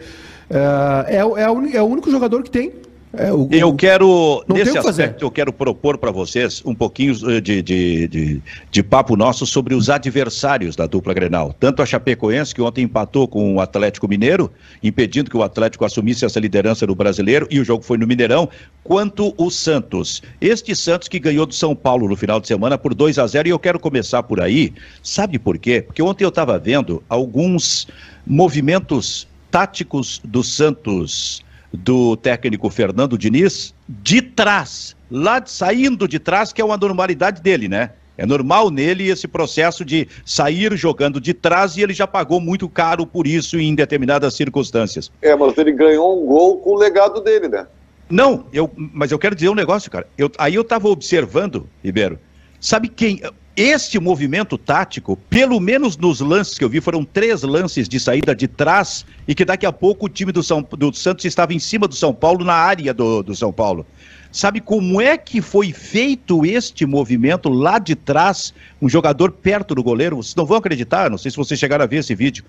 uh, 0.50 1.06
é, 1.08 1.18
é, 1.18 1.76
é, 1.76 1.82
o 1.82 1.86
único 1.86 2.10
jogador 2.10 2.44
que 2.44 2.50
tem. 2.50 2.72
É, 3.18 3.32
o, 3.32 3.48
eu 3.52 3.74
quero, 3.76 4.44
nesse 4.48 4.78
aspecto, 4.78 5.26
eu 5.26 5.32
quero 5.32 5.54
propor 5.54 5.98
para 5.98 6.12
vocês 6.12 6.62
um 6.66 6.76
pouquinho 6.76 7.14
eh, 7.30 7.40
de, 7.40 7.62
de, 7.62 8.08
de, 8.08 8.42
de, 8.72 8.84
papo 8.84 9.16
nosso 9.16 9.46
sobre 9.46 9.74
os 9.74 9.90
adversários 9.90 10.76
da 10.76 10.86
dupla 10.86 11.14
Grenal. 11.14 11.56
Tanto 11.60 11.82
a 11.82 11.86
Chapecoense, 11.86 12.54
que 12.54 12.62
ontem 12.62 12.84
empatou 12.84 13.28
com 13.28 13.56
o 13.56 13.62
Atlético 13.62 14.08
Mineiro, 14.08 14.52
impedindo 14.84 15.30
que 15.30 15.38
o 15.38 15.44
Atlético 15.44 15.86
assumisse 15.86 16.26
essa 16.26 16.40
liderança 16.40 16.86
do 16.86 16.96
brasileiro, 16.96 17.48
e 17.50 17.60
o 17.60 17.66
jogo 17.66 17.84
foi 17.84 17.98
no 17.98 18.08
Mineirão, 18.08 18.50
quanto 18.84 19.34
o 19.38 19.50
Santos. 19.50 20.22
Este 20.42 20.76
Santos 20.76 21.08
que 21.08 21.20
ganhou 21.20 21.46
do 21.46 21.54
São 21.54 21.76
Paulo 21.76 22.10
no 22.10 22.16
final 22.16 22.40
de 22.40 22.48
semana 22.48 22.78
por 22.78 22.94
2 22.94 23.20
a 23.20 23.28
0 23.28 23.48
e 23.48 23.52
eu 23.52 23.60
quero 23.60 23.80
começar 23.80 24.24
por 24.24 24.42
aí. 24.42 24.74
Sabe 25.02 25.40
por 25.40 25.58
quê? 25.58 25.82
Porque 25.82 26.02
ontem 26.02 26.24
eu 26.24 26.30
estava 26.30 26.58
vendo 26.60 27.04
alguns 27.08 27.88
movimentos 28.26 29.28
táticos 29.52 30.20
do 30.24 30.44
Santos 30.44 31.45
do 31.76 32.16
técnico 32.16 32.70
Fernando 32.70 33.18
Diniz 33.18 33.74
de 33.88 34.22
trás, 34.22 34.96
lá 35.10 35.42
saindo 35.46 36.08
de 36.08 36.20
trás, 36.20 36.52
que 36.52 36.62
é 36.62 36.66
uma 36.66 36.78
normalidade 36.78 37.42
dele, 37.42 37.68
né? 37.68 37.92
É 38.18 38.26
normal 38.26 38.72
nele 38.72 39.10
esse 39.10 39.28
processo 39.28 39.84
de 39.84 40.08
sair 40.26 40.76
jogando 40.78 41.20
de 41.20 41.34
trás 41.34 41.76
e 41.76 41.82
ele 41.82 41.94
já 41.94 42.08
pagou 42.08 42.40
muito 42.40 42.70
caro 42.70 43.06
por 43.06 43.28
isso 43.28 43.60
em 43.60 43.76
determinadas 43.76 44.34
circunstâncias. 44.34 45.12
É, 45.22 45.36
mas 45.36 45.58
ele 45.58 45.74
ganhou 45.74 46.24
um 46.24 46.26
gol 46.26 46.58
com 46.60 46.72
o 46.72 46.78
legado 46.78 47.22
dele, 47.22 47.50
né? 47.50 47.68
Não, 48.10 48.46
eu, 48.54 48.72
mas 48.76 49.12
eu 49.12 49.20
quero 49.20 49.36
dizer 49.36 49.50
um 49.50 49.56
negócio, 49.56 49.90
cara. 49.92 50.08
Eu, 50.18 50.32
aí 50.38 50.56
eu 50.56 50.62
estava 50.62 50.88
observando, 50.88 51.68
Ribeiro, 51.84 52.20
sabe 52.66 52.88
quem 52.88 53.22
este 53.56 54.00
movimento 54.00 54.58
tático, 54.58 55.16
pelo 55.30 55.60
menos 55.60 55.96
nos 55.96 56.20
lances 56.20 56.58
que 56.58 56.64
eu 56.64 56.70
vi, 56.70 56.82
foram 56.82 57.06
três 57.06 57.44
lances 57.44 57.88
de 57.88 58.00
saída 58.00 58.36
de 58.36 58.48
trás 58.48 59.06
e 59.28 59.36
que 59.36 59.46
daqui 59.46 59.68
a 59.68 59.72
pouco 59.72 60.08
o 60.08 60.10
time 60.10 60.32
do, 60.32 60.42
São, 60.42 60.68
do 60.72 60.92
Santos 60.92 61.24
estava 61.26 61.54
em 61.54 61.60
cima 61.60 61.88
do 61.88 61.96
São 61.96 62.14
Paulo, 62.14 62.44
na 62.44 62.56
área 62.56 62.92
do, 62.94 63.22
do 63.22 63.36
São 63.36 63.54
Paulo. 63.54 63.86
Sabe 64.32 64.60
como 64.60 65.00
é 65.00 65.16
que 65.16 65.42
foi 65.42 65.72
feito 65.72 66.44
este 66.44 66.86
movimento 66.88 67.48
lá 67.48 67.78
de 67.78 67.96
trás, 67.96 68.52
um 68.82 68.90
jogador 68.90 69.32
perto 69.32 69.76
do 69.76 69.84
goleiro? 69.84 70.18
Vocês 70.18 70.36
não 70.36 70.46
vão 70.46 70.58
acreditar, 70.58 71.10
não 71.10 71.18
sei 71.18 71.30
se 71.30 71.38
vocês 71.38 71.60
chegaram 71.60 71.84
a 71.84 71.88
ver 71.88 71.98
esse 71.98 72.16
vídeo. 72.16 72.44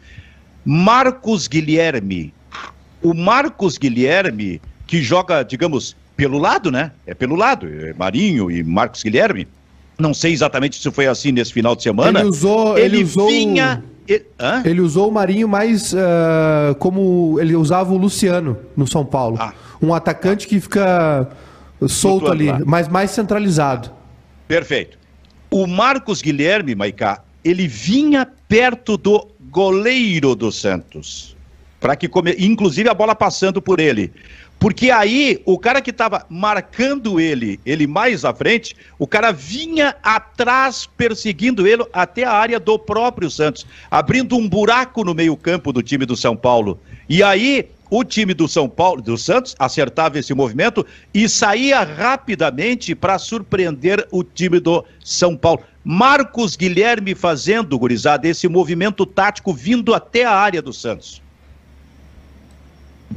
Marcos 0.64 1.46
Guilherme. 1.46 2.32
O 3.02 3.12
Marcos 3.14 3.78
Guilherme, 3.78 4.60
que 4.86 5.02
joga, 5.02 5.44
digamos, 5.44 5.94
pelo 6.16 6.38
lado, 6.38 6.72
né? 6.72 6.90
É 7.06 7.14
pelo 7.14 7.36
lado, 7.36 7.68
é 7.68 7.92
Marinho 7.92 8.50
e 8.50 8.64
Marcos 8.64 9.02
Guilherme 9.02 9.46
não 9.98 10.12
sei 10.12 10.32
exatamente 10.32 10.80
se 10.80 10.90
foi 10.90 11.06
assim 11.06 11.32
nesse 11.32 11.52
final 11.52 11.74
de 11.74 11.82
semana. 11.82 12.20
Ele 12.20 12.28
usou. 12.28 12.78
Ele, 12.78 12.96
ele 12.96 13.04
usou... 13.04 13.28
vinha. 13.28 13.82
Ele, 14.08 14.24
ele, 14.64 14.80
usou 14.80 15.08
o 15.08 15.12
Marinho 15.12 15.48
mais 15.48 15.92
uh, 15.92 16.74
como 16.78 17.38
ele 17.40 17.56
usava 17.56 17.92
o 17.92 17.96
Luciano 17.96 18.56
no 18.76 18.86
São 18.86 19.04
Paulo. 19.04 19.36
Ah. 19.40 19.52
Um 19.82 19.92
atacante 19.92 20.46
que 20.46 20.60
fica 20.60 21.28
solto 21.88 22.30
ali, 22.30 22.46
lá. 22.46 22.60
mas 22.64 22.86
mais 22.86 23.10
centralizado. 23.10 23.90
Perfeito. 24.46 24.96
O 25.50 25.66
Marcos 25.66 26.22
Guilherme, 26.22 26.74
Maicá, 26.74 27.22
ele 27.44 27.66
vinha 27.66 28.26
perto 28.48 28.96
do 28.96 29.26
goleiro 29.50 30.36
do 30.36 30.52
Santos. 30.52 31.36
Para 31.80 31.96
que 31.96 32.08
come... 32.08 32.34
inclusive 32.38 32.88
a 32.88 32.94
bola 32.94 33.14
passando 33.14 33.60
por 33.60 33.80
ele. 33.80 34.12
Porque 34.58 34.90
aí 34.90 35.42
o 35.44 35.58
cara 35.58 35.82
que 35.82 35.90
estava 35.90 36.24
marcando 36.30 37.20
ele, 37.20 37.60
ele 37.64 37.86
mais 37.86 38.24
à 38.24 38.34
frente, 38.34 38.74
o 38.98 39.06
cara 39.06 39.30
vinha 39.30 39.94
atrás 40.02 40.88
perseguindo 40.96 41.66
ele 41.66 41.84
até 41.92 42.24
a 42.24 42.32
área 42.32 42.58
do 42.58 42.78
próprio 42.78 43.30
Santos, 43.30 43.66
abrindo 43.90 44.36
um 44.36 44.48
buraco 44.48 45.04
no 45.04 45.14
meio-campo 45.14 45.72
do 45.72 45.82
time 45.82 46.06
do 46.06 46.16
São 46.16 46.36
Paulo. 46.36 46.80
E 47.08 47.22
aí 47.22 47.68
o 47.90 48.02
time 48.02 48.34
do 48.34 48.48
São 48.48 48.68
Paulo, 48.68 49.00
do 49.00 49.16
Santos, 49.16 49.54
acertava 49.58 50.18
esse 50.18 50.34
movimento 50.34 50.84
e 51.14 51.28
saía 51.28 51.82
rapidamente 51.82 52.94
para 52.94 53.18
surpreender 53.18 54.06
o 54.10 54.24
time 54.24 54.58
do 54.58 54.84
São 55.04 55.36
Paulo. 55.36 55.62
Marcos 55.84 56.56
Guilherme 56.56 57.14
fazendo, 57.14 57.78
gurizada, 57.78 58.26
esse 58.26 58.48
movimento 58.48 59.06
tático 59.06 59.52
vindo 59.52 59.94
até 59.94 60.24
a 60.24 60.32
área 60.32 60.60
do 60.60 60.72
Santos. 60.72 61.22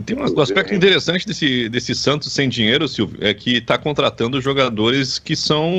Tem 0.06 0.16
um 0.16 0.24
aspecto 0.24 0.74
interessante 0.74 1.26
desse, 1.26 1.68
desse 1.68 1.96
Santos 1.96 2.32
sem 2.32 2.48
dinheiro, 2.48 2.88
Silvio, 2.88 3.18
é 3.22 3.34
que 3.34 3.58
está 3.58 3.78
contratando 3.78 4.40
jogadores 4.40 5.18
que 5.18 5.36
são 5.36 5.72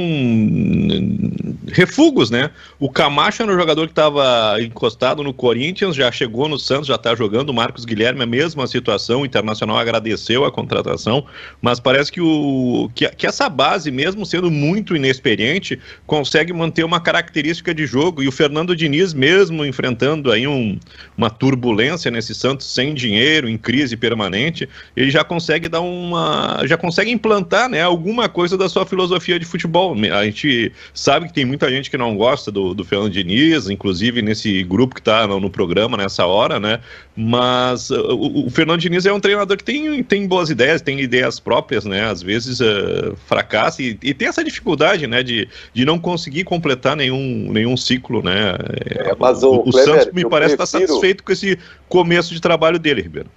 refugos, 1.68 2.28
né? 2.28 2.50
O 2.78 2.90
Camacho 2.90 3.42
era 3.42 3.52
um 3.52 3.56
jogador 3.56 3.86
que 3.86 3.92
estava 3.92 4.60
encostado 4.60 5.22
no 5.22 5.32
Corinthians, 5.32 5.94
já 5.94 6.10
chegou 6.10 6.48
no 6.48 6.58
Santos, 6.58 6.88
já 6.88 6.96
está 6.96 7.14
jogando. 7.14 7.50
O 7.50 7.54
Marcos 7.54 7.84
Guilherme, 7.84 8.22
a 8.22 8.26
mesma 8.26 8.66
situação. 8.66 9.22
O 9.22 9.26
Internacional 9.26 9.78
agradeceu 9.78 10.44
a 10.44 10.50
contratação, 10.50 11.24
mas 11.62 11.78
parece 11.78 12.10
que, 12.10 12.20
o, 12.20 12.90
que, 12.94 13.08
que 13.10 13.26
essa 13.26 13.48
base, 13.48 13.90
mesmo 13.92 14.26
sendo 14.26 14.50
muito 14.50 14.96
inexperiente, 14.96 15.78
consegue 16.04 16.52
manter 16.52 16.84
uma 16.84 17.00
característica 17.00 17.72
de 17.72 17.86
jogo. 17.86 18.22
E 18.22 18.28
o 18.28 18.32
Fernando 18.32 18.74
Diniz, 18.74 19.14
mesmo 19.14 19.64
enfrentando 19.64 20.32
aí 20.32 20.46
um, 20.48 20.78
uma 21.16 21.30
turbulência 21.30 22.10
nesse 22.10 22.34
Santos 22.34 22.66
sem 22.66 22.92
dinheiro, 22.92 23.48
em 23.48 23.56
crise 23.56 23.96
permanente, 24.00 24.68
ele 24.96 25.10
já 25.10 25.22
consegue 25.22 25.68
dar 25.68 25.80
uma. 25.80 26.62
já 26.66 26.76
consegue 26.76 27.10
implantar 27.10 27.68
né, 27.68 27.82
alguma 27.82 28.28
coisa 28.28 28.56
da 28.56 28.68
sua 28.68 28.86
filosofia 28.86 29.38
de 29.38 29.44
futebol. 29.44 29.94
A 30.12 30.24
gente 30.24 30.72
sabe 30.94 31.28
que 31.28 31.34
tem 31.34 31.44
muita 31.44 31.70
gente 31.70 31.90
que 31.90 31.98
não 31.98 32.16
gosta 32.16 32.50
do, 32.50 32.74
do 32.74 32.84
Fernando 32.84 33.12
Diniz, 33.12 33.68
inclusive 33.68 34.22
nesse 34.22 34.62
grupo 34.64 34.94
que 34.94 35.00
está 35.00 35.26
no, 35.26 35.38
no, 35.38 35.50
programa 35.50 35.96
nessa 35.96 36.26
hora, 36.26 36.58
né? 36.58 36.80
Mas 37.14 37.90
uh, 37.90 38.14
o, 38.14 38.46
o, 38.46 38.50
Fernando 38.50 38.80
Diniz 38.80 39.04
é 39.04 39.12
um 39.12 39.20
treinador 39.20 39.56
que 39.56 39.64
tem, 39.64 40.02
tem 40.02 40.26
boas 40.26 40.48
ideias, 40.48 40.80
tem 40.80 40.98
ideias 41.00 41.38
próprias, 41.38 41.84
né? 41.84 42.04
Às 42.04 42.22
vezes 42.22 42.60
uh, 42.60 43.14
fracassa 43.26 43.82
e, 43.82 43.98
e, 44.02 44.14
tem 44.14 44.28
essa 44.28 44.42
dificuldade, 44.42 45.06
né? 45.06 45.22
De, 45.22 45.48
de 45.74 45.84
não 45.84 45.98
conseguir 45.98 46.44
completar 46.44 46.96
nenhum, 46.96 47.52
nenhum 47.52 47.76
ciclo, 47.76 48.22
né? 48.22 48.56
É, 48.86 49.14
mas 49.18 49.42
o, 49.42 49.56
o, 49.56 49.68
o 49.68 49.72
Santos 49.72 50.12
me 50.12 50.28
parece 50.28 50.54
estar 50.54 50.66
prefiro... 50.66 50.86
tá 50.86 50.88
satisfeito 50.88 51.22
com 51.22 51.32
esse 51.32 51.58
começo 51.88 52.32
de 52.32 52.40
trabalho 52.40 52.78
dele, 52.78 53.02
Ribeiro 53.02 53.28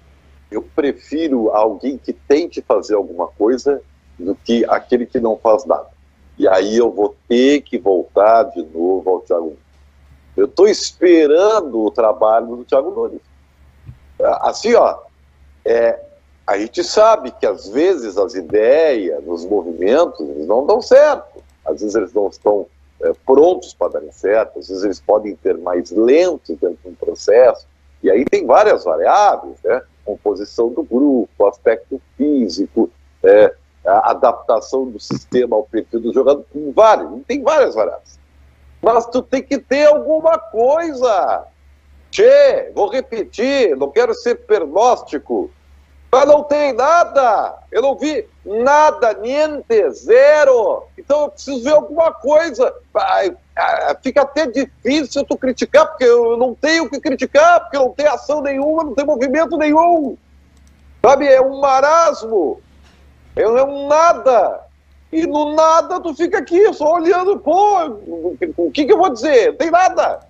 eu 0.54 0.62
prefiro 0.74 1.50
alguém 1.50 1.98
que 1.98 2.12
tente 2.12 2.62
fazer 2.62 2.94
alguma 2.94 3.26
coisa 3.26 3.80
do 4.18 4.34
que 4.34 4.64
aquele 4.66 5.06
que 5.06 5.20
não 5.20 5.36
faz 5.36 5.64
nada. 5.64 5.88
E 6.38 6.48
aí 6.48 6.76
eu 6.76 6.90
vou 6.90 7.14
ter 7.28 7.62
que 7.62 7.78
voltar 7.78 8.44
de 8.44 8.62
novo 8.62 9.08
ao 9.08 9.20
Thiago 9.20 9.44
Nunes. 9.44 9.58
Eu 10.36 10.46
estou 10.46 10.66
esperando 10.66 11.84
o 11.84 11.90
trabalho 11.90 12.56
do 12.56 12.64
Thiago 12.64 12.90
Nunes. 12.90 13.20
Assim, 14.40 14.74
ó, 14.74 14.98
é, 15.64 16.00
a 16.46 16.58
gente 16.58 16.82
sabe 16.82 17.30
que 17.30 17.46
às 17.46 17.68
vezes 17.68 18.16
as 18.18 18.34
ideias, 18.34 19.22
os 19.26 19.44
movimentos, 19.44 20.26
não 20.46 20.66
dão 20.66 20.82
certo. 20.82 21.42
Às 21.64 21.80
vezes 21.80 21.94
eles 21.94 22.12
não 22.12 22.28
estão 22.28 22.66
é, 23.00 23.12
prontos 23.24 23.74
para 23.74 24.00
dar 24.00 24.12
certo, 24.12 24.58
às 24.58 24.68
vezes 24.68 24.84
eles 24.84 25.00
podem 25.00 25.34
ter 25.36 25.56
mais 25.58 25.90
lentos 25.90 26.56
dentro 26.56 26.78
de 26.82 26.88
um 26.88 26.94
processo. 26.94 27.66
E 28.02 28.10
aí 28.10 28.24
tem 28.24 28.44
várias 28.44 28.84
variáveis, 28.84 29.56
né? 29.64 29.82
Composição 30.04 30.68
do 30.68 30.82
grupo, 30.82 31.46
aspecto 31.46 32.00
físico, 32.16 32.90
é, 33.22 33.54
a 33.84 34.10
adaptação 34.10 34.90
do 34.90 34.98
sistema 34.98 35.56
ao 35.56 35.64
perfil 35.64 36.00
do 36.00 36.12
jogador, 36.12 36.44
várias, 36.74 37.08
tem 37.26 37.42
várias 37.42 37.74
variáveis. 37.74 38.18
Mas 38.82 39.06
tu 39.06 39.22
tem 39.22 39.42
que 39.42 39.58
ter 39.58 39.86
alguma 39.86 40.38
coisa. 40.38 41.46
Che, 42.10 42.70
vou 42.74 42.88
repetir, 42.88 43.76
não 43.76 43.90
quero 43.90 44.14
ser 44.14 44.36
pernóstico, 44.46 45.50
mas 46.12 46.26
não 46.26 46.44
tem 46.44 46.72
nada. 46.72 47.58
Eu 47.72 47.82
não 47.82 47.96
vi 47.96 48.26
nada, 48.44 49.14
niente, 49.14 49.90
zero. 49.90 50.84
Então 50.98 51.22
eu 51.22 51.28
preciso 51.30 51.62
ver 51.62 51.72
alguma 51.72 52.12
coisa. 52.12 52.72
Fica 54.02 54.22
até 54.22 54.46
difícil 54.46 55.24
tu 55.24 55.36
criticar, 55.36 55.86
porque 55.86 56.04
eu 56.04 56.36
não 56.36 56.54
tenho 56.54 56.84
o 56.84 56.90
que 56.90 57.00
criticar, 57.00 57.60
porque 57.60 57.78
não 57.78 57.90
tem 57.90 58.06
ação 58.06 58.42
nenhuma, 58.42 58.84
não 58.84 58.94
tem 58.94 59.06
movimento 59.06 59.56
nenhum. 59.56 60.16
Sabe, 61.02 61.26
é 61.26 61.40
um 61.40 61.60
marasmo. 61.60 62.60
É 63.36 63.46
um 63.46 63.88
nada. 63.88 64.60
E 65.12 65.26
no 65.26 65.54
nada 65.54 66.00
tu 66.00 66.14
fica 66.14 66.38
aqui 66.38 66.72
só 66.72 66.94
olhando, 66.94 67.38
pô, 67.38 67.84
o 68.56 68.70
que, 68.72 68.84
que 68.84 68.92
eu 68.92 68.98
vou 68.98 69.10
dizer? 69.10 69.50
Não 69.50 69.56
tem 69.56 69.70
nada. 69.70 70.20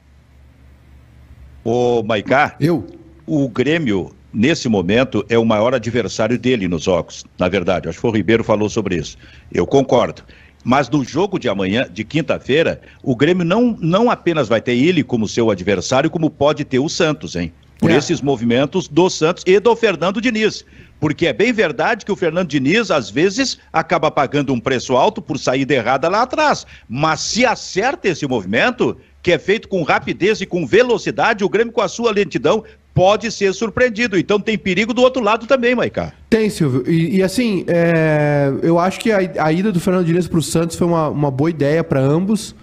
Ô, 1.64 2.02
Maicá. 2.02 2.54
Eu? 2.60 2.84
O 3.26 3.48
Grêmio, 3.48 4.10
nesse 4.34 4.68
momento, 4.68 5.24
é 5.28 5.38
o 5.38 5.44
maior 5.44 5.74
adversário 5.74 6.38
dele 6.38 6.66
nos 6.66 6.82
jogos. 6.82 7.24
Na 7.38 7.48
verdade, 7.48 7.88
acho 7.88 8.00
que 8.00 8.06
o 8.06 8.10
Ribeiro 8.10 8.42
falou 8.42 8.68
sobre 8.68 8.96
isso. 8.96 9.16
Eu 9.52 9.66
concordo. 9.66 10.22
Mas 10.64 10.88
no 10.88 11.04
jogo 11.04 11.38
de 11.38 11.48
amanhã, 11.48 11.86
de 11.90 12.04
quinta-feira, 12.04 12.80
o 13.02 13.14
Grêmio 13.14 13.44
não, 13.44 13.76
não 13.80 14.10
apenas 14.10 14.48
vai 14.48 14.60
ter 14.60 14.74
ele 14.74 15.04
como 15.04 15.28
seu 15.28 15.50
adversário, 15.50 16.10
como 16.10 16.30
pode 16.30 16.64
ter 16.64 16.78
o 16.78 16.88
Santos, 16.88 17.36
hein? 17.36 17.52
Por 17.78 17.90
é. 17.90 17.96
esses 17.96 18.22
movimentos 18.22 18.88
do 18.88 19.10
Santos 19.10 19.44
e 19.46 19.60
do 19.60 19.76
Fernando 19.76 20.20
Diniz. 20.20 20.64
Porque 20.98 21.26
é 21.26 21.34
bem 21.34 21.52
verdade 21.52 22.04
que 22.04 22.12
o 22.12 22.16
Fernando 22.16 22.48
Diniz, 22.48 22.90
às 22.90 23.10
vezes, 23.10 23.58
acaba 23.70 24.10
pagando 24.10 24.54
um 24.54 24.60
preço 24.60 24.96
alto 24.96 25.20
por 25.20 25.38
saída 25.38 25.74
errada 25.74 26.08
lá 26.08 26.22
atrás. 26.22 26.66
Mas 26.88 27.20
se 27.20 27.44
acerta 27.44 28.08
esse 28.08 28.26
movimento, 28.26 28.96
que 29.22 29.32
é 29.32 29.38
feito 29.38 29.68
com 29.68 29.82
rapidez 29.82 30.40
e 30.40 30.46
com 30.46 30.66
velocidade, 30.66 31.44
o 31.44 31.48
Grêmio, 31.48 31.74
com 31.74 31.82
a 31.82 31.88
sua 31.88 32.10
lentidão, 32.10 32.64
pode 32.94 33.30
ser 33.32 33.52
surpreendido. 33.52 34.16
Então 34.16 34.38
tem 34.38 34.56
perigo 34.56 34.94
do 34.94 35.02
outro 35.02 35.22
lado 35.22 35.46
também, 35.46 35.74
Maicá. 35.74 36.12
Tem, 36.30 36.48
Silvio. 36.48 36.88
E, 36.88 37.16
e 37.16 37.22
assim, 37.22 37.64
é... 37.66 38.52
eu 38.62 38.78
acho 38.78 39.00
que 39.00 39.10
a, 39.10 39.18
a, 39.38 39.52
ida 39.52 39.72
do 39.72 39.80
Fernando 39.80 40.06
Diniz 40.06 40.28
para 40.28 40.38
o 40.38 40.42
Santos 40.42 40.76
foi 40.76 40.86
uma, 40.86 41.08
uma 41.08 41.30
boa 41.30 41.50
ideia 41.50 41.82
para 41.82 42.00
ambos 42.00 42.54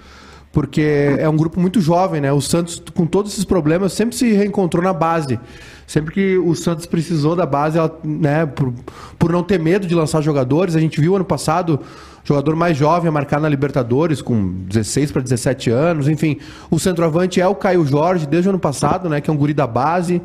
porque 0.51 1.15
é 1.17 1.27
um 1.29 1.37
grupo 1.37 1.59
muito 1.59 1.79
jovem, 1.79 2.19
né? 2.19 2.31
O 2.31 2.41
Santos, 2.41 2.81
com 2.93 3.05
todos 3.05 3.31
esses 3.31 3.45
problemas, 3.45 3.93
sempre 3.93 4.15
se 4.15 4.33
reencontrou 4.33 4.83
na 4.83 4.91
base. 4.91 5.39
Sempre 5.87 6.13
que 6.13 6.37
o 6.37 6.53
Santos 6.55 6.85
precisou 6.85 7.35
da 7.35 7.45
base, 7.45 7.77
ela, 7.77 7.99
né, 8.03 8.45
por, 8.45 8.73
por 9.17 9.31
não 9.31 9.43
ter 9.43 9.59
medo 9.59 9.87
de 9.87 9.95
lançar 9.95 10.21
jogadores, 10.21 10.75
a 10.75 10.79
gente 10.79 10.99
viu 10.99 11.15
ano 11.15 11.25
passado 11.25 11.79
jogador 12.23 12.55
mais 12.55 12.77
jovem 12.77 13.09
a 13.09 13.11
marcar 13.11 13.39
na 13.39 13.49
Libertadores, 13.49 14.21
com 14.21 14.53
16 14.67 15.11
para 15.11 15.21
17 15.21 15.69
anos, 15.69 16.07
enfim. 16.07 16.37
O 16.69 16.79
centroavante 16.79 17.41
é 17.41 17.47
o 17.47 17.55
Caio 17.55 17.85
Jorge, 17.85 18.27
desde 18.27 18.47
o 18.47 18.51
ano 18.51 18.59
passado, 18.59 19.09
né, 19.09 19.21
que 19.21 19.29
é 19.29 19.33
um 19.33 19.37
guri 19.37 19.53
da 19.53 19.67
base. 19.67 20.21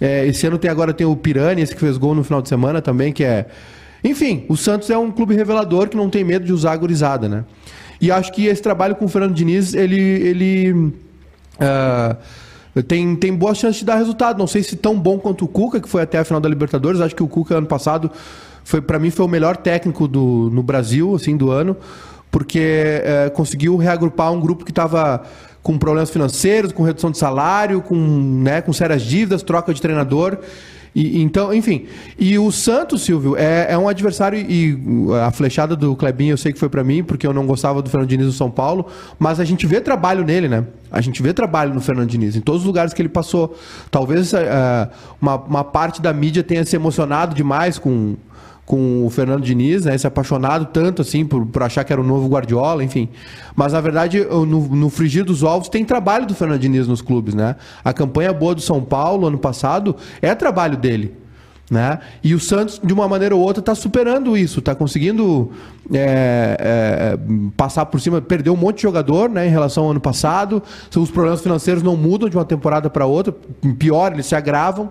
É, 0.00 0.26
esse 0.26 0.46
ano 0.46 0.58
tem 0.58 0.70
agora 0.70 0.92
tem 0.92 1.06
o 1.06 1.16
Pirani, 1.16 1.62
esse 1.62 1.74
que 1.74 1.80
fez 1.80 1.96
gol 1.96 2.14
no 2.14 2.22
final 2.22 2.40
de 2.40 2.48
semana 2.48 2.80
também, 2.80 3.12
que 3.12 3.24
é. 3.24 3.46
Enfim, 4.04 4.44
o 4.48 4.56
Santos 4.56 4.90
é 4.90 4.96
um 4.96 5.10
clube 5.10 5.34
revelador 5.34 5.88
que 5.88 5.96
não 5.96 6.08
tem 6.08 6.22
medo 6.22 6.44
de 6.44 6.52
usar 6.52 6.72
a 6.72 6.76
gurizada, 6.76 7.28
né? 7.28 7.44
E 8.00 8.12
acho 8.12 8.32
que 8.32 8.46
esse 8.46 8.62
trabalho 8.62 8.94
com 8.94 9.06
o 9.06 9.08
Fernando 9.08 9.34
Diniz, 9.34 9.74
ele. 9.74 9.98
ele 9.98 10.72
uh, 10.72 12.16
tem, 12.86 13.16
tem 13.16 13.34
boa 13.34 13.54
chance 13.54 13.80
de 13.80 13.84
dar 13.84 13.96
resultado. 13.96 14.38
Não 14.38 14.46
sei 14.46 14.62
se 14.62 14.76
tão 14.76 14.96
bom 14.96 15.18
quanto 15.18 15.44
o 15.44 15.48
Cuca, 15.48 15.80
que 15.80 15.88
foi 15.88 16.02
até 16.02 16.18
a 16.18 16.24
final 16.24 16.40
da 16.40 16.48
Libertadores. 16.48 17.00
Acho 17.00 17.16
que 17.16 17.22
o 17.24 17.28
Cuca, 17.28 17.56
ano 17.56 17.66
passado, 17.66 18.08
foi 18.68 18.82
para 18.82 18.98
mim 18.98 19.08
foi 19.10 19.24
o 19.24 19.28
melhor 19.28 19.56
técnico 19.56 20.06
do, 20.06 20.50
no 20.52 20.62
Brasil, 20.62 21.14
assim, 21.14 21.38
do 21.38 21.50
ano, 21.50 21.74
porque 22.30 23.02
uh, 23.02 23.30
conseguiu 23.30 23.78
reagrupar 23.78 24.30
um 24.30 24.38
grupo 24.38 24.62
que 24.62 24.70
estava 24.70 25.22
com 25.62 25.78
problemas 25.78 26.10
financeiros, 26.10 26.70
com 26.70 26.82
redução 26.82 27.10
de 27.10 27.16
salário, 27.16 27.80
com, 27.80 27.96
né, 27.96 28.60
com 28.60 28.70
sérias 28.70 29.00
dívidas, 29.00 29.42
troca 29.42 29.72
de 29.72 29.80
treinador. 29.80 30.36
E, 30.94 31.22
então, 31.22 31.54
enfim. 31.54 31.86
E 32.18 32.38
o 32.38 32.52
Santos, 32.52 33.00
Silvio, 33.00 33.38
é, 33.38 33.72
é, 33.72 33.78
um 33.78 33.88
adversário. 33.88 34.38
E 34.38 34.78
a 35.24 35.30
flechada 35.30 35.74
do 35.74 35.96
Clebinho 35.96 36.34
eu 36.34 36.36
sei 36.36 36.52
que 36.52 36.58
foi 36.58 36.68
para 36.68 36.84
mim, 36.84 37.02
porque 37.02 37.26
eu 37.26 37.32
não 37.32 37.46
gostava 37.46 37.80
do 37.80 37.88
Fernando 37.88 38.10
Diniz 38.10 38.26
no 38.26 38.32
São 38.32 38.50
Paulo. 38.50 38.86
Mas 39.18 39.40
a 39.40 39.46
gente 39.46 39.66
vê 39.66 39.80
trabalho 39.80 40.24
nele, 40.24 40.46
né? 40.46 40.64
A 40.92 41.00
gente 41.00 41.22
vê 41.22 41.32
trabalho 41.32 41.72
no 41.72 41.80
Fernando 41.80 42.08
Diniz, 42.08 42.36
em 42.36 42.40
todos 42.42 42.62
os 42.62 42.66
lugares 42.66 42.92
que 42.92 43.00
ele 43.00 43.08
passou. 43.08 43.56
Talvez 43.90 44.34
uh, 44.34 44.38
uma, 45.20 45.36
uma 45.36 45.64
parte 45.64 46.02
da 46.02 46.12
mídia 46.12 46.42
tenha 46.42 46.64
se 46.66 46.76
emocionado 46.76 47.34
demais 47.34 47.78
com, 47.78 48.16
com 48.68 49.06
o 49.06 49.08
Fernando 49.08 49.42
Diniz, 49.42 49.86
né? 49.86 49.96
Se 49.96 50.06
apaixonado 50.06 50.66
tanto 50.66 51.00
assim 51.00 51.24
por, 51.24 51.46
por 51.46 51.62
achar 51.62 51.82
que 51.84 51.92
era 51.92 52.02
o 52.02 52.04
novo 52.04 52.28
Guardiola, 52.28 52.84
enfim. 52.84 53.08
Mas 53.56 53.72
na 53.72 53.80
verdade, 53.80 54.22
no, 54.22 54.44
no 54.44 54.90
frigir 54.90 55.24
dos 55.24 55.42
ovos 55.42 55.70
tem 55.70 55.86
trabalho 55.86 56.26
do 56.26 56.34
Fernando 56.34 56.60
Diniz 56.60 56.86
nos 56.86 57.00
clubes, 57.00 57.34
né? 57.34 57.56
A 57.82 57.94
campanha 57.94 58.30
boa 58.30 58.54
do 58.54 58.60
São 58.60 58.82
Paulo 58.84 59.26
ano 59.26 59.38
passado 59.38 59.96
é 60.20 60.34
trabalho 60.34 60.76
dele. 60.76 61.16
Né? 61.70 61.98
E 62.22 62.34
o 62.34 62.40
Santos, 62.40 62.78
de 62.82 62.92
uma 62.92 63.08
maneira 63.08 63.34
ou 63.34 63.42
outra, 63.42 63.60
está 63.60 63.74
superando 63.74 64.36
isso, 64.36 64.58
está 64.58 64.74
conseguindo 64.74 65.50
é, 65.92 66.56
é, 66.58 67.18
passar 67.56 67.86
por 67.86 68.00
cima, 68.00 68.22
perdeu 68.22 68.54
um 68.54 68.56
monte 68.56 68.76
de 68.76 68.82
jogador 68.82 69.28
né, 69.28 69.46
em 69.46 69.50
relação 69.50 69.84
ao 69.84 69.90
ano 69.90 70.00
passado. 70.00 70.62
Os 70.94 71.10
problemas 71.10 71.42
financeiros 71.42 71.82
não 71.82 71.96
mudam 71.96 72.28
de 72.28 72.36
uma 72.36 72.44
temporada 72.44 72.88
para 72.88 73.04
outra, 73.06 73.34
pior, 73.78 74.12
eles 74.12 74.26
se 74.26 74.34
agravam. 74.34 74.90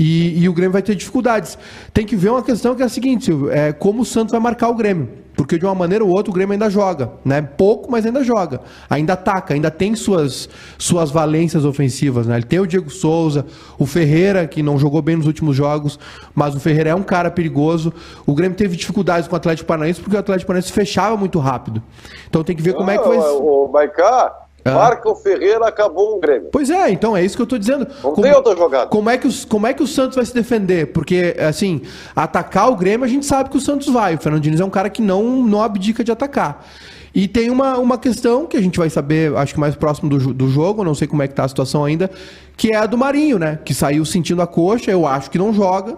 E, 0.00 0.44
e, 0.44 0.48
o 0.48 0.52
Grêmio 0.52 0.70
vai 0.70 0.80
ter 0.80 0.94
dificuldades. 0.94 1.58
Tem 1.92 2.06
que 2.06 2.14
ver 2.14 2.30
uma 2.30 2.40
questão 2.40 2.72
que 2.76 2.82
é 2.82 2.84
a 2.84 2.88
seguinte, 2.88 3.24
Silvio, 3.24 3.50
é 3.50 3.72
como 3.72 4.02
o 4.02 4.04
Santos 4.04 4.30
vai 4.30 4.40
marcar 4.40 4.68
o 4.68 4.74
Grêmio. 4.74 5.08
Porque 5.34 5.58
de 5.58 5.64
uma 5.64 5.74
maneira 5.74 6.04
ou 6.04 6.10
outra 6.10 6.30
o 6.30 6.34
Grêmio 6.34 6.52
ainda 6.52 6.70
joga. 6.70 7.10
Né? 7.24 7.42
Pouco, 7.42 7.90
mas 7.90 8.06
ainda 8.06 8.22
joga. 8.22 8.60
Ainda 8.88 9.14
ataca, 9.14 9.54
ainda 9.54 9.72
tem 9.72 9.96
suas, 9.96 10.48
suas 10.78 11.10
valências 11.10 11.64
ofensivas. 11.64 12.28
Né? 12.28 12.36
Ele 12.36 12.44
tem 12.44 12.60
o 12.60 12.66
Diego 12.66 12.90
Souza, 12.90 13.44
o 13.76 13.86
Ferreira, 13.86 14.46
que 14.46 14.62
não 14.62 14.78
jogou 14.78 15.02
bem 15.02 15.16
nos 15.16 15.26
últimos 15.26 15.56
jogos, 15.56 15.98
mas 16.32 16.54
o 16.54 16.60
Ferreira 16.60 16.90
é 16.90 16.94
um 16.94 17.02
cara 17.02 17.28
perigoso. 17.28 17.92
O 18.24 18.36
Grêmio 18.36 18.56
teve 18.56 18.76
dificuldades 18.76 19.26
com 19.26 19.34
o 19.34 19.36
Atlético 19.36 19.66
Paranaense 19.66 20.00
porque 20.00 20.14
o 20.14 20.20
Atlético 20.20 20.46
Paranaense 20.46 20.72
fechava 20.72 21.16
muito 21.16 21.40
rápido. 21.40 21.82
Então 22.28 22.44
tem 22.44 22.54
que 22.54 22.62
ver 22.62 22.74
como 22.74 22.88
é 22.88 22.98
que 22.98 23.08
vai. 23.08 23.18
O 23.18 23.68
Maicá, 23.72 24.47
ah. 24.68 24.74
Marca 24.74 25.08
o 25.10 25.14
Ferreira, 25.16 25.66
acabou 25.66 26.16
o 26.16 26.20
Grêmio. 26.20 26.48
Pois 26.52 26.70
é, 26.70 26.90
então 26.90 27.16
é 27.16 27.24
isso 27.24 27.36
que 27.36 27.42
eu 27.42 27.44
estou 27.44 27.58
dizendo. 27.58 27.86
Não 28.02 28.12
como, 28.12 28.22
tem 28.22 28.32
outra 28.32 28.56
jogada. 28.56 28.86
Como 28.86 29.10
é, 29.10 29.18
que 29.18 29.26
os, 29.26 29.44
como 29.44 29.66
é 29.66 29.74
que 29.74 29.82
o 29.82 29.86
Santos 29.86 30.16
vai 30.16 30.24
se 30.24 30.34
defender? 30.34 30.92
Porque, 30.92 31.36
assim, 31.38 31.82
atacar 32.14 32.70
o 32.70 32.76
Grêmio 32.76 33.04
a 33.04 33.08
gente 33.08 33.26
sabe 33.26 33.50
que 33.50 33.56
o 33.56 33.60
Santos 33.60 33.88
vai. 33.88 34.14
O 34.14 34.18
Fernando 34.18 34.42
Diniz 34.42 34.60
é 34.60 34.64
um 34.64 34.70
cara 34.70 34.88
que 34.90 35.02
não, 35.02 35.42
não 35.42 35.62
abdica 35.62 36.04
de 36.04 36.12
atacar. 36.12 36.66
E 37.14 37.26
tem 37.26 37.50
uma, 37.50 37.78
uma 37.78 37.98
questão 37.98 38.46
que 38.46 38.56
a 38.56 38.60
gente 38.60 38.78
vai 38.78 38.90
saber, 38.90 39.34
acho 39.36 39.54
que 39.54 39.60
mais 39.60 39.74
próximo 39.74 40.08
do, 40.08 40.32
do 40.32 40.48
jogo, 40.48 40.84
não 40.84 40.94
sei 40.94 41.08
como 41.08 41.22
é 41.22 41.28
que 41.28 41.34
tá 41.34 41.44
a 41.44 41.48
situação 41.48 41.84
ainda, 41.84 42.10
que 42.56 42.72
é 42.72 42.76
a 42.76 42.86
do 42.86 42.98
Marinho, 42.98 43.38
né? 43.38 43.58
Que 43.64 43.74
saiu 43.74 44.04
sentindo 44.04 44.42
a 44.42 44.46
coxa, 44.46 44.90
eu 44.90 45.06
acho 45.06 45.30
que 45.30 45.38
não 45.38 45.52
joga 45.52 45.96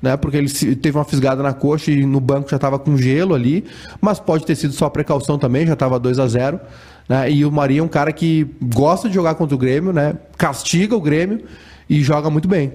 né? 0.00 0.16
Porque 0.16 0.36
ele 0.36 0.48
teve 0.76 0.96
uma 0.96 1.04
fisgada 1.04 1.42
na 1.42 1.52
coxa 1.52 1.90
e 1.90 2.06
no 2.06 2.20
banco 2.20 2.48
já 2.48 2.56
estava 2.56 2.78
com 2.78 2.96
gelo 2.96 3.34
ali, 3.34 3.64
mas 4.00 4.20
pode 4.20 4.46
ter 4.46 4.54
sido 4.54 4.72
só 4.72 4.88
precaução 4.88 5.38
também, 5.38 5.66
já 5.66 5.72
estava 5.74 5.98
2 5.98 6.18
a 6.18 6.26
0 6.26 6.60
né? 7.08 7.30
E 7.30 7.44
o 7.44 7.50
Marinho 7.50 7.80
é 7.80 7.84
um 7.84 7.88
cara 7.88 8.12
que 8.12 8.46
gosta 8.62 9.08
de 9.08 9.14
jogar 9.14 9.34
contra 9.34 9.54
o 9.54 9.58
Grêmio, 9.58 9.92
né? 9.92 10.14
Castiga 10.36 10.94
o 10.94 11.00
Grêmio 11.00 11.42
e 11.88 12.02
joga 12.02 12.28
muito 12.28 12.46
bem. 12.46 12.72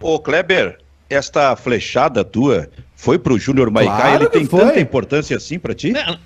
Ô, 0.00 0.18
Kleber, 0.18 0.78
esta 1.08 1.56
flechada 1.56 2.24
tua 2.24 2.68
foi 2.96 3.18
pro 3.18 3.38
Júnior 3.38 3.70
Maicá, 3.70 3.96
claro 3.96 4.22
ele 4.22 4.30
tem 4.30 4.46
foi. 4.46 4.60
tanta 4.60 4.80
importância 4.80 5.36
assim 5.36 5.58
para 5.58 5.74
ti? 5.74 5.92
Não, 5.92 6.18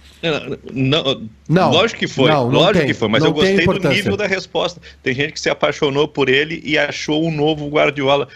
não, 0.72 1.28
não, 1.48 1.70
lógico 1.72 2.00
que 2.00 2.06
foi, 2.06 2.30
não, 2.30 2.48
lógico 2.48 2.86
que 2.86 2.94
foi, 2.94 3.08
mas 3.08 3.24
eu 3.24 3.32
gostei 3.32 3.66
do 3.66 3.88
nível 3.88 4.16
da 4.16 4.26
resposta. 4.26 4.80
Tem 5.02 5.14
gente 5.14 5.32
que 5.32 5.40
se 5.40 5.50
apaixonou 5.50 6.06
por 6.06 6.28
ele 6.28 6.62
e 6.64 6.78
achou 6.78 7.26
um 7.26 7.34
novo 7.34 7.68
Guardiola. 7.68 8.28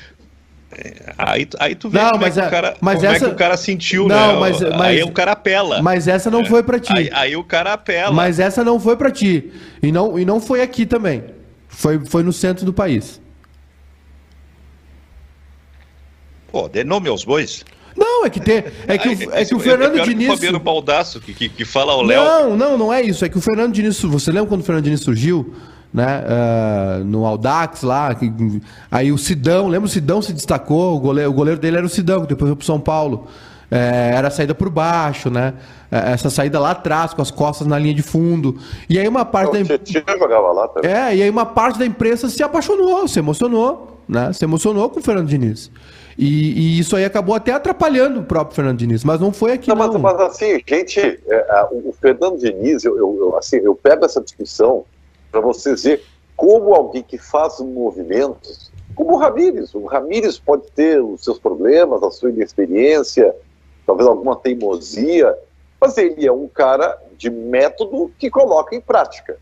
Aí, 1.19 1.47
aí 1.59 1.75
tu 1.75 1.89
vê 1.89 1.99
não, 1.99 2.11
como, 2.11 2.23
mas 2.23 2.39
é, 2.39 2.41
que 2.41 2.47
o 2.47 2.51
cara, 2.51 2.77
mas 2.81 2.97
como 2.97 3.07
essa... 3.07 3.25
é 3.25 3.29
que 3.29 3.35
o 3.35 3.37
cara 3.37 3.57
sentiu, 3.57 4.09
não, 4.09 4.35
né? 4.35 4.41
Mas, 4.41 4.61
mas, 4.61 4.81
aí 4.81 5.03
o 5.03 5.13
cara 5.13 5.33
apela. 5.33 5.83
Mas 5.83 6.09
essa 6.09 6.31
não 6.31 6.41
é. 6.41 6.47
foi 6.47 6.63
para 6.63 6.81
ti. 6.81 6.93
Aí, 6.97 7.11
aí, 7.13 7.37
o 7.37 7.45
cara 7.45 7.75
apela. 7.75 8.13
Mas 8.13 8.39
essa 8.39 8.65
não 8.65 8.81
foi 8.81 8.97
para 8.97 9.11
ti. 9.11 9.53
E 9.83 9.93
não, 9.93 10.19
e 10.19 10.25
não 10.25 10.41
foi 10.41 10.63
aqui 10.63 10.87
também. 10.87 11.25
Foi, 11.69 12.05
foi 12.05 12.23
no 12.23 12.33
centro 12.33 12.65
do 12.65 12.73
país. 12.73 13.21
Pô, 16.51 16.69
dê 16.69 16.85
nome 16.85 17.09
aos 17.09 17.25
bois. 17.25 17.65
Não, 17.97 18.25
é 18.25 18.31
que, 18.31 18.41
tem, 18.41 18.65
é 18.87 18.97
que, 18.97 19.09
o, 19.09 19.13
é 19.35 19.45
que 19.45 19.55
o 19.55 19.61
Fernando 19.61 19.99
é 19.99 20.03
Diniz. 20.03 20.29
O 20.29 20.33
Fabiano 20.33 20.59
Baldasso, 20.59 21.21
que, 21.21 21.35
que, 21.35 21.49
que 21.49 21.65
fala 21.65 21.93
ao 21.93 22.03
Léo. 22.03 22.25
Não, 22.25 22.57
não, 22.57 22.79
não 22.79 22.93
é 22.93 23.03
isso. 23.03 23.25
É 23.25 23.29
que 23.29 23.37
o 23.37 23.41
Fernando 23.41 23.73
Diniz. 23.73 24.01
Você 24.01 24.31
lembra 24.31 24.49
quando 24.49 24.63
o 24.63 24.65
Fernando 24.65 24.85
Diniz 24.85 25.01
surgiu? 25.01 25.55
Né? 25.93 26.25
Uh, 26.25 27.05
no 27.05 27.27
Aldax 27.27 27.83
lá. 27.83 28.17
Aí 28.91 29.13
o 29.13 29.19
Sidão, 29.19 29.69
lembra 29.69 29.87
o 29.87 29.91
Sidão 29.91 30.23
se 30.23 30.33
destacou, 30.33 30.97
o 30.97 31.01
goleiro, 31.01 31.31
o 31.31 31.35
goleiro 31.35 31.61
dele 31.61 31.77
era 31.77 31.87
o 31.87 31.89
Sidão, 31.89 32.23
que 32.23 32.29
depois 32.29 32.49
foi 32.49 32.57
pro 32.57 32.67
São 32.67 32.81
Paulo. 32.81 33.27
É, 33.71 34.13
era 34.15 34.29
a 34.29 34.31
saída 34.31 34.55
por 34.55 34.69
baixo, 34.69 35.31
né? 35.31 35.55
É, 35.91 36.13
essa 36.13 36.29
saída 36.29 36.61
lá 36.61 36.73
atrás, 36.73 37.15
com 37.15 37.23
as 37.23 37.31
costas 37.31 37.67
na 37.67 37.79
linha 37.79 37.95
de 37.95 38.03
fundo. 38.03 38.59
E 38.89 38.99
aí 38.99 39.09
uma 39.09 39.25
parte 39.25 39.47
Não, 39.47 39.65
da 39.65 39.75
imprensa. 39.75 40.19
jogava 40.19 40.53
lá 40.53 40.69
também. 40.69 40.91
É, 40.91 41.17
e 41.17 41.23
aí 41.23 41.31
uma 41.31 41.47
parte 41.47 41.79
da 41.79 41.87
imprensa 41.87 42.29
se 42.29 42.43
apaixonou, 42.43 43.09
se 43.09 43.19
emocionou, 43.19 43.99
né? 44.07 44.31
Se 44.35 44.45
emocionou 44.45 44.91
com 44.91 45.01
o 45.01 45.03
Fernando 45.03 45.27
Diniz. 45.27 45.71
E, 46.19 46.53
e, 46.53 46.79
isso 46.79 46.95
aí 46.95 47.07
acabou 47.07 47.35
até 47.35 47.53
atrapalhando 47.53 48.21
o 48.21 48.23
próprio 48.23 48.55
Fernando 48.55 48.77
Diniz, 48.77 49.03
mas 49.03 49.19
não 49.19 49.33
foi 49.33 49.53
aqui 49.53 49.71
não. 49.71 49.77
não. 49.77 49.99
Mas, 49.99 50.19
mas, 50.19 50.21
assim, 50.21 50.61
gente, 50.67 51.01
é, 51.01 51.67
o 51.73 51.95
Fernando 51.99 52.39
Diniz, 52.39 52.85
eu, 52.85 52.99
eu, 52.99 53.37
assim, 53.39 53.57
eu 53.57 53.75
pego 53.75 54.05
essa 54.05 54.21
discussão 54.21 54.85
para 55.33 55.41
vocês 55.41 55.83
verem 55.83 56.05
como 56.37 56.75
alguém 56.75 57.03
que 57.03 57.17
faz 57.17 57.59
movimentos, 57.61 58.71
como 58.95 59.15
o 59.15 59.17
Ramires, 59.17 59.75
o 59.75 59.87
Ramires 59.87 60.39
pode 60.39 60.71
ter 60.73 61.03
os 61.03 61.25
seus 61.25 61.39
problemas, 61.39 62.03
a 62.03 62.11
sua 62.11 62.31
inexperiência, 62.31 63.35
talvez 63.87 64.07
alguma 64.07 64.37
teimosia, 64.37 65.37
mas 65.81 65.97
ele 65.97 66.27
é 66.27 66.33
um 66.33 66.47
cara 66.47 67.01
de 67.17 67.31
método 67.31 68.13
que 68.19 68.29
coloca 68.29 68.77
em 68.77 68.81
prática. 68.81 69.39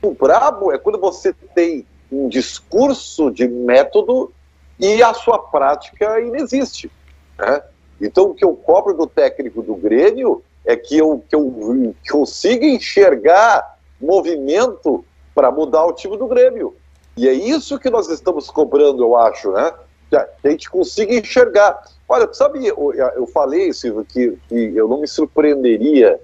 O 0.00 0.12
brabo 0.12 0.72
é 0.72 0.78
quando 0.78 0.98
você 0.98 1.34
tem 1.54 1.84
um 2.10 2.28
discurso 2.28 3.30
de 3.30 3.48
método 3.48 4.32
e 4.78 5.02
a 5.02 5.12
sua 5.14 5.38
prática 5.38 6.20
inexiste. 6.20 6.90
Né? 7.38 7.62
Então, 8.00 8.30
o 8.30 8.34
que 8.34 8.44
eu 8.44 8.54
cobro 8.54 8.94
do 8.94 9.06
técnico 9.06 9.62
do 9.62 9.74
Grêmio 9.74 10.42
é 10.64 10.76
que 10.76 10.98
eu, 10.98 11.22
que 11.28 11.34
eu, 11.34 11.94
que 12.02 12.12
eu 12.12 12.18
consiga 12.20 12.66
enxergar 12.66 13.78
movimento 14.00 15.04
para 15.34 15.50
mudar 15.50 15.84
o 15.84 15.92
time 15.92 16.16
do 16.16 16.26
Grêmio. 16.26 16.74
E 17.16 17.28
é 17.28 17.32
isso 17.32 17.78
que 17.78 17.90
nós 17.90 18.08
estamos 18.08 18.50
cobrando, 18.50 19.02
eu 19.02 19.16
acho, 19.16 19.50
né? 19.52 19.72
Que 20.08 20.16
a 20.16 20.50
gente 20.50 20.70
consiga 20.70 21.14
enxergar. 21.14 21.82
Olha, 22.08 22.32
sabe, 22.32 22.66
eu, 22.66 22.92
eu 22.94 23.26
falei, 23.26 23.72
Silvio, 23.72 24.04
que, 24.04 24.36
que 24.48 24.76
eu 24.76 24.88
não 24.88 25.00
me 25.00 25.08
surpreenderia 25.08 26.20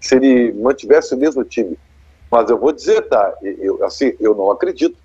se 0.00 0.16
ele 0.16 0.52
mantivesse 0.52 1.14
o 1.14 1.18
mesmo 1.18 1.44
time. 1.44 1.78
Mas 2.30 2.48
eu 2.48 2.58
vou 2.58 2.72
dizer, 2.72 3.02
tá? 3.08 3.34
Eu, 3.42 3.84
assim, 3.84 4.14
eu 4.20 4.34
não 4.34 4.50
acredito. 4.50 4.96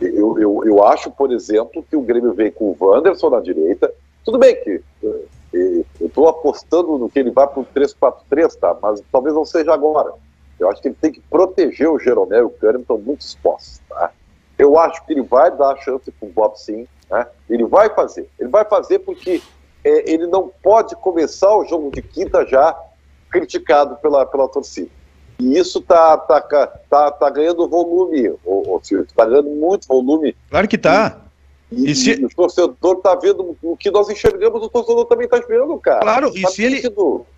Eu, 0.00 0.38
eu, 0.38 0.62
eu 0.64 0.84
acho, 0.84 1.10
por 1.10 1.32
exemplo, 1.32 1.84
que 1.88 1.96
o 1.96 2.02
Grêmio 2.02 2.32
vem 2.32 2.50
com 2.50 2.66
o 2.66 2.76
Wanderson 2.78 3.30
na 3.30 3.40
direita. 3.40 3.92
Tudo 4.24 4.38
bem 4.38 4.54
que 4.62 4.80
eh, 5.02 5.24
eh, 5.54 5.84
eu 6.00 6.06
estou 6.06 6.28
apostando 6.28 6.96
no 6.96 7.10
que 7.10 7.18
ele 7.18 7.32
vai 7.32 7.46
para 7.48 7.60
o 7.60 7.66
3-4-3, 7.66 8.54
tá? 8.56 8.76
Mas 8.80 9.02
talvez 9.10 9.34
não 9.34 9.44
seja 9.44 9.74
agora. 9.74 10.12
Eu 10.58 10.70
acho 10.70 10.82
que 10.82 10.88
ele 10.88 10.96
tem 11.00 11.12
que 11.12 11.20
proteger 11.20 11.88
o 11.88 11.98
Jeromel 11.98 12.40
e 12.40 12.44
o 12.44 12.50
Kahneman 12.50 12.80
estão 12.82 12.98
muito 12.98 13.20
expostos, 13.20 13.80
tá? 13.88 14.10
Eu 14.58 14.78
acho 14.78 15.04
que 15.06 15.12
ele 15.12 15.22
vai 15.22 15.56
dar 15.56 15.72
a 15.72 15.76
chance 15.76 16.10
para 16.10 16.28
o 16.28 16.32
Bob 16.32 16.58
sim, 16.58 16.86
né? 17.10 17.26
Ele 17.48 17.64
vai 17.64 17.88
fazer. 17.94 18.28
Ele 18.38 18.48
vai 18.48 18.64
fazer 18.64 18.98
porque 19.00 19.40
é, 19.84 20.12
ele 20.12 20.26
não 20.26 20.50
pode 20.62 20.96
começar 20.96 21.54
o 21.56 21.64
jogo 21.64 21.90
de 21.90 22.02
quinta 22.02 22.44
já 22.44 22.76
criticado 23.30 23.96
pela, 23.96 24.26
pela 24.26 24.48
torcida. 24.48 24.90
E 25.38 25.56
isso 25.56 25.80
tá, 25.80 26.16
tá, 26.16 26.40
tá, 26.40 27.10
tá 27.12 27.30
ganhando 27.30 27.68
volume, 27.68 28.34
o 28.44 28.80
está 28.82 29.24
ganhando 29.24 29.50
muito 29.50 29.86
volume. 29.86 30.34
Claro 30.50 30.66
que 30.66 30.74
está. 30.74 31.27
E, 31.70 31.90
e, 31.90 31.94
se... 31.94 32.12
e, 32.12 32.24
o 32.24 32.28
torcedor 32.30 32.96
está 32.96 33.14
vendo 33.14 33.56
o 33.62 33.76
que 33.76 33.90
nós 33.90 34.08
enxergamos, 34.08 34.62
o 34.62 34.68
torcedor 34.68 35.04
também 35.04 35.26
está 35.26 35.38
vendo, 35.46 35.76
cara. 35.78 36.00
Claro, 36.00 36.32
e, 36.34 36.42
tá 36.42 36.48
se 36.48 36.64
ele, 36.64 36.82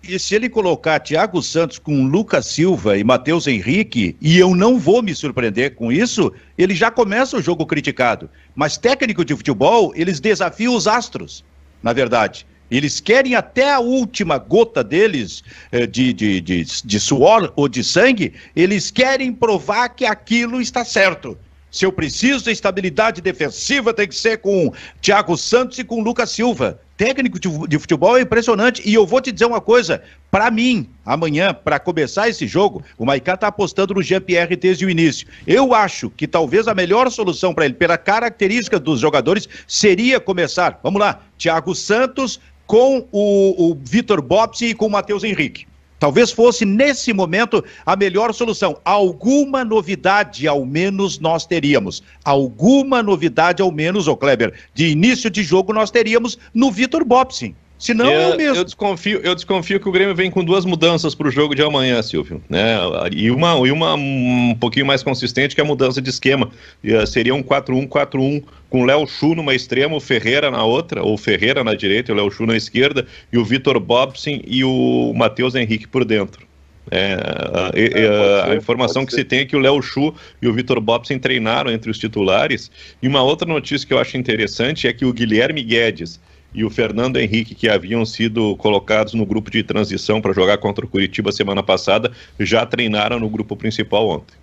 e 0.03 0.17
se 0.17 0.35
ele 0.35 0.49
colocar 0.49 0.99
Thiago 0.99 1.41
Santos 1.41 1.77
com 1.77 2.05
Lucas 2.05 2.45
Silva 2.45 2.97
e 2.97 3.03
Matheus 3.03 3.45
Henrique, 3.47 4.15
e 4.21 4.39
eu 4.39 4.55
não 4.55 4.79
vou 4.79 5.03
me 5.03 5.13
surpreender 5.13 5.75
com 5.75 5.91
isso, 5.91 6.31
ele 6.57 6.73
já 6.73 6.89
começa 6.89 7.37
o 7.37 7.41
jogo 7.41 7.65
criticado. 7.65 8.29
Mas 8.55 8.77
técnico 8.77 9.25
de 9.25 9.35
futebol, 9.35 9.91
eles 9.95 10.19
desafiam 10.19 10.75
os 10.75 10.87
astros, 10.87 11.43
na 11.83 11.91
verdade. 11.91 12.47
Eles 12.69 13.01
querem 13.01 13.35
até 13.35 13.73
a 13.73 13.81
última 13.81 14.37
gota 14.37 14.81
deles 14.81 15.43
eh, 15.73 15.85
de, 15.85 16.13
de, 16.13 16.39
de, 16.39 16.63
de 16.63 16.99
suor 17.01 17.51
ou 17.57 17.67
de 17.67 17.83
sangue, 17.83 18.33
eles 18.55 18.89
querem 18.89 19.33
provar 19.33 19.89
que 19.89 20.05
aquilo 20.05 20.61
está 20.61 20.85
certo. 20.85 21.37
Se 21.71 21.85
eu 21.85 21.91
preciso 21.91 22.43
de 22.43 22.51
estabilidade 22.51 23.21
defensiva, 23.21 23.93
tem 23.93 24.05
que 24.05 24.13
ser 24.13 24.39
com 24.39 24.73
Thiago 25.01 25.37
Santos 25.37 25.79
e 25.79 25.85
com 25.85 26.03
Lucas 26.03 26.29
Silva. 26.29 26.81
Técnico 26.97 27.39
de 27.39 27.79
futebol 27.79 28.17
é 28.17 28.21
impressionante. 28.21 28.81
E 28.85 28.93
eu 28.93 29.07
vou 29.07 29.21
te 29.21 29.31
dizer 29.31 29.45
uma 29.45 29.61
coisa: 29.61 30.03
para 30.29 30.51
mim, 30.51 30.87
amanhã, 31.05 31.53
para 31.53 31.79
começar 31.79 32.27
esse 32.27 32.45
jogo, 32.45 32.83
o 32.97 33.05
Maicá 33.05 33.35
está 33.35 33.47
apostando 33.47 33.93
no 33.93 34.03
Jean-Pierre 34.03 34.57
desde 34.57 34.85
o 34.85 34.89
início. 34.89 35.25
Eu 35.47 35.73
acho 35.73 36.09
que 36.09 36.27
talvez 36.27 36.67
a 36.67 36.75
melhor 36.75 37.09
solução 37.09 37.53
para 37.53 37.65
ele, 37.65 37.73
pela 37.73 37.97
característica 37.97 38.77
dos 38.77 38.99
jogadores, 38.99 39.47
seria 39.65 40.19
começar. 40.19 40.77
Vamos 40.83 40.99
lá: 40.99 41.21
Thiago 41.37 41.73
Santos 41.73 42.39
com 42.67 43.07
o, 43.11 43.71
o 43.71 43.77
Vitor 43.81 44.21
Bopsi 44.21 44.67
e 44.67 44.73
com 44.75 44.87
o 44.87 44.91
Matheus 44.91 45.23
Henrique. 45.23 45.70
Talvez 46.01 46.31
fosse, 46.31 46.65
nesse 46.65 47.13
momento, 47.13 47.63
a 47.85 47.95
melhor 47.95 48.33
solução. 48.33 48.75
Alguma 48.83 49.63
novidade, 49.63 50.47
ao 50.47 50.65
menos, 50.65 51.19
nós 51.19 51.45
teríamos. 51.45 52.01
Alguma 52.25 53.03
novidade, 53.03 53.61
ao 53.61 53.71
menos, 53.71 54.07
ô 54.07 54.17
Kleber, 54.17 54.51
de 54.73 54.87
início 54.87 55.29
de 55.29 55.43
jogo 55.43 55.71
nós 55.71 55.91
teríamos 55.91 56.39
no 56.55 56.71
Vitor 56.71 57.05
Bopsin. 57.05 57.53
Se 57.81 57.95
não, 57.95 58.05
é, 58.05 58.27
o 58.27 58.37
mesmo. 58.37 58.57
Eu 58.57 58.63
desconfio, 58.63 59.21
eu 59.23 59.33
desconfio 59.33 59.79
que 59.79 59.89
o 59.89 59.91
Grêmio 59.91 60.13
vem 60.13 60.29
com 60.29 60.45
duas 60.45 60.65
mudanças 60.65 61.15
para 61.15 61.27
o 61.27 61.31
jogo 61.31 61.55
de 61.55 61.63
amanhã, 61.63 61.99
Silvio. 62.03 62.39
Né? 62.47 62.77
E 63.11 63.31
uma, 63.31 63.55
e 63.67 63.71
uma 63.71 63.95
um 63.95 64.55
pouquinho 64.59 64.85
mais 64.85 65.01
consistente 65.01 65.55
que 65.55 65.61
é 65.61 65.63
a 65.63 65.67
mudança 65.67 65.99
de 65.99 66.07
esquema. 66.07 66.51
Uh, 66.83 67.07
seria 67.07 67.33
um 67.33 67.41
4-1-4-1 67.41 68.43
com 68.69 68.83
o 68.83 68.85
Léo 68.85 69.07
Chu 69.07 69.33
numa 69.33 69.55
extrema, 69.55 69.95
o 69.95 69.99
Ferreira 69.99 70.51
na 70.51 70.63
outra, 70.63 71.01
ou 71.01 71.17
Ferreira 71.17 71.63
na 71.63 71.73
direita, 71.73 72.13
o 72.13 72.15
Léo 72.15 72.29
Chu 72.29 72.45
na 72.45 72.55
esquerda, 72.55 73.07
e 73.33 73.39
o 73.39 73.43
Vitor 73.43 73.79
Bobson 73.79 74.39
e 74.45 74.63
o 74.63 75.11
Matheus 75.15 75.55
Henrique 75.55 75.87
por 75.87 76.05
dentro. 76.05 76.45
É, 76.91 77.13
a, 77.13 77.71
é, 77.73 78.07
a, 78.07 78.51
a, 78.51 78.55
informação 78.55 79.07
que 79.07 79.13
se 79.13 79.23
tem 79.23 79.39
é 79.39 79.45
que 79.45 79.55
o 79.55 79.59
Léo 79.59 79.81
Chu 79.81 80.13
e 80.39 80.47
o 80.47 80.53
Vitor 80.53 80.79
Bobson 80.79 81.17
treinaram 81.17 81.71
entre 81.71 81.89
os 81.89 81.97
titulares. 81.97 82.69
E 83.01 83.07
uma 83.07 83.23
outra 83.23 83.47
notícia 83.47 83.87
que 83.87 83.93
eu 83.93 83.97
acho 83.97 84.17
interessante 84.17 84.87
é 84.87 84.93
que 84.93 85.03
o 85.03 85.11
Guilherme 85.11 85.63
Guedes 85.63 86.19
e 86.53 86.65
o 86.65 86.69
Fernando 86.69 87.17
Henrique, 87.17 87.55
que 87.55 87.69
haviam 87.69 88.05
sido 88.05 88.55
colocados 88.57 89.13
no 89.13 89.25
grupo 89.25 89.49
de 89.49 89.63
transição 89.63 90.21
para 90.21 90.33
jogar 90.33 90.57
contra 90.57 90.85
o 90.85 90.87
Curitiba 90.87 91.31
semana 91.31 91.63
passada, 91.63 92.11
já 92.39 92.65
treinaram 92.65 93.19
no 93.19 93.29
grupo 93.29 93.55
principal 93.55 94.07
ontem. 94.09 94.35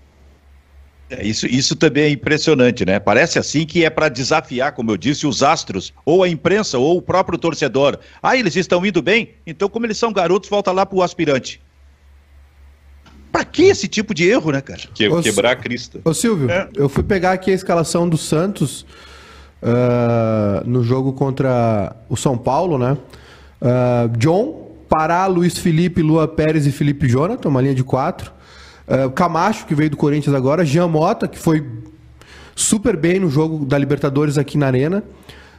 É, 1.10 1.26
isso, 1.26 1.46
isso 1.46 1.74
também 1.74 2.04
é 2.04 2.10
impressionante, 2.10 2.84
né? 2.84 2.98
Parece 2.98 3.38
assim 3.38 3.64
que 3.64 3.84
é 3.84 3.90
para 3.90 4.08
desafiar, 4.08 4.72
como 4.72 4.90
eu 4.90 4.96
disse, 4.96 5.26
os 5.26 5.42
astros, 5.42 5.92
ou 6.04 6.22
a 6.22 6.28
imprensa, 6.28 6.78
ou 6.78 6.98
o 6.98 7.02
próprio 7.02 7.38
torcedor. 7.38 7.98
Ah, 8.22 8.36
eles 8.36 8.56
estão 8.56 8.84
indo 8.84 9.00
bem? 9.00 9.30
Então, 9.46 9.68
como 9.68 9.86
eles 9.86 9.96
são 9.96 10.12
garotos, 10.12 10.50
volta 10.50 10.70
lá 10.70 10.84
pro 10.84 11.02
aspirante. 11.02 11.60
Pra 13.32 13.44
que 13.44 13.64
esse 13.64 13.88
tipo 13.88 14.14
de 14.14 14.28
erro, 14.28 14.50
né, 14.50 14.60
cara? 14.60 14.80
Que, 14.94 15.08
quebrar 15.22 15.52
a 15.52 15.56
crista. 15.56 16.00
Ô, 16.04 16.12
Silvio, 16.12 16.50
é. 16.50 16.68
eu 16.74 16.88
fui 16.88 17.02
pegar 17.02 17.32
aqui 17.32 17.50
a 17.50 17.54
escalação 17.54 18.08
do 18.08 18.16
Santos 18.16 18.84
uh, 19.62 20.68
no 20.68 20.82
jogo 20.82 21.12
contra 21.12 21.94
o 22.08 22.16
São 22.16 22.36
Paulo, 22.36 22.78
né? 22.78 22.96
Uh, 23.60 24.16
John, 24.16 24.68
Pará, 24.88 25.26
Luiz 25.26 25.58
Felipe, 25.58 26.02
Lua 26.02 26.26
Pérez 26.26 26.66
e 26.66 26.72
Felipe 26.72 27.08
Jonathan, 27.08 27.48
uma 27.48 27.60
linha 27.60 27.74
de 27.74 27.84
quatro. 27.84 28.32
Uh, 28.86 29.10
Camacho, 29.10 29.66
que 29.66 29.74
veio 29.74 29.90
do 29.90 29.96
Corinthians 29.96 30.34
agora. 30.34 30.64
Jean 30.64 30.88
Mota, 30.88 31.28
que 31.28 31.38
foi 31.38 31.66
super 32.54 32.96
bem 32.96 33.20
no 33.20 33.28
jogo 33.30 33.64
da 33.64 33.76
Libertadores 33.76 34.38
aqui 34.38 34.56
na 34.56 34.66
Arena. 34.66 35.04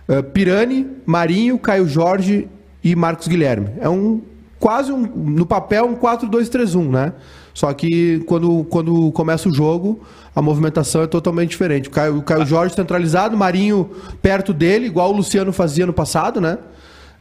Uh, 0.08 0.24
Pirani, 0.24 0.88
Marinho, 1.06 1.60
Caio 1.60 1.88
Jorge 1.88 2.47
e 2.84 2.95
Marcos 2.95 3.28
Guilherme. 3.28 3.70
É 3.80 3.88
um 3.88 4.22
quase 4.60 4.91
um, 4.91 5.01
no 5.01 5.45
papel 5.45 5.86
um 5.86 5.95
4-2-3-1, 5.95 6.89
né? 6.89 7.14
Só 7.53 7.74
que 7.74 8.20
quando, 8.22 8.64
quando 8.66 9.12
começa 9.12 9.49
o 9.49 9.53
jogo, 9.53 10.01
a 10.36 10.41
movimentação 10.41 11.01
é 11.01 11.07
totalmente 11.07 11.49
diferente. 11.49 11.89
O 11.89 11.91
Caio, 11.91 12.18
o 12.18 12.24
Caio 12.24 12.45
Jorge 12.45 12.76
centralizado, 12.76 13.36
Marinho 13.36 13.89
perto 14.22 14.53
dele, 14.53 14.86
igual 14.86 15.10
o 15.10 15.16
Luciano 15.16 15.51
fazia 15.51 15.86
no 15.86 15.93
passado, 15.93 16.39
né? 16.39 16.57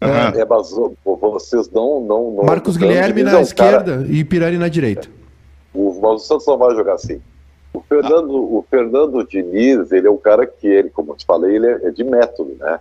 Uhum. 0.00 0.40
É, 0.40 0.44
mas 0.44 0.70
vocês 1.04 1.68
não. 1.70 2.00
não, 2.00 2.30
não 2.30 2.44
Marcos 2.44 2.76
Guilherme 2.76 3.24
na 3.24 3.40
esquerda 3.40 3.98
cara... 3.98 4.06
e 4.08 4.24
Pirani 4.24 4.58
na 4.58 4.68
direita. 4.68 5.08
O, 5.74 5.98
mas 6.00 6.22
o 6.22 6.24
Santos 6.24 6.46
não 6.46 6.56
vai 6.56 6.74
jogar 6.74 6.94
assim. 6.94 7.20
O 7.72 7.80
Fernando, 7.80 8.36
ah. 8.36 8.58
o 8.58 8.64
Fernando 8.70 9.26
Diniz, 9.26 9.90
ele 9.90 10.06
é 10.06 10.10
um 10.10 10.16
cara 10.16 10.46
que, 10.46 10.66
ele, 10.66 10.90
como 10.90 11.12
eu 11.12 11.16
te 11.16 11.26
falei, 11.26 11.56
ele 11.56 11.66
é, 11.66 11.88
é 11.88 11.90
de 11.90 12.04
método, 12.04 12.56
né? 12.58 12.78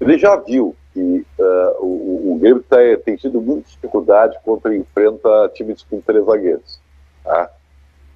Ele 0.00 0.18
já 0.18 0.36
viu 0.36 0.74
que 0.92 1.26
uh, 1.38 1.84
o, 1.84 2.32
o 2.34 2.38
Grêmio 2.38 2.62
tá, 2.68 2.76
tem 3.04 3.16
tido 3.16 3.40
muita 3.40 3.68
dificuldade 3.68 4.38
quando 4.44 4.72
enfrenta 4.74 5.50
times 5.54 5.84
com 5.88 6.00
três 6.00 6.24
zagueiros. 6.24 6.80
Tá? 7.24 7.50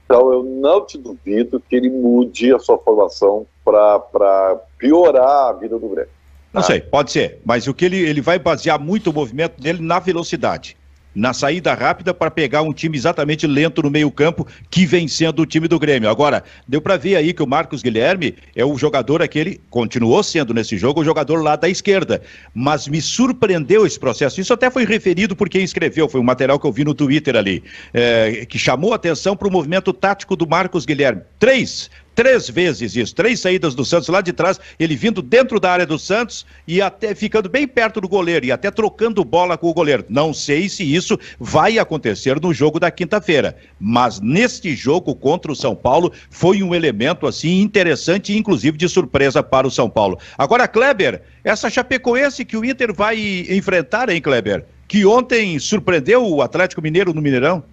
Então 0.05 0.33
eu 0.33 0.43
não 0.43 0.85
te 0.85 0.99
duvido 0.99 1.61
que 1.61 1.77
ele 1.77 1.91
mude 1.91 2.53
a 2.53 2.59
sua 2.59 2.79
formação 2.79 3.47
para 3.65 4.61
piorar 4.79 5.49
a 5.49 5.53
vida 5.53 5.79
do 5.79 5.89
Grêmio. 5.89 6.11
Não 6.53 6.61
tá? 6.61 6.67
sei, 6.67 6.81
pode 6.81 7.11
ser, 7.11 7.41
mas 7.45 7.67
o 7.67 7.75
que 7.75 7.85
ele, 7.85 7.99
ele 7.99 8.21
vai 8.21 8.39
basear 8.39 8.79
muito 8.79 9.11
o 9.11 9.13
movimento 9.13 9.61
dele 9.61 9.83
na 9.83 9.99
velocidade 9.99 10.77
na 11.15 11.33
saída 11.33 11.75
rápida 11.75 12.13
para 12.13 12.31
pegar 12.31 12.63
um 12.63 12.73
time 12.73 12.97
exatamente 12.97 13.47
lento 13.47 13.83
no 13.83 13.91
meio-campo, 13.91 14.47
que 14.71 14.85
vem 14.85 15.07
sendo 15.07 15.43
o 15.43 15.47
time 15.47 15.69
do 15.69 15.79
Grêmio. 15.79 16.09
Agora, 16.09 16.43
deu 16.67 16.81
para 16.81 16.97
ver 16.97 17.17
aí 17.17 17.33
que 17.33 17.43
o 17.43 17.47
Marcos 17.47 17.83
Guilherme 17.83 18.35
é 18.57 18.65
o 18.65 18.77
jogador 18.77 19.23
aquele, 19.23 19.61
continuou 19.71 20.23
sendo 20.23 20.53
nesse 20.53 20.77
jogo 20.77 21.01
o 21.01 21.05
jogador 21.05 21.43
lá 21.43 21.57
da 21.57 21.69
esquerda, 21.69 22.23
mas 22.55 22.89
me 22.89 23.01
surpreendeu 23.01 23.87
esse 23.87 23.99
processo. 23.99 24.41
Isso 24.41 24.53
até 24.53 24.71
foi 24.71 24.85
referido 24.85 25.37
por 25.37 25.49
quem 25.49 25.63
escreveu, 25.63 26.09
foi 26.09 26.21
um 26.21 26.25
material 26.25 26.59
que 26.59 26.67
eu 26.67 26.73
vi 26.73 26.85
no 26.85 26.95
Twitter 26.95 27.37
ali, 27.37 27.63
é, 27.93 28.47
que 28.47 28.59
chamou 28.59 28.93
atenção 28.93 29.37
para 29.37 29.49
o 29.49 29.51
movimento 29.51 29.93
tático 29.93 30.37
do 30.37 30.47
Marcos 30.47 30.85
Guilherme. 30.85 31.23
Três 31.39 31.91
três 32.15 32.49
vezes 32.49 32.97
isso, 32.97 33.15
três 33.15 33.41
saídas 33.41 33.75
do 33.75 33.85
Santos 33.85 34.09
lá 34.09 34.21
de 34.21 34.33
trás, 34.33 34.61
ele 34.79 34.97
vindo 34.97 35.21
dentro 35.21 35.59
da 35.59 35.71
área 35.71 35.87
do 35.87 35.99
Santos 35.99 36.47
e 36.67 36.81
até 36.81 37.15
ficando 37.15 37.49
bem 37.49 37.67
perto 37.67 38.01
do 38.01 38.09
goleiro 38.09 38.47
e 38.47 38.53
até 38.53 38.71
trocando 38.71 39.25
bola 39.25 39.59
com 39.59 39.69
o 39.69 39.75
goleiro. 39.75 40.05
Não 40.09 40.33
sei 40.33 40.69
se 40.69 40.83
isso 40.83 41.19
vai 41.39 41.79
acontecer 41.79 42.41
no 42.41 42.53
jogo 42.53 42.79
da 42.79 42.91
quinta-feira, 42.91 43.57
mas 43.81 44.21
neste 44.21 44.75
jogo 44.75 45.15
contra 45.15 45.51
o 45.51 45.57
São 45.57 45.75
Paulo 45.75 46.13
foi 46.31 46.63
um 46.63 46.75
elemento 46.75 47.27
assim 47.27 47.61
interessante, 47.61 48.37
inclusive 48.37 48.77
de 48.77 48.89
surpresa 48.89 49.43
para 49.43 49.67
o 49.67 49.71
São 49.71 49.89
Paulo. 49.91 50.19
Agora, 50.39 50.69
Kleber, 50.69 51.23
essa 51.43 51.69
Chapecoense 51.71 52.45
que 52.45 52.57
o 52.57 52.65
Inter 52.65 52.93
vai 52.95 53.47
enfrentar, 53.49 54.09
hein, 54.09 54.21
Kleber? 54.21 54.65
Que 54.87 55.05
ontem 55.05 55.59
surpreendeu 55.59 56.27
o 56.27 56.43
Atlético 56.43 56.83
Mineiro 56.83 57.13
no 57.13 57.23
Mineirão? 57.23 57.65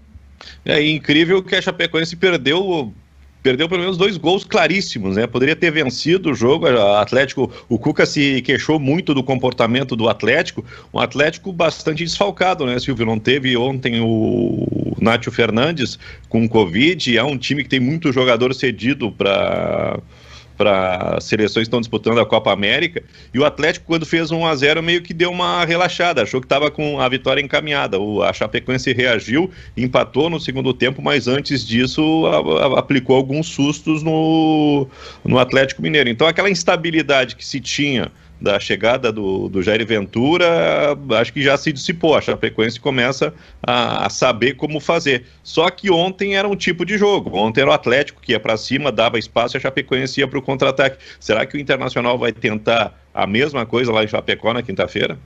É 0.65 0.81
incrível 0.81 1.43
que 1.43 1.55
a 1.55 1.61
Chapecoense 1.61 2.15
perdeu 2.15 2.93
perdeu 3.41 3.67
pelo 3.67 3.81
menos 3.81 3.97
dois 3.97 4.17
gols 4.17 4.43
claríssimos, 4.43 5.15
né? 5.15 5.27
Poderia 5.27 5.55
ter 5.55 5.71
vencido 5.71 6.31
o 6.31 6.33
jogo. 6.33 6.67
O 6.67 6.95
Atlético, 6.97 7.51
o 7.67 7.77
Cuca 7.77 8.05
se 8.05 8.41
queixou 8.41 8.79
muito 8.79 9.13
do 9.13 9.23
comportamento 9.23 9.95
do 9.95 10.07
Atlético. 10.07 10.63
Um 10.93 10.99
Atlético 10.99 11.51
bastante 11.51 12.03
desfalcado, 12.03 12.65
né, 12.65 12.79
Silvio? 12.79 13.05
Não 13.05 13.19
teve 13.19 13.55
ontem 13.57 13.99
o 14.01 14.95
Nátio 14.99 15.31
Fernandes 15.31 15.97
com 16.29 16.47
Covid. 16.47 17.17
É 17.17 17.23
um 17.23 17.37
time 17.37 17.63
que 17.63 17.69
tem 17.69 17.79
muito 17.79 18.11
jogador 18.11 18.53
cedido 18.53 19.11
para 19.11 19.99
para 20.61 21.19
seleções 21.19 21.63
que 21.63 21.69
estão 21.69 21.79
disputando 21.79 22.19
a 22.19 22.25
Copa 22.25 22.53
América. 22.53 23.01
E 23.33 23.39
o 23.39 23.43
Atlético, 23.43 23.87
quando 23.87 24.05
fez 24.05 24.29
1 24.29 24.45
a 24.45 24.55
0 24.55 24.83
meio 24.83 25.01
que 25.01 25.11
deu 25.11 25.31
uma 25.31 25.65
relaxada, 25.65 26.21
achou 26.21 26.39
que 26.39 26.45
estava 26.45 26.69
com 26.69 27.01
a 27.01 27.09
vitória 27.09 27.41
encaminhada. 27.41 27.99
O, 27.99 28.21
a 28.21 28.31
Chapecoense 28.31 28.93
reagiu, 28.93 29.49
empatou 29.75 30.29
no 30.29 30.39
segundo 30.39 30.71
tempo, 30.71 31.01
mas 31.01 31.27
antes 31.27 31.65
disso 31.65 32.27
a, 32.27 32.75
a, 32.75 32.79
aplicou 32.79 33.15
alguns 33.15 33.47
sustos 33.47 34.03
no, 34.03 34.87
no 35.25 35.39
Atlético 35.39 35.81
Mineiro. 35.81 36.09
Então 36.09 36.27
aquela 36.27 36.49
instabilidade 36.49 37.35
que 37.35 37.43
se 37.43 37.59
tinha 37.59 38.11
da 38.41 38.59
chegada 38.59 39.11
do, 39.11 39.47
do 39.47 39.61
Jair 39.61 39.85
Ventura, 39.85 40.97
acho 41.19 41.31
que 41.31 41.43
já 41.43 41.55
se 41.55 41.71
dissipou. 41.71 42.15
A 42.15 42.21
Chapecoense 42.21 42.79
começa 42.79 43.33
a, 43.61 44.07
a, 44.07 44.09
saber 44.09 44.55
como 44.55 44.79
fazer. 44.79 45.25
Só 45.43 45.69
que 45.69 45.91
ontem 45.91 46.35
era 46.35 46.47
um 46.47 46.55
tipo 46.55 46.83
de 46.83 46.97
jogo. 46.97 47.37
Ontem 47.37 47.61
era 47.61 47.69
o 47.69 47.73
Atlético 47.73 48.19
que 48.19 48.31
ia 48.31 48.39
para 48.39 48.57
cima, 48.57 48.91
dava 48.91 49.19
espaço 49.19 49.55
e 49.55 49.57
a 49.59 49.61
Chapecoense 49.61 50.19
ia 50.19 50.27
para 50.27 50.39
o 50.39 50.41
contra-ataque. 50.41 50.97
Será 51.19 51.45
que 51.45 51.55
o 51.55 51.59
Internacional 51.59 52.17
vai 52.17 52.31
tentar 52.31 52.99
a 53.13 53.27
mesma 53.27 53.63
coisa 53.65 53.91
lá 53.91 54.03
em 54.03 54.07
Chapecó 54.07 54.51
na 54.53 54.63
quinta-feira? 54.63 55.19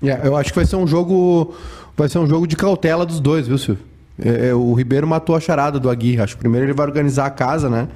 Yeah, 0.00 0.24
eu 0.24 0.36
acho 0.36 0.50
que 0.50 0.56
vai 0.56 0.64
ser 0.64 0.76
um 0.76 0.86
jogo. 0.86 1.54
Vai 1.96 2.08
ser 2.08 2.18
um 2.18 2.26
jogo 2.26 2.46
de 2.46 2.56
cautela 2.56 3.04
dos 3.04 3.20
dois, 3.20 3.48
viu, 3.48 3.58
Silvio? 3.58 3.84
É, 4.18 4.48
é 4.48 4.54
o 4.54 4.72
Ribeiro 4.74 5.06
matou 5.06 5.34
a 5.34 5.40
charada 5.40 5.80
do 5.80 5.90
Aguirre. 5.90 6.22
Acho 6.22 6.36
que 6.36 6.40
primeiro 6.40 6.66
ele 6.66 6.72
vai 6.72 6.86
organizar 6.86 7.26
a 7.26 7.30
casa, 7.30 7.68
né? 7.68 7.88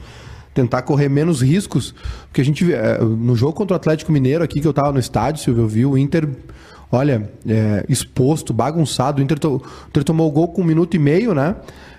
Tentar 0.54 0.82
correr 0.82 1.08
menos 1.08 1.42
riscos. 1.42 1.94
Porque 2.28 2.40
a 2.40 2.44
gente, 2.44 2.72
é, 2.72 2.98
no 2.98 3.34
jogo 3.34 3.52
contra 3.52 3.74
o 3.74 3.76
Atlético 3.76 4.12
Mineiro 4.12 4.44
aqui, 4.44 4.60
que 4.60 4.66
eu 4.66 4.72
tava 4.72 4.92
no 4.92 4.98
estádio, 4.98 5.42
Silvio, 5.42 5.64
eu 5.64 5.68
vi 5.68 5.84
o 5.84 5.98
Inter, 5.98 6.28
olha, 6.90 7.30
é, 7.46 7.84
exposto, 7.88 8.54
bagunçado. 8.54 9.20
O 9.20 9.24
Inter, 9.24 9.38
to, 9.38 9.56
o 9.56 9.88
Inter 9.88 10.04
tomou 10.04 10.28
o 10.28 10.32
gol 10.32 10.48
com 10.48 10.62
um 10.62 10.64
minuto 10.64 10.94
e 10.94 10.98
meio, 10.98 11.34
né? 11.34 11.56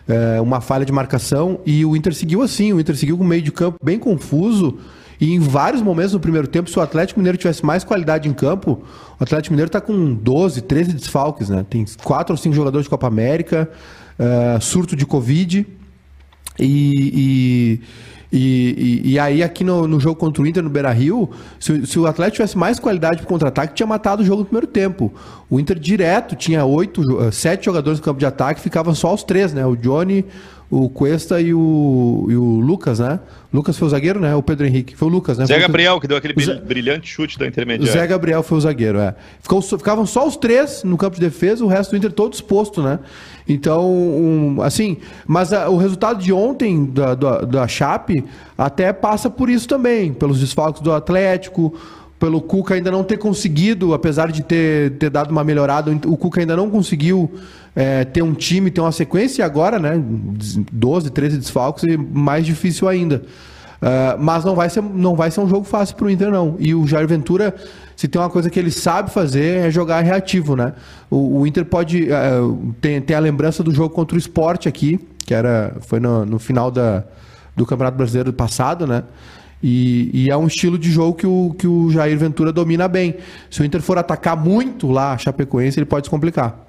É, 0.08 0.40
uma 0.40 0.62
falha 0.62 0.86
de 0.86 0.92
marcação. 0.92 1.60
E 1.66 1.86
o 1.86 1.96
Inter 1.96 2.16
seguiu 2.16 2.42
assim, 2.42 2.72
o 2.72 2.80
Inter 2.80 2.96
seguiu 2.96 3.18
com 3.18 3.24
o 3.24 3.28
meio 3.28 3.42
de 3.42 3.52
campo 3.52 3.78
bem 3.84 4.00
confuso. 4.00 4.80
E 5.20 5.34
em 5.34 5.40
vários 5.40 5.82
momentos 5.82 6.14
no 6.14 6.20
primeiro 6.20 6.48
tempo, 6.48 6.70
se 6.70 6.78
o 6.78 6.82
Atlético 6.82 7.20
Mineiro 7.20 7.38
tivesse 7.38 7.66
mais 7.66 7.84
qualidade 7.84 8.28
em 8.28 8.34
campo, 8.34 8.84
o 9.18 9.24
Atlético 9.24 9.54
Mineiro 9.54 9.70
está 9.70 9.80
com 9.80 10.14
12, 10.14 10.62
13 10.62 10.94
desfalques, 10.94 11.50
né? 11.50 11.66
Tem 11.70 11.86
quatro 12.04 12.34
ou 12.34 12.38
cinco 12.38 12.54
jogadores 12.54 12.86
de 12.86 12.90
Copa 12.90 13.08
América, 13.08 13.70
uh, 14.20 14.62
surto 14.62 14.96
de 14.96 15.06
Covid. 15.06 15.66
E, 16.60 16.62
e, 17.14 17.82
e, 18.32 19.02
e, 19.06 19.12
e, 19.14 19.20
aí, 19.20 19.44
aqui 19.44 19.64
no, 19.64 19.88
no, 19.88 20.00
jogo 20.00 20.16
contra 20.16 20.42
o 20.42 20.48
Inter, 20.48 20.64
no 20.64 20.70
Beira 20.70 20.92
Rio, 20.92 21.30
se, 21.60 21.86
se 21.86 22.00
o 22.00 22.08
Atlético 22.08 22.38
tivesse 22.38 22.58
mais 22.58 22.80
qualidade 22.80 23.18
para 23.18 23.26
contra-ataque, 23.26 23.74
tinha 23.74 23.88
matado 23.88 24.24
o 24.24 24.26
jogo 24.26 24.40
no 24.40 24.46
primeiro 24.46 24.68
tempo. 24.68 25.14
O 25.50 25.60
Inter 25.60 25.78
direto 25.78 26.36
tinha 26.36 26.66
oito, 26.66 27.02
sete 27.32 27.66
jogadores 27.66 28.00
no 28.00 28.06
campo 28.06 28.20
de 28.20 28.26
ataque, 28.26 28.60
ficavam 28.60 28.96
só 28.96 29.14
os 29.14 29.24
três, 29.24 29.54
né? 29.54 29.66
O 29.66 29.76
Johnny, 29.76 30.26
o 30.70 30.90
Cuesta 30.90 31.40
e 31.40 31.54
o, 31.54 32.28
e 32.30 32.36
o 32.36 32.60
Lucas, 32.60 33.00
né? 33.00 33.20
Lucas 33.54 33.78
foi 33.78 33.88
o 33.88 33.92
zagueiro, 33.92 34.20
né? 34.20 34.36
O 34.36 34.44
Pedro 34.44 34.66
Henrique. 34.66 34.96
Foi 34.96 35.08
o 35.08 35.12
Lucas, 35.12 35.38
né? 35.38 35.46
Zé 35.46 35.60
Gabriel, 35.60 36.00
que 36.00 36.08
deu 36.08 36.18
aquele 36.18 36.34
Zé... 36.44 36.56
brilhante 36.56 37.08
chute 37.08 37.40
da 37.40 37.48
intermediária. 37.48 37.90
O 37.90 37.94
Zé 37.94 38.06
Gabriel 38.06 38.44
foi 38.44 38.58
o 38.58 38.62
zagueiro, 38.62 39.00
é. 39.00 39.16
Ficou, 39.42 39.62
ficavam 39.62 40.06
só 40.06 40.28
os 40.28 40.36
três 40.36 40.84
no 40.84 40.98
campo 40.98 41.16
de 41.16 41.22
defesa, 41.22 41.64
o 41.64 41.68
resto 41.68 41.92
do 41.92 41.98
Inter 41.98 42.12
todo 42.12 42.34
exposto, 42.34 42.82
né? 42.82 43.00
Então, 43.48 43.90
um, 43.90 44.62
assim, 44.62 44.98
mas 45.26 45.54
a, 45.54 45.70
o 45.70 45.78
resultado 45.78 46.22
de 46.22 46.34
ontem 46.34 46.86
da, 46.86 47.14
da, 47.14 47.42
da 47.42 47.68
Chape 47.68 48.26
até 48.58 48.92
passa 48.92 49.30
por 49.30 49.50
isso 49.50 49.68
também, 49.68 50.14
pelos 50.14 50.40
desfalques 50.40 50.82
do 50.82 50.92
Atlético, 50.92 51.74
pelo 52.20 52.42
Cuca 52.42 52.76
ainda 52.76 52.90
não 52.90 53.04
ter 53.04 53.18
conseguido, 53.18 53.94
apesar 53.94 54.32
de 54.32 54.44
ter, 54.44 54.92
ter 54.98 55.10
dado 55.10 55.32
uma 55.32 55.44
melhorada, 55.44 55.92
o 56.06 56.18
Cuca 56.18 56.40
ainda 56.40 56.56
não 56.56 56.70
conseguiu 56.70 57.30
é, 57.76 58.06
ter 58.06 58.22
um 58.22 58.34
time, 58.34 58.72
ter 58.72 58.82
uma 58.82 58.92
sequência 58.92 59.42
e 59.42 59.46
agora, 59.46 59.78
né? 59.78 60.02
12, 60.72 61.10
13 61.10 61.38
desfalques 61.38 61.84
e 61.84 61.98
mais 61.98 62.46
difícil 62.46 62.88
ainda. 62.88 63.22
Uh, 63.76 64.18
mas 64.18 64.44
não 64.46 64.56
vai, 64.56 64.70
ser, 64.70 64.82
não 64.82 65.16
vai 65.16 65.30
ser 65.30 65.42
um 65.42 65.50
jogo 65.50 65.66
fácil 65.66 65.96
para 65.96 66.06
o 66.06 66.10
Inter, 66.10 66.32
não. 66.32 66.56
E 66.58 66.74
o 66.74 66.88
Jair 66.88 67.08
Ventura, 67.08 67.54
se 67.96 68.08
tem 68.08 68.20
uma 68.20 68.30
coisa 68.30 68.50
que 68.50 68.58
ele 68.58 68.72
sabe 68.72 69.12
fazer, 69.12 69.66
é 69.66 69.70
jogar 69.70 70.00
reativo, 70.02 70.56
né? 70.56 70.74
O, 71.10 71.40
o 71.40 71.48
Inter 71.48 71.66
pode. 71.66 72.04
Uh, 72.04 72.74
tem, 72.82 73.02
tem 73.02 73.16
a 73.16 73.20
lembrança 73.20 73.62
do 73.62 73.72
jogo 73.72 73.94
contra 73.94 74.16
o 74.16 74.20
esporte 74.20 74.68
aqui, 74.68 75.00
que 75.26 75.34
era, 75.34 75.76
foi 75.82 76.00
no, 76.00 76.26
no 76.26 76.40
final 76.40 76.72
da, 76.72 77.04
do 77.56 77.66
Campeonato 77.66 77.98
Brasileiro 77.98 78.34
passado, 78.34 78.88
né? 78.88 79.04
E, 79.68 80.12
e, 80.14 80.30
é 80.30 80.38
um 80.38 80.46
estilo 80.46 80.78
de 80.78 80.92
jogo 80.92 81.16
que 81.16 81.26
o, 81.26 81.56
que 81.58 81.66
o 81.66 81.90
Jair 81.90 82.16
Ventura 82.20 82.54
domina 82.54 82.88
bem. 82.88 83.16
Se 83.50 83.64
o 83.64 83.66
Inter 83.66 83.82
for 83.82 83.98
atacar 83.98 84.38
muito 84.38 84.92
lá 84.92 85.14
a 85.14 85.18
Chapecoense, 85.18 85.80
ele 85.80 85.88
pode 85.88 86.06
se 86.06 86.12
complicar. 86.12 86.68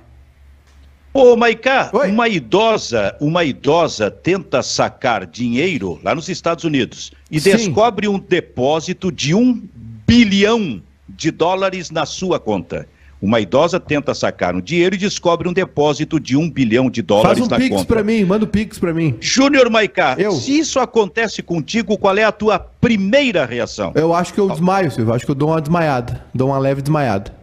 Ô, 1.12 1.36
Maicá, 1.36 1.90
uma 1.92 2.26
idosa, 2.26 3.14
uma 3.20 3.44
idosa 3.44 4.10
tenta 4.10 4.62
sacar 4.62 5.26
dinheiro 5.26 6.00
lá 6.02 6.14
nos 6.14 6.30
Estados 6.30 6.64
Unidos 6.64 7.12
e 7.30 7.38
Sim. 7.38 7.50
descobre 7.50 8.08
um 8.08 8.18
depósito 8.18 9.12
de 9.12 9.34
um 9.34 9.62
bilhão 10.06 10.82
de 11.06 11.30
dólares 11.30 11.90
na 11.90 12.06
sua 12.06 12.40
conta. 12.40 12.88
Uma 13.20 13.40
idosa 13.40 13.80
tenta 13.80 14.14
sacar 14.14 14.54
um 14.54 14.60
dinheiro 14.60 14.94
e 14.94 14.98
descobre 14.98 15.48
um 15.48 15.52
depósito 15.52 16.20
de 16.20 16.36
um 16.36 16.50
bilhão 16.50 16.90
de 16.90 17.00
dólares 17.00 17.38
Faz 17.38 17.46
um 17.46 17.50
na 17.50 17.56
pix 17.56 17.70
conta. 17.70 17.86
para 17.86 18.02
mim, 18.04 18.24
manda 18.24 18.44
o 18.44 18.48
um 18.48 18.50
pix 18.50 18.78
para 18.78 18.92
mim. 18.92 19.16
Júnior 19.20 19.70
Maicá, 19.70 20.16
eu. 20.18 20.32
se 20.32 20.58
isso 20.58 20.78
acontece 20.78 21.42
contigo, 21.42 21.96
qual 21.96 22.16
é 22.16 22.24
a 22.24 22.32
tua 22.32 22.58
primeira 22.58 23.46
reação? 23.46 23.92
Eu 23.94 24.14
acho 24.14 24.34
que 24.34 24.40
eu 24.40 24.48
desmaio, 24.50 24.90
Silvio. 24.90 25.14
Acho 25.14 25.24
que 25.24 25.30
eu 25.30 25.34
dou 25.34 25.48
uma 25.48 25.60
desmaiada. 25.60 26.24
Dou 26.34 26.48
uma 26.48 26.58
leve 26.58 26.82
desmaiada. 26.82 27.34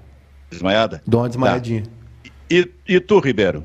Desmaiada? 0.49 1.01
Dou 1.07 1.21
uma 1.21 1.27
desmaiadinha. 1.27 1.81
Tá. 1.81 1.89
E, 2.49 2.69
e 2.87 2.99
tu, 2.99 3.19
Ribeiro? 3.19 3.63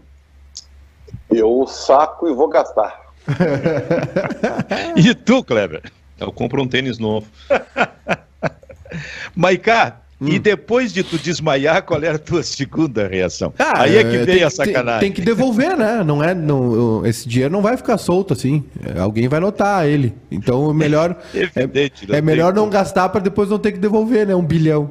Eu 1.31 1.67
saco 1.67 2.27
e 2.27 2.35
vou 2.35 2.49
gastar. 2.49 3.09
e 4.97 5.15
tu, 5.15 5.45
Kleber? 5.45 5.83
Eu 6.19 6.33
compro 6.33 6.63
um 6.63 6.69
tênis 6.69 6.99
novo. 6.99 7.27
Maicá, 9.37 10.01
hum. 10.21 10.29
e 10.29 10.39
depois 10.39 10.93
de 10.93 11.03
tu 11.03 11.19
desmaiar, 11.19 11.83
qual 11.83 12.03
era 12.03 12.17
a 12.17 12.19
tua 12.19 12.43
segunda 12.43 13.07
reação? 13.07 13.53
Ah, 13.59 13.83
Aí 13.83 13.97
é 13.97 14.05
que 14.05 14.19
vem 14.19 14.43
a 14.43 14.51
sacanagem. 14.51 15.01
Tem, 15.01 15.13
tem, 15.13 15.13
que 15.13 15.23
devolver, 15.23 15.77
né? 15.77 16.03
Não 16.05 16.23
é, 16.23 16.35
não, 16.35 17.05
esse 17.07 17.29
dinheiro 17.29 17.53
não 17.53 17.63
vai 17.63 17.77
ficar 17.77 17.99
solto 17.99 18.33
assim. 18.33 18.65
Alguém 18.99 19.29
vai 19.29 19.41
notar 19.41 19.87
ele. 19.87 20.15
Então, 20.31 20.73
melhor 20.73 21.17
é, 21.35 22.17
é 22.17 22.21
melhor 22.21 22.53
não 22.55 22.69
gastar 22.69 23.09
para 23.09 23.21
depois 23.21 23.49
não 23.49 23.59
ter 23.59 23.73
que 23.73 23.79
devolver, 23.79 24.27
né? 24.27 24.35
Um 24.35 24.45
bilhão. 24.45 24.91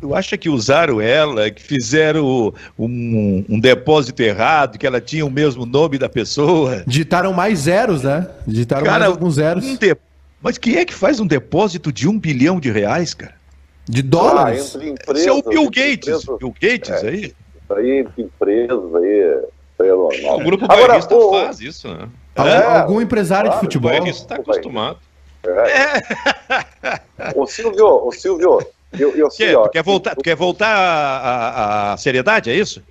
Tu 0.00 0.14
acha 0.14 0.38
que 0.38 0.48
usaram 0.48 0.98
ela, 0.98 1.50
que 1.50 1.62
fizeram 1.62 2.54
um, 2.78 3.44
um, 3.46 3.60
depósito 3.60 4.22
errado, 4.22 4.78
que 4.78 4.86
ela 4.86 4.98
tinha 4.98 5.26
o 5.26 5.30
mesmo 5.30 5.66
nome 5.66 5.98
da 5.98 6.08
pessoa? 6.08 6.82
Digitaram 6.86 7.34
mais 7.34 7.60
zeros, 7.60 8.02
né? 8.02 8.26
Digitaram 8.46 8.86
cara, 8.86 9.00
mais 9.00 9.10
alguns 9.12 9.34
zeros. 9.34 9.62
Um 9.62 9.76
de... 9.76 9.94
Mas 10.42 10.56
quem 10.56 10.76
é 10.76 10.86
que 10.86 10.94
faz 10.94 11.20
um 11.20 11.26
depósito 11.26 11.92
de 11.92 12.08
um 12.08 12.18
bilhão 12.18 12.58
de 12.58 12.70
reais, 12.70 13.12
cara? 13.12 13.34
De 13.90 14.02
dólares? 14.02 14.76
Ah, 14.76 14.84
empresas, 14.84 15.26
é 15.26 15.32
o 15.32 15.42
Bill 15.42 15.64
Gates. 15.64 16.08
Empresas, 16.08 16.38
Bill 16.38 16.54
Gates 16.60 16.90
é, 16.90 17.08
aí? 17.08 17.24
Isso 17.24 17.74
aí 17.74 17.90
entre 17.98 18.22
empresas 18.22 18.94
aí. 18.94 19.40
É 19.80 19.88
normal. 19.88 20.38
O 20.38 20.44
grupo 20.44 20.64
Agora, 20.64 20.88
bairrista 20.88 21.14
pô, 21.14 21.30
faz 21.32 21.60
isso, 21.60 21.88
né? 21.88 22.08
É, 22.36 22.78
algum 22.78 23.00
empresário 23.00 23.50
claro, 23.50 23.60
de 23.60 23.66
futebol. 23.66 23.90
O 23.90 23.94
bairrista 23.94 24.22
está 24.22 24.34
acostumado. 24.36 24.98
É. 25.44 27.32
Ô 27.34 27.46
Silvio, 27.46 28.06
ô 28.06 28.12
Silvio, 28.12 28.60
eu, 28.98 29.16
eu 29.16 29.30
sei, 29.30 29.54
ó, 29.54 29.64
tu 29.64 29.70
quer 29.70 29.82
voltar, 29.82 30.14
tu 30.14 30.22
quer 30.22 30.36
voltar 30.36 31.92
à, 31.92 31.96
seriedade, 31.96 32.50
é 32.50 32.54
isso? 32.54 32.82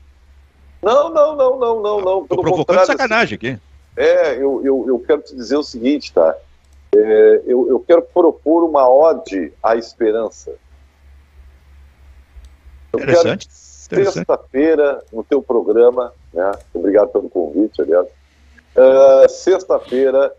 Não, 0.82 1.14
não, 1.14 1.36
não, 1.36 1.60
não, 1.60 1.82
não, 1.82 2.02
não. 2.02 2.28
Tô 2.28 2.42
provocando 2.42 2.86
sacanagem 2.86 3.36
aqui. 3.36 3.58
É, 3.96 4.34
eu, 4.36 4.62
eu, 4.66 4.86
eu 4.88 5.00
quero 5.06 5.22
te 5.22 5.36
dizer 5.36 5.58
o 5.58 5.64
seguinte, 5.64 6.12
tá? 6.12 6.36
É, 6.96 7.42
eu, 7.46 7.70
eu 7.70 7.80
quero 7.88 8.02
propor 8.02 8.64
uma 8.64 8.90
ode 8.90 9.54
à 9.62 9.76
esperança. 9.76 10.52
Eu 12.94 13.00
Interessante. 13.00 13.48
Sexta-feira, 13.50 15.04
no 15.12 15.24
teu 15.24 15.42
programa, 15.42 16.14
né? 16.32 16.52
Obrigado 16.74 17.10
pelo 17.10 17.30
convite, 17.30 17.82
aliás. 17.82 18.08
Uh, 18.76 19.28
Sexta-feira, 19.28 20.32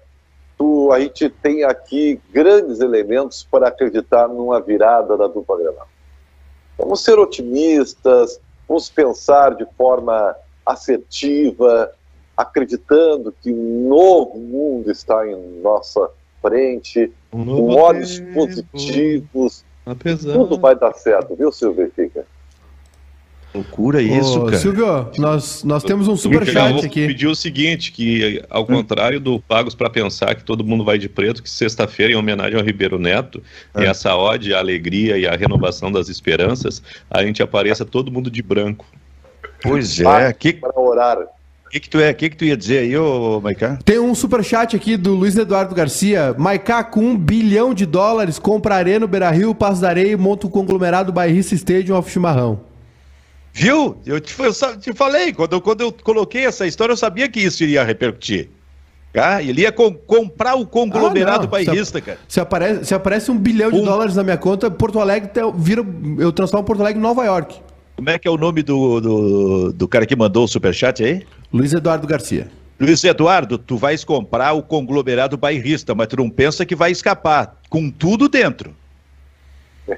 tu, 0.57 0.92
a 0.92 1.01
gente 1.01 1.28
tem 1.28 1.64
aqui 1.64 2.20
grandes 2.30 2.80
elementos 2.80 3.42
para 3.51 3.68
acreditar 3.68 4.28
numa 4.28 4.61
virada 4.61 5.16
da 5.16 5.26
dupla 5.26 5.59
Granal. 5.59 5.88
Vamos 6.78 7.03
ser 7.03 7.18
otimistas, 7.18 8.40
vamos 8.68 8.88
pensar 8.88 9.57
de 9.57 9.66
forma 9.76 10.36
assertiva, 10.64 11.92
acreditando 12.36 13.34
que 13.42 13.53
um 13.53 13.88
novo 13.88 14.38
mundo 14.38 14.90
está 14.90 15.26
em 15.26 15.61
nossa 15.61 16.09
frente, 16.40 17.12
um 17.32 17.44
com 17.44 17.74
olhos 17.74 18.18
tempo, 18.18 18.34
positivos. 18.34 19.64
Apesar... 19.84 20.32
Tudo 20.32 20.59
vai 20.59 20.74
dar 20.74 20.94
certo, 20.94 21.34
viu, 21.34 21.51
Silvio 21.51 21.90
Fica? 21.94 22.24
Loucura 23.53 24.01
isso, 24.01 24.40
Ô, 24.40 24.44
cara. 24.44 24.59
Silvio, 24.59 25.11
nós, 25.18 25.64
nós 25.64 25.82
temos 25.82 26.07
um 26.07 26.16
superchat 26.16 26.86
aqui. 26.86 27.09
pedir 27.09 27.26
o 27.26 27.34
seguinte, 27.34 27.90
que 27.90 28.40
ao 28.48 28.64
contrário 28.64 29.18
do 29.18 29.40
Pagos 29.40 29.74
para 29.74 29.90
Pensar, 29.90 30.36
que 30.36 30.44
todo 30.44 30.64
mundo 30.64 30.84
vai 30.84 30.98
de 30.98 31.09
preto, 31.09 31.42
que 31.42 31.51
sexta-feira, 31.51 32.12
em 32.12 32.16
homenagem 32.16 32.57
ao 32.57 32.64
Ribeiro 32.64 32.96
Neto, 32.96 33.42
e 33.76 33.82
essa 33.82 34.14
ode 34.14 34.55
à 34.55 34.59
alegria 34.59 35.18
e 35.18 35.26
à 35.26 35.34
renovação 35.34 35.90
das 35.90 36.09
esperanças, 36.09 36.80
a 37.11 37.24
gente 37.24 37.42
apareça 37.42 37.84
todo 37.84 38.11
mundo 38.12 38.30
de 38.30 38.40
branco. 38.40 38.86
Pois 39.61 40.01
é, 40.01 40.32
que... 40.32 40.53
Para 40.53 40.80
orar. 40.80 41.18
que, 41.72 41.80
que, 41.80 41.90
tu 41.90 41.98
é, 41.98 42.14
que, 42.14 42.30
que 42.30 42.36
tu 42.36 42.44
ia 42.44 42.57
dizer 42.57 42.78
aí, 42.78 42.96
ô 42.96 43.40
Maicá? 43.40 43.80
Tem 43.84 43.98
um 43.98 44.14
superchat 44.14 44.76
aqui 44.76 44.96
do 44.96 45.12
Luiz 45.14 45.36
Eduardo 45.36 45.74
Garcia. 45.74 46.36
Maicá, 46.38 46.84
com 46.84 47.01
um 47.01 47.18
bilhão 47.18 47.74
de 47.74 47.84
dólares, 47.84 48.38
compra 48.38 48.76
arena, 48.76 49.09
Beira 49.09 49.30
Rio, 49.30 49.57
Passo 49.57 49.80
da 49.80 49.88
Areia 49.88 50.12
e 50.12 50.16
monta 50.16 50.46
o 50.46 50.51
conglomerado 50.51 51.12
Bairrista 51.12 51.57
Stadium 51.57 51.98
of 51.98 52.09
Chimarrão. 52.09 52.69
Viu? 53.53 54.01
Eu 54.07 54.20
te, 54.20 54.34
eu 54.38 54.53
te 54.78 54.92
falei, 54.92 55.32
quando 55.32 55.55
eu, 55.55 55.61
quando 55.61 55.80
eu 55.80 55.92
coloquei 55.92 56.46
essa 56.46 56.66
história, 56.66 56.92
eu 56.92 56.96
sabia 56.96 57.28
que 57.28 57.40
isso 57.40 57.62
iria 57.62 57.84
repercutir. 57.84 58.48
Ah, 59.14 59.42
ele 59.42 59.62
ia 59.62 59.72
com, 59.72 59.92
comprar 59.92 60.55
o 60.55 60.64
conglomerado 60.64 61.44
ah, 61.44 61.48
bairrista, 61.48 61.98
se, 61.98 62.05
cara. 62.05 62.18
Se 62.28 62.40
aparece, 62.40 62.84
se 62.84 62.94
aparece 62.94 63.30
um 63.30 63.36
bilhão 63.36 63.70
de 63.70 63.80
um... 63.80 63.84
dólares 63.84 64.14
na 64.14 64.22
minha 64.22 64.36
conta, 64.36 64.70
Porto 64.70 65.01
Alegre 65.01 65.30
vira, 65.57 65.84
eu 66.18 66.30
transformo 66.30 66.64
Porto 66.64 66.80
Alegre 66.80 67.01
em 67.01 67.03
Nova 67.03 67.24
York. 67.24 67.61
Como 67.96 68.09
é 68.09 68.18
que 68.18 68.28
é 68.28 68.30
o 68.30 68.36
nome 68.36 68.62
do, 68.62 69.01
do, 69.01 69.72
do 69.72 69.88
cara 69.88 70.07
que 70.07 70.14
mandou 70.14 70.44
o 70.44 70.48
superchat 70.48 71.03
aí? 71.03 71.26
Luiz 71.53 71.72
Eduardo 71.72 72.07
Garcia. 72.07 72.48
Luiz 72.78 73.03
Eduardo, 73.05 73.59
tu 73.59 73.76
vais 73.76 74.05
comprar 74.05 74.53
o 74.53 74.62
conglomerado 74.62 75.36
bairrista, 75.36 75.94
mas 75.94 76.07
tu 76.07 76.16
não 76.16 76.30
pensa 76.30 76.64
que 76.64 76.74
vai 76.74 76.90
escapar, 76.90 77.61
com 77.68 77.90
tudo 77.90 78.26
dentro. 78.26 78.74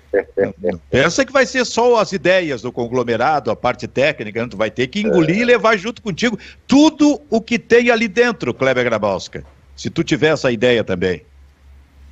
Pensa 0.90 1.24
que 1.24 1.32
vai 1.32 1.47
ser 1.47 1.64
só 1.64 1.97
as 1.97 2.12
ideias 2.12 2.62
do 2.62 2.72
conglomerado, 2.72 3.51
a 3.51 3.57
parte 3.57 3.86
técnica, 3.86 4.47
tu 4.49 4.57
vai 4.57 4.70
ter 4.70 4.86
que 4.86 5.01
engolir 5.01 5.38
é. 5.38 5.40
e 5.40 5.45
levar 5.45 5.76
junto 5.76 6.03
contigo 6.03 6.38
tudo 6.66 7.20
o 7.30 7.40
que 7.40 7.59
tem 7.59 7.90
ali 7.90 8.09
dentro, 8.09 8.55
Kleber 8.55 8.84
Grabowska. 8.84 9.45
Se 9.76 9.90
tu 9.90 10.03
tiver 10.03 10.28
essa 10.28 10.51
ideia 10.51 10.84
também. 10.84 11.22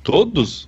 Todos? 0.03 0.67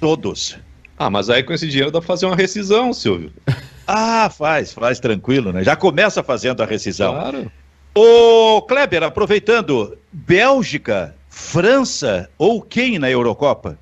Todos. 0.00 0.58
Ah, 0.96 1.10
mas 1.10 1.30
aí 1.30 1.42
com 1.42 1.52
esse 1.52 1.68
dinheiro 1.68 1.90
dá 1.90 2.00
pra 2.00 2.06
fazer 2.06 2.26
uma 2.26 2.36
rescisão, 2.36 2.92
Silvio. 2.92 3.32
ah, 3.86 4.30
faz, 4.30 4.72
faz 4.72 4.98
tranquilo, 4.98 5.52
né? 5.52 5.62
Já 5.62 5.76
começa 5.76 6.22
fazendo 6.22 6.62
a 6.62 6.66
rescisão. 6.66 7.12
Claro. 7.12 7.52
Ô, 7.94 8.62
Kleber, 8.62 9.02
aproveitando, 9.02 9.96
Bélgica, 10.12 11.14
França 11.28 12.28
ou 12.38 12.62
quem 12.62 12.98
na 12.98 13.10
Eurocopa? 13.10 13.78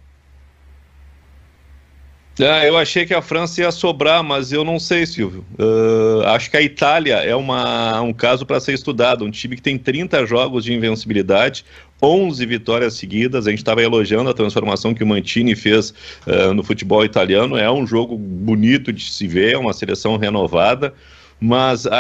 Ah, 2.39 2.67
eu 2.67 2.77
achei 2.77 3.07
que 3.07 3.15
a 3.15 3.23
França 3.23 3.63
ia 3.63 3.73
sobrar, 3.73 4.23
mas 4.23 4.53
eu 4.53 4.63
não 4.63 4.79
sei, 4.79 5.07
Silvio. 5.07 5.45
Uh, 5.59 6.21
acho 6.27 6.51
que 6.51 6.57
a 6.57 6.61
Itália 6.61 7.15
é 7.15 7.35
uma, 7.35 8.01
um 8.03 8.13
caso 8.13 8.45
para 8.45 8.61
ser 8.61 8.75
estudado. 8.75 9.25
Um 9.25 9.31
time 9.31 9.57
que 9.57 9.63
tem 9.63 9.79
30 9.79 10.27
jogos 10.27 10.65
de 10.65 10.75
invencibilidade, 10.75 11.65
11 12.03 12.45
vitórias 12.45 12.95
seguidas. 12.95 13.47
A 13.47 13.51
gente 13.51 13.61
estava 13.61 13.83
elogiando 13.83 14.29
a 14.29 14.35
transformação 14.35 14.93
que 14.93 15.03
o 15.03 15.07
Mantini 15.07 15.57
fez 15.57 15.95
uh, 16.27 16.53
no 16.53 16.63
futebol 16.63 17.03
italiano. 17.05 17.57
É 17.57 17.71
um 17.71 17.87
jogo 17.87 18.19
bonito 18.19 18.93
de 18.93 19.11
se 19.11 19.27
ver, 19.27 19.55
é 19.55 19.59
uma 19.59 19.73
seleção 19.73 20.19
renovada. 20.19 20.93
Mas 21.39 21.85
uh, 21.85 21.91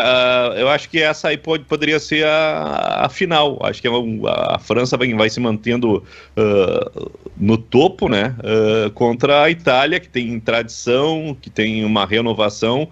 eu 0.56 0.68
acho 0.68 0.88
que 0.88 1.00
essa 1.00 1.28
aí 1.28 1.36
pode, 1.36 1.64
poderia 1.64 2.00
ser 2.00 2.24
a, 2.26 3.04
a 3.04 3.08
final. 3.08 3.58
Acho 3.62 3.82
que 3.82 3.88
a, 3.88 3.90
é 3.90 4.54
a 4.54 4.58
França 4.58 4.96
vai, 4.96 5.12
vai, 5.12 5.28
se 5.28 5.38
mantendo 5.40 6.02
uh, 6.36 7.10
no 7.36 7.58
topo, 7.58 8.08
né? 8.08 8.34
Uh, 8.38 8.90
contra 8.92 9.42
a 9.42 9.50
Itália, 9.50 10.00
que 10.00 10.08
tem 10.08 10.40
tradição, 10.40 11.36
que 11.40 11.50
tem 11.50 11.84
uma 11.84 12.06
renovação. 12.06 12.88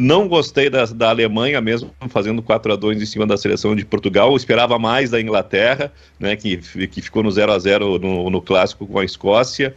Não 0.00 0.28
gostei 0.28 0.68
da, 0.68 0.84
da 0.84 1.08
Alemanha 1.08 1.60
mesmo, 1.60 1.90
fazendo 2.08 2.42
4 2.42 2.72
a 2.72 2.76
2 2.76 3.00
em 3.00 3.06
cima 3.06 3.26
da 3.26 3.36
seleção 3.36 3.74
de 3.74 3.84
Portugal. 3.86 4.30
Eu 4.30 4.36
esperava 4.36 4.78
mais 4.78 5.10
da 5.10 5.20
Inglaterra, 5.20 5.90
né? 6.20 6.36
Que, 6.36 6.58
que 6.88 7.00
ficou 7.00 7.22
no 7.22 7.30
0 7.30 7.52
a 7.52 7.58
0 7.58 7.98
no, 7.98 8.28
no 8.28 8.42
clássico 8.42 8.86
com 8.86 8.98
a 8.98 9.04
Escócia. 9.04 9.74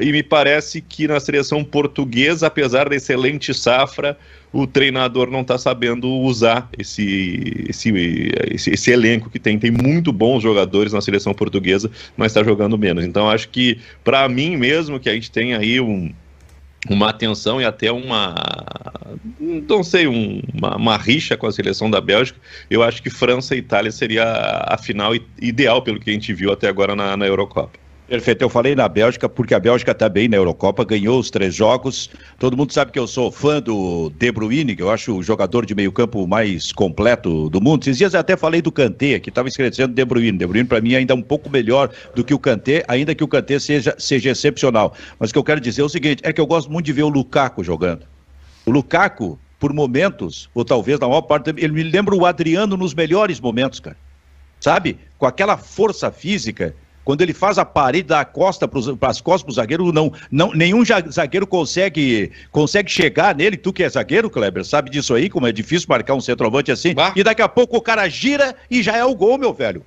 e 0.00 0.12
me 0.12 0.22
parece 0.22 0.80
que 0.82 1.08
na 1.08 1.18
seleção 1.18 1.64
portuguesa, 1.64 2.48
apesar 2.48 2.88
da 2.88 2.96
excelente 2.96 3.54
safra, 3.54 4.18
o 4.52 4.66
treinador 4.66 5.30
não 5.30 5.40
está 5.40 5.58
sabendo 5.58 6.08
usar 6.08 6.68
esse, 6.78 7.66
esse, 7.68 7.92
esse, 8.50 8.70
esse, 8.70 8.90
elenco 8.90 9.28
que 9.28 9.38
tem. 9.38 9.58
Tem 9.58 9.70
muito 9.70 10.12
bons 10.12 10.42
jogadores 10.42 10.92
na 10.92 11.00
seleção 11.00 11.34
portuguesa, 11.34 11.90
mas 12.16 12.28
está 12.28 12.42
jogando 12.42 12.78
menos. 12.78 13.04
Então, 13.04 13.28
acho 13.28 13.48
que, 13.48 13.78
para 14.04 14.28
mim 14.28 14.56
mesmo, 14.56 14.98
que 14.98 15.08
a 15.08 15.14
gente 15.14 15.30
tem 15.30 15.54
aí 15.54 15.80
um, 15.80 16.12
uma 16.88 17.10
atenção 17.10 17.60
e 17.60 17.64
até 17.64 17.90
uma, 17.90 18.34
não 19.40 19.82
sei, 19.82 20.06
um, 20.06 20.40
uma, 20.54 20.76
uma, 20.76 20.96
rixa 20.96 21.36
com 21.36 21.46
a 21.46 21.52
seleção 21.52 21.90
da 21.90 22.00
Bélgica, 22.00 22.38
eu 22.70 22.82
acho 22.82 23.02
que 23.02 23.10
França 23.10 23.54
e 23.54 23.58
Itália 23.58 23.92
seria 23.92 24.24
a 24.66 24.78
final 24.78 25.12
ideal 25.40 25.82
pelo 25.82 26.00
que 26.00 26.10
a 26.10 26.12
gente 26.12 26.32
viu 26.32 26.52
até 26.52 26.68
agora 26.68 26.94
na, 26.94 27.16
na 27.16 27.26
Eurocopa. 27.26 27.85
Perfeito, 28.08 28.42
eu 28.42 28.48
falei 28.48 28.76
na 28.76 28.88
Bélgica 28.88 29.28
porque 29.28 29.52
a 29.52 29.58
Bélgica 29.58 29.90
está 29.90 30.08
bem 30.08 30.28
na 30.28 30.36
Eurocopa, 30.36 30.84
ganhou 30.84 31.18
os 31.18 31.28
três 31.28 31.52
jogos. 31.52 32.08
Todo 32.38 32.56
mundo 32.56 32.72
sabe 32.72 32.92
que 32.92 32.98
eu 33.00 33.06
sou 33.08 33.32
fã 33.32 33.60
do 33.60 34.10
De 34.10 34.30
Bruyne, 34.30 34.76
que 34.76 34.82
eu 34.82 34.92
acho 34.92 35.16
o 35.16 35.22
jogador 35.24 35.66
de 35.66 35.74
meio 35.74 35.90
campo 35.90 36.24
mais 36.24 36.70
completo 36.70 37.50
do 37.50 37.60
mundo. 37.60 37.82
Esses 37.82 37.98
dias 37.98 38.14
eu 38.14 38.20
até 38.20 38.36
falei 38.36 38.62
do 38.62 38.70
Kanté, 38.70 39.18
que 39.18 39.28
estava 39.28 39.48
escrevendo 39.48 39.92
De 39.92 40.04
Bruyne. 40.04 40.38
De 40.38 40.46
Bruyne 40.46 40.68
para 40.68 40.80
mim 40.80 40.94
ainda 40.94 41.14
é 41.14 41.16
um 41.16 41.22
pouco 41.22 41.50
melhor 41.50 41.90
do 42.14 42.22
que 42.22 42.32
o 42.32 42.38
Kanté, 42.38 42.84
ainda 42.86 43.12
que 43.12 43.24
o 43.24 43.28
Kanté 43.28 43.58
seja, 43.58 43.92
seja 43.98 44.30
excepcional. 44.30 44.94
Mas 45.18 45.30
o 45.30 45.32
que 45.32 45.38
eu 45.40 45.44
quero 45.44 45.60
dizer 45.60 45.82
é 45.82 45.84
o 45.84 45.88
seguinte, 45.88 46.22
é 46.24 46.32
que 46.32 46.40
eu 46.40 46.46
gosto 46.46 46.70
muito 46.70 46.86
de 46.86 46.92
ver 46.92 47.02
o 47.02 47.08
Lukaku 47.08 47.64
jogando. 47.64 48.06
O 48.64 48.70
Lukaku, 48.70 49.36
por 49.58 49.72
momentos, 49.72 50.48
ou 50.54 50.64
talvez 50.64 51.00
na 51.00 51.08
maior 51.08 51.22
parte, 51.22 51.50
ele 51.56 51.72
me 51.72 51.82
lembra 51.82 52.14
o 52.14 52.24
Adriano 52.24 52.76
nos 52.76 52.94
melhores 52.94 53.40
momentos, 53.40 53.80
cara. 53.80 53.96
Sabe? 54.60 54.96
Com 55.18 55.26
aquela 55.26 55.56
força 55.56 56.12
física 56.12 56.72
quando 57.06 57.22
ele 57.22 57.32
faz 57.32 57.56
a 57.56 57.64
parede 57.64 58.08
da 58.08 58.24
costa 58.24 58.66
para 58.66 59.08
as 59.08 59.20
costas 59.20 59.42
para 59.44 59.50
o 59.52 59.54
zagueiro, 59.54 59.92
não, 59.92 60.12
não, 60.28 60.52
nenhum 60.52 60.82
zagueiro 60.84 61.46
consegue, 61.46 62.32
consegue 62.50 62.90
chegar 62.90 63.32
nele. 63.32 63.56
Tu 63.56 63.72
que 63.72 63.84
é 63.84 63.88
zagueiro, 63.88 64.28
Kleber, 64.28 64.64
sabe 64.64 64.90
disso 64.90 65.14
aí, 65.14 65.30
como 65.30 65.46
é 65.46 65.52
difícil 65.52 65.86
marcar 65.88 66.14
um 66.14 66.20
centroavante 66.20 66.72
assim. 66.72 66.94
Bah. 66.94 67.12
E 67.14 67.22
daqui 67.22 67.40
a 67.40 67.48
pouco 67.48 67.76
o 67.76 67.80
cara 67.80 68.08
gira 68.08 68.56
e 68.68 68.82
já 68.82 68.96
é 68.96 69.04
o 69.04 69.14
gol, 69.14 69.38
meu 69.38 69.54
velho. 69.54 69.84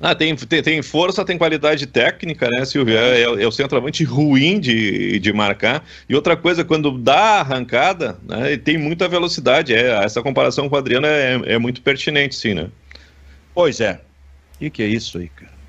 Ah, 0.00 0.14
tem, 0.14 0.36
tem, 0.36 0.62
tem, 0.62 0.82
força, 0.82 1.24
tem 1.24 1.36
qualidade 1.36 1.84
técnica, 1.84 2.48
né, 2.52 2.64
Silvio? 2.64 2.96
É, 2.96 3.22
é, 3.22 3.42
é, 3.42 3.46
o 3.46 3.50
centroavante 3.50 4.04
ruim 4.04 4.60
de, 4.60 5.18
de 5.18 5.32
marcar. 5.32 5.84
E 6.08 6.14
outra 6.14 6.36
coisa, 6.36 6.64
quando 6.64 6.96
dá 6.96 7.18
a 7.18 7.40
arrancada, 7.40 8.18
né, 8.22 8.56
tem 8.56 8.78
muita 8.78 9.08
velocidade. 9.08 9.74
É, 9.74 10.04
essa 10.04 10.22
comparação 10.22 10.68
com 10.68 10.76
o 10.76 10.78
Adriano 10.78 11.08
é, 11.08 11.40
é 11.44 11.58
muito 11.58 11.82
pertinente, 11.82 12.36
sim, 12.36 12.54
né? 12.54 12.68
Pois 13.52 13.80
é. 13.80 14.00
O 14.54 14.58
que, 14.60 14.70
que 14.70 14.82
é 14.84 14.86
isso 14.86 15.18
aí, 15.18 15.28
cara? 15.28 15.61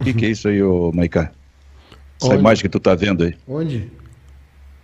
O 0.00 0.04
que, 0.04 0.14
que, 0.14 0.26
é 0.26 0.30
isso 0.30 0.48
aí, 0.48 0.62
ô 0.62 0.92
Maiká? 0.92 1.32
Essa 2.20 2.32
Onde? 2.32 2.40
imagem 2.40 2.62
que 2.62 2.68
tu 2.68 2.80
tá 2.80 2.94
vendo 2.94 3.24
aí. 3.24 3.34
Onde? 3.46 3.90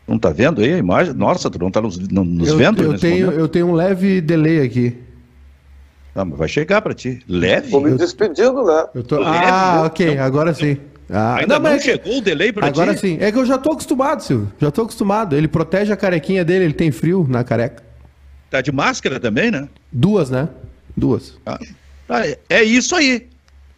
Não 0.07 0.19
tá 0.19 0.31
vendo 0.31 0.61
aí 0.61 0.75
a 0.75 0.79
imagem? 0.79 1.15
Nossa, 1.15 1.51
tu 1.51 1.59
não 1.59 1.71
tá 1.71 1.81
nos, 1.81 1.99
nos 1.99 2.49
eu, 2.49 2.57
vendo? 2.57 2.83
Eu 2.83 2.99
tenho, 2.99 3.31
eu 3.31 3.49
tenho 3.49 3.67
um 3.67 3.73
leve 3.73 4.21
delay 4.21 4.61
aqui. 4.61 4.97
Ah, 6.15 6.25
mas 6.25 6.39
vai 6.39 6.49
chegar 6.49 6.83
para 6.83 6.95
ti. 6.95 7.21
Leve? 7.29 7.71
Tô 7.71 7.81
me 7.81 7.93
despedindo, 7.97 8.65
né? 8.65 8.87
Eu 8.95 9.03
tô... 9.03 9.23
Ah, 9.23 9.77
leve, 9.77 9.87
ok, 9.87 10.17
não. 10.17 10.25
agora 10.25 10.55
sim. 10.55 10.77
Ah, 11.11 11.37
Ainda 11.37 11.59
não, 11.59 11.71
não 11.71 11.79
chegou 11.79 12.19
o 12.19 12.21
delay 12.21 12.53
para 12.53 12.71
ti? 12.71 12.81
Agora 12.81 12.97
sim. 12.97 13.19
É 13.21 13.33
que 13.33 13.39
eu 13.39 13.47
já 13.47 13.59
tô 13.59 13.73
acostumado, 13.73 14.23
Silvio. 14.23 14.53
Já 14.61 14.71
tô 14.71 14.83
acostumado. 14.83 15.37
Ele 15.37 15.49
protege 15.49 15.93
a 15.93 15.97
carequinha 15.97 16.45
dele, 16.45 16.65
ele 16.65 16.75
tem 16.75 16.91
frio 16.93 17.27
na 17.29 17.43
careca. 17.43 17.83
Tá 18.51 18.61
de 18.61 18.71
máscara 18.71 19.19
também, 19.19 19.51
né? 19.51 19.69
Duas, 19.91 20.31
né? 20.31 20.49
Duas. 20.97 21.37
Ah, 21.45 21.59
é 22.49 22.63
isso 22.63 22.95
aí 22.95 23.29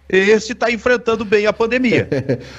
esse 0.09 0.53
está 0.53 0.71
enfrentando 0.71 1.25
bem 1.25 1.47
a 1.47 1.53
pandemia. 1.53 2.09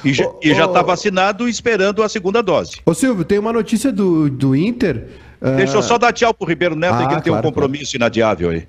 e 0.03 0.13
já, 0.13 0.25
está 0.65 0.81
vacinado 0.81 1.47
esperando 1.47 2.03
a 2.03 2.09
segunda 2.09 2.43
dose. 2.43 2.77
Ô 2.85 2.93
Silvio, 2.93 3.23
tem 3.23 3.39
uma 3.39 3.53
notícia 3.53 3.91
do, 3.91 4.29
do 4.29 4.55
Inter. 4.55 5.07
Deixa 5.55 5.73
uh... 5.73 5.77
eu 5.77 5.83
só 5.83 5.97
dar 5.97 6.11
tchau 6.11 6.33
pro 6.33 6.47
Ribeiro 6.47 6.75
Neto, 6.75 6.93
ah, 6.93 6.97
que 6.97 7.03
ele 7.03 7.09
claro, 7.09 7.23
tem 7.23 7.33
um 7.33 7.41
compromisso 7.41 7.91
claro. 7.91 7.97
inadiável 7.97 8.49
aí. 8.49 8.67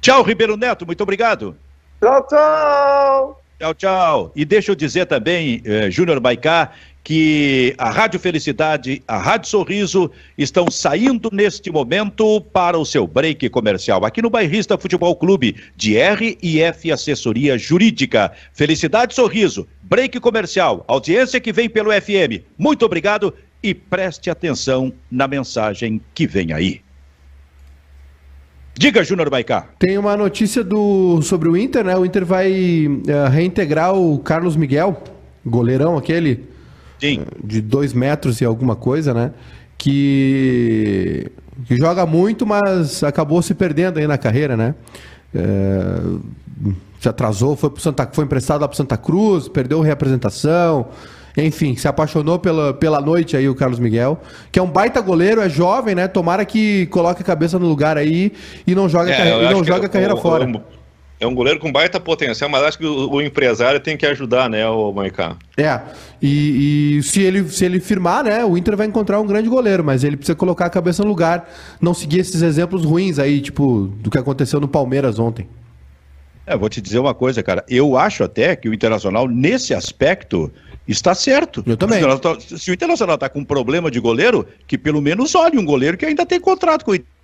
Tchau, 0.00 0.22
Ribeiro 0.22 0.56
Neto, 0.56 0.86
muito 0.86 1.02
obrigado. 1.02 1.56
Tchau, 2.00 2.26
tchau. 2.28 3.42
Tchau, 3.58 3.74
tchau. 3.74 4.32
E 4.36 4.44
deixa 4.44 4.70
eu 4.70 4.76
dizer 4.76 5.06
também, 5.06 5.60
eh, 5.64 5.90
Júnior 5.90 6.20
Baicá, 6.20 6.70
que 7.08 7.74
a 7.78 7.88
Rádio 7.88 8.20
Felicidade, 8.20 9.02
a 9.08 9.16
Rádio 9.16 9.48
Sorriso 9.48 10.10
estão 10.36 10.70
saindo 10.70 11.30
neste 11.32 11.72
momento 11.72 12.38
para 12.52 12.78
o 12.78 12.84
seu 12.84 13.06
break 13.06 13.48
comercial 13.48 14.04
aqui 14.04 14.20
no 14.20 14.28
Bairrista 14.28 14.76
Futebol 14.76 15.16
Clube 15.16 15.56
de 15.74 15.96
R 15.96 16.36
e 16.42 16.60
F 16.60 16.92
Assessoria 16.92 17.56
Jurídica. 17.56 18.30
Felicidade 18.52 19.14
Sorriso, 19.14 19.66
break 19.84 20.20
comercial, 20.20 20.84
audiência 20.86 21.40
que 21.40 21.50
vem 21.50 21.66
pelo 21.70 21.90
FM. 21.90 22.44
Muito 22.58 22.84
obrigado 22.84 23.32
e 23.62 23.72
preste 23.72 24.28
atenção 24.28 24.92
na 25.10 25.26
mensagem 25.26 26.02
que 26.14 26.26
vem 26.26 26.52
aí. 26.52 26.82
Diga, 28.74 29.02
Júnior 29.02 29.30
Baicá. 29.30 29.70
Tem 29.78 29.96
uma 29.96 30.14
notícia 30.14 30.62
do, 30.62 31.22
sobre 31.22 31.48
o 31.48 31.56
Inter, 31.56 31.84
né? 31.84 31.96
O 31.96 32.04
Inter 32.04 32.26
vai 32.26 32.52
uh, 32.86 33.30
reintegrar 33.30 33.94
o 33.94 34.18
Carlos 34.18 34.56
Miguel, 34.56 35.02
goleirão 35.46 35.96
aquele 35.96 36.57
Sim. 36.98 37.22
de 37.42 37.60
dois 37.60 37.92
metros 37.92 38.40
e 38.40 38.44
alguma 38.44 38.76
coisa, 38.76 39.14
né? 39.14 39.32
Que, 39.76 41.30
que 41.66 41.76
joga 41.76 42.04
muito, 42.04 42.44
mas 42.44 43.02
acabou 43.02 43.40
se 43.40 43.54
perdendo 43.54 43.98
aí 43.98 44.06
na 44.06 44.18
carreira, 44.18 44.56
né? 44.56 44.74
É, 45.34 46.00
se 47.00 47.08
atrasou, 47.08 47.54
foi, 47.54 47.70
pro 47.70 47.80
Santa, 47.80 48.08
foi 48.12 48.24
emprestado 48.24 48.60
lá 48.60 48.68
para 48.68 48.76
Santa 48.76 48.96
Cruz, 48.96 49.48
perdeu 49.48 49.80
reapresentação, 49.80 50.88
Enfim, 51.36 51.76
se 51.76 51.86
apaixonou 51.86 52.38
pela, 52.38 52.74
pela 52.74 53.00
noite 53.00 53.36
aí 53.36 53.48
o 53.48 53.54
Carlos 53.54 53.78
Miguel, 53.78 54.20
que 54.50 54.58
é 54.58 54.62
um 54.62 54.66
baita 54.66 55.00
goleiro, 55.00 55.40
é 55.40 55.48
jovem, 55.48 55.94
né? 55.94 56.08
Tomara 56.08 56.44
que 56.44 56.86
coloque 56.86 57.22
a 57.22 57.24
cabeça 57.24 57.58
no 57.58 57.68
lugar 57.68 57.96
aí 57.96 58.32
e 58.66 58.74
não 58.74 58.88
joga, 58.88 59.12
é, 59.12 59.44
e 59.44 59.52
não 59.52 59.62
joga 59.62 59.86
a 59.86 59.88
carreira 59.88 60.16
fora. 60.16 60.50
É 61.20 61.26
um 61.26 61.34
goleiro 61.34 61.58
com 61.58 61.72
baita 61.72 61.98
potencial, 61.98 62.48
mas 62.48 62.62
acho 62.62 62.78
que 62.78 62.86
o, 62.86 63.10
o 63.10 63.22
empresário 63.22 63.80
tem 63.80 63.96
que 63.96 64.06
ajudar, 64.06 64.48
né, 64.48 64.68
o 64.68 64.92
Maicá? 64.92 65.36
É, 65.56 65.80
e, 66.22 66.98
e, 66.98 67.02
se, 67.02 67.20
ele, 67.20 67.48
se 67.48 67.64
ele 67.64 67.80
firmar, 67.80 68.24
né, 68.24 68.44
o 68.44 68.56
Inter 68.56 68.76
vai 68.76 68.86
encontrar 68.86 69.20
um 69.20 69.26
grande 69.26 69.48
goleiro, 69.48 69.82
mas 69.82 70.04
ele 70.04 70.16
precisa 70.16 70.36
colocar 70.36 70.66
a 70.66 70.70
cabeça 70.70 71.02
no 71.02 71.08
lugar, 71.08 71.50
não 71.80 71.92
seguir 71.92 72.20
esses 72.20 72.40
exemplos 72.40 72.84
ruins 72.84 73.18
aí, 73.18 73.40
tipo, 73.40 73.92
do 74.00 74.10
que 74.10 74.18
aconteceu 74.18 74.60
no 74.60 74.68
Palmeiras 74.68 75.18
ontem. 75.18 75.48
É, 76.46 76.56
vou 76.56 76.68
te 76.68 76.80
dizer 76.80 76.98
uma 76.98 77.12
coisa, 77.12 77.42
cara. 77.42 77.62
Eu 77.68 77.98
acho 77.98 78.24
até 78.24 78.56
que 78.56 78.70
o 78.70 78.74
Internacional, 78.74 79.28
nesse 79.28 79.74
aspecto, 79.74 80.50
está 80.86 81.14
certo. 81.14 81.62
Eu 81.66 81.76
também. 81.76 82.00
Se 82.40 82.70
o 82.70 82.74
Internacional 82.74 83.16
está 83.16 83.28
com 83.28 83.40
um 83.40 83.44
problema 83.44 83.90
de 83.90 84.00
goleiro, 84.00 84.46
que 84.66 84.78
pelo 84.78 85.02
menos 85.02 85.34
olhe 85.34 85.58
um 85.58 85.64
goleiro 85.64 85.98
que 85.98 86.06
ainda 86.06 86.24
tem 86.24 86.40
contrato 86.40 86.86
com 86.86 86.92
o 86.92 86.94
Internacional. 86.94 87.17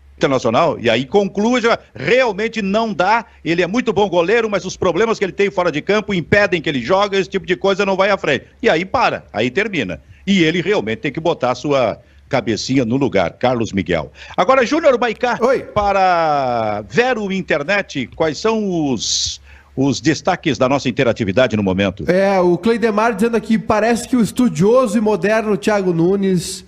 E 0.80 0.88
aí 0.88 1.04
conclua, 1.04 1.60
já, 1.60 1.78
realmente 1.94 2.62
não 2.62 2.92
dá. 2.92 3.24
Ele 3.44 3.62
é 3.62 3.66
muito 3.66 3.92
bom 3.92 4.08
goleiro, 4.08 4.48
mas 4.48 4.64
os 4.64 4.76
problemas 4.76 5.18
que 5.18 5.24
ele 5.24 5.32
tem 5.32 5.50
fora 5.50 5.70
de 5.70 5.82
campo 5.82 6.14
impedem 6.14 6.62
que 6.62 6.68
ele 6.68 6.80
jogue, 6.80 7.16
esse 7.16 7.28
tipo 7.28 7.46
de 7.46 7.56
coisa 7.56 7.84
não 7.84 7.96
vai 7.96 8.10
à 8.10 8.16
frente. 8.16 8.46
E 8.62 8.68
aí 8.68 8.84
para, 8.84 9.24
aí 9.32 9.50
termina. 9.50 10.00
E 10.26 10.42
ele 10.42 10.62
realmente 10.62 11.00
tem 11.00 11.12
que 11.12 11.20
botar 11.20 11.50
a 11.50 11.54
sua 11.54 12.00
cabecinha 12.28 12.84
no 12.84 12.96
lugar, 12.96 13.32
Carlos 13.34 13.72
Miguel. 13.72 14.10
Agora, 14.36 14.64
Júnior 14.64 14.96
Baicá, 14.98 15.38
Oi. 15.40 15.60
para 15.60 16.82
Vero 16.88 17.30
Internet, 17.30 18.08
quais 18.14 18.38
são 18.38 18.90
os 18.90 19.42
os 19.76 20.00
destaques 20.00 20.56
da 20.56 20.68
nossa 20.68 20.88
interatividade 20.88 21.56
no 21.56 21.62
momento. 21.62 22.08
É, 22.08 22.38
o 22.38 22.56
Cleidemar 22.56 23.14
dizendo 23.14 23.36
aqui, 23.36 23.58
parece 23.58 24.08
que 24.08 24.16
o 24.16 24.20
estudioso 24.20 24.96
e 24.96 25.00
moderno 25.00 25.56
Thiago 25.56 25.92
Nunes 25.92 26.64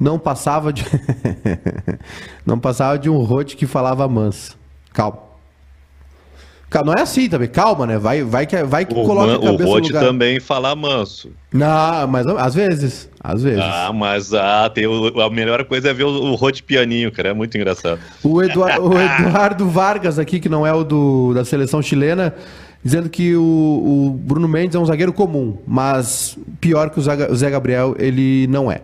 não 0.00 0.18
passava 0.18 0.72
de 0.72 0.84
não 2.46 2.58
passava 2.58 2.98
de 2.98 3.10
um 3.10 3.18
rote 3.18 3.54
que 3.56 3.66
falava 3.66 4.08
manso. 4.08 4.58
Calma. 4.92 5.30
Não 6.84 6.94
é 6.94 7.02
assim 7.02 7.28
também, 7.28 7.48
calma, 7.48 7.84
né? 7.84 7.98
Vai, 7.98 8.22
vai 8.22 8.46
que, 8.46 8.62
vai 8.62 8.84
que 8.84 8.94
o 8.94 9.04
coloca 9.04 9.34
a 9.34 9.40
cabeça 9.40 9.64
o 9.64 9.72
Rote 9.72 9.92
também 9.92 10.38
fala 10.38 10.74
manso. 10.76 11.32
Não, 11.52 12.06
mas 12.06 12.24
às 12.28 12.54
vezes, 12.54 13.10
às 13.20 13.42
vezes. 13.42 13.60
Ah, 13.60 13.90
mas 13.92 14.32
ah, 14.32 14.70
tem 14.72 14.86
o, 14.86 15.20
a 15.20 15.28
melhor 15.28 15.64
coisa 15.64 15.90
é 15.90 15.92
ver 15.92 16.04
o, 16.04 16.08
o 16.08 16.34
Rote 16.36 16.62
pianinho, 16.62 17.10
cara, 17.10 17.30
é 17.30 17.32
muito 17.32 17.56
engraçado. 17.56 17.98
O, 18.22 18.40
Eduard, 18.40 18.78
o 18.78 18.92
Eduardo 18.96 19.68
Vargas 19.68 20.16
aqui, 20.16 20.38
que 20.38 20.48
não 20.48 20.64
é 20.64 20.72
o 20.72 20.84
do, 20.84 21.34
da 21.34 21.44
seleção 21.44 21.82
chilena, 21.82 22.36
dizendo 22.84 23.08
que 23.08 23.34
o, 23.34 23.42
o 23.42 24.10
Bruno 24.10 24.46
Mendes 24.46 24.76
é 24.76 24.78
um 24.78 24.86
zagueiro 24.86 25.12
comum, 25.12 25.58
mas 25.66 26.38
pior 26.60 26.90
que 26.90 27.00
o 27.00 27.02
Zé 27.34 27.50
Gabriel, 27.50 27.96
ele 27.98 28.46
não 28.46 28.70
é. 28.70 28.82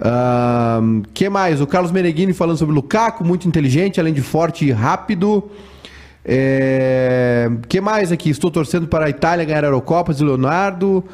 Uh, 0.00 1.02
que 1.12 1.28
mais? 1.28 1.60
O 1.60 1.66
Carlos 1.66 1.92
Meneghini 1.92 2.32
falando 2.32 2.56
sobre 2.56 2.72
o 2.72 2.76
Lukaku, 2.76 3.22
muito 3.22 3.46
inteligente, 3.46 4.00
além 4.00 4.14
de 4.14 4.22
forte 4.22 4.64
e 4.64 4.72
rápido. 4.72 5.50
É... 6.24 7.50
que 7.68 7.80
mais 7.80 8.12
aqui? 8.12 8.28
Estou 8.28 8.50
torcendo 8.50 8.86
para 8.86 9.06
a 9.06 9.10
Itália 9.10 9.44
ganhar 9.44 9.64
a 9.64 9.66
Eurocopa, 9.68 10.14
de 10.14 10.24
Leonardo. 10.24 11.04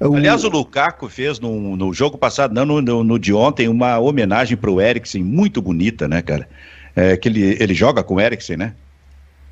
O... 0.00 0.14
Aliás, 0.16 0.44
o 0.44 0.48
Lukaku 0.48 1.08
fez 1.08 1.38
no, 1.38 1.76
no 1.76 1.92
jogo 1.92 2.16
passado, 2.18 2.54
não 2.54 2.64
no, 2.64 2.80
no, 2.80 3.04
no 3.04 3.18
de 3.18 3.32
ontem, 3.32 3.68
uma 3.68 3.98
homenagem 3.98 4.56
para 4.56 4.70
o 4.70 4.80
Eriksen 4.80 5.22
muito 5.22 5.60
bonita, 5.60 6.08
né, 6.08 6.22
cara? 6.22 6.48
É, 6.94 7.16
que 7.16 7.28
ele, 7.28 7.56
ele 7.60 7.74
joga 7.74 8.02
com 8.02 8.14
o 8.14 8.20
Eriksen, 8.20 8.56
né? 8.56 8.74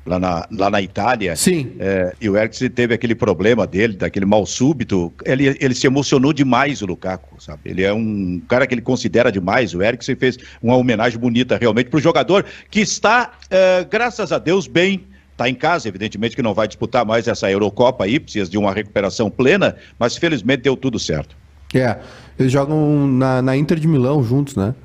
Lá 0.05 0.19
na, 0.19 0.47
lá 0.51 0.69
na 0.69 0.81
Itália. 0.81 1.35
Sim. 1.35 1.73
É, 1.79 2.13
e 2.19 2.29
o 2.29 2.37
Eriksen 2.37 2.69
teve 2.69 2.93
aquele 2.93 3.15
problema 3.15 3.67
dele, 3.67 3.95
daquele 3.95 4.25
mal 4.25 4.45
súbito. 4.45 5.13
Ele, 5.25 5.57
ele 5.59 5.75
se 5.75 5.87
emocionou 5.87 6.33
demais, 6.33 6.81
o 6.81 6.85
Lukaku, 6.85 7.41
sabe? 7.41 7.61
Ele 7.65 7.83
é 7.83 7.93
um 7.93 8.41
cara 8.47 8.65
que 8.65 8.73
ele 8.73 8.81
considera 8.81 9.31
demais. 9.31 9.73
O 9.73 9.81
Eriksen 9.81 10.15
fez 10.15 10.37
uma 10.61 10.75
homenagem 10.75 11.19
bonita 11.19 11.57
realmente 11.57 11.89
para 11.89 11.97
o 11.97 12.01
jogador 12.01 12.45
que 12.69 12.79
está, 12.79 13.31
é, 13.49 13.85
graças 13.89 14.31
a 14.31 14.37
Deus, 14.37 14.67
bem. 14.67 15.05
Está 15.31 15.49
em 15.49 15.55
casa, 15.55 15.87
evidentemente 15.87 16.35
que 16.35 16.41
não 16.43 16.53
vai 16.53 16.67
disputar 16.67 17.03
mais 17.03 17.27
essa 17.27 17.49
Eurocopa 17.49 18.03
aí, 18.03 18.19
precisa 18.19 18.51
de 18.51 18.59
uma 18.59 18.71
recuperação 18.71 19.27
plena, 19.27 19.75
mas 19.97 20.15
felizmente 20.15 20.63
deu 20.63 20.77
tudo 20.77 20.99
certo. 20.99 21.35
É, 21.73 21.97
eles 22.37 22.51
jogam 22.51 23.07
na, 23.07 23.41
na 23.41 23.57
Inter 23.57 23.79
de 23.79 23.87
Milão 23.87 24.23
juntos, 24.23 24.55
né? 24.55 24.75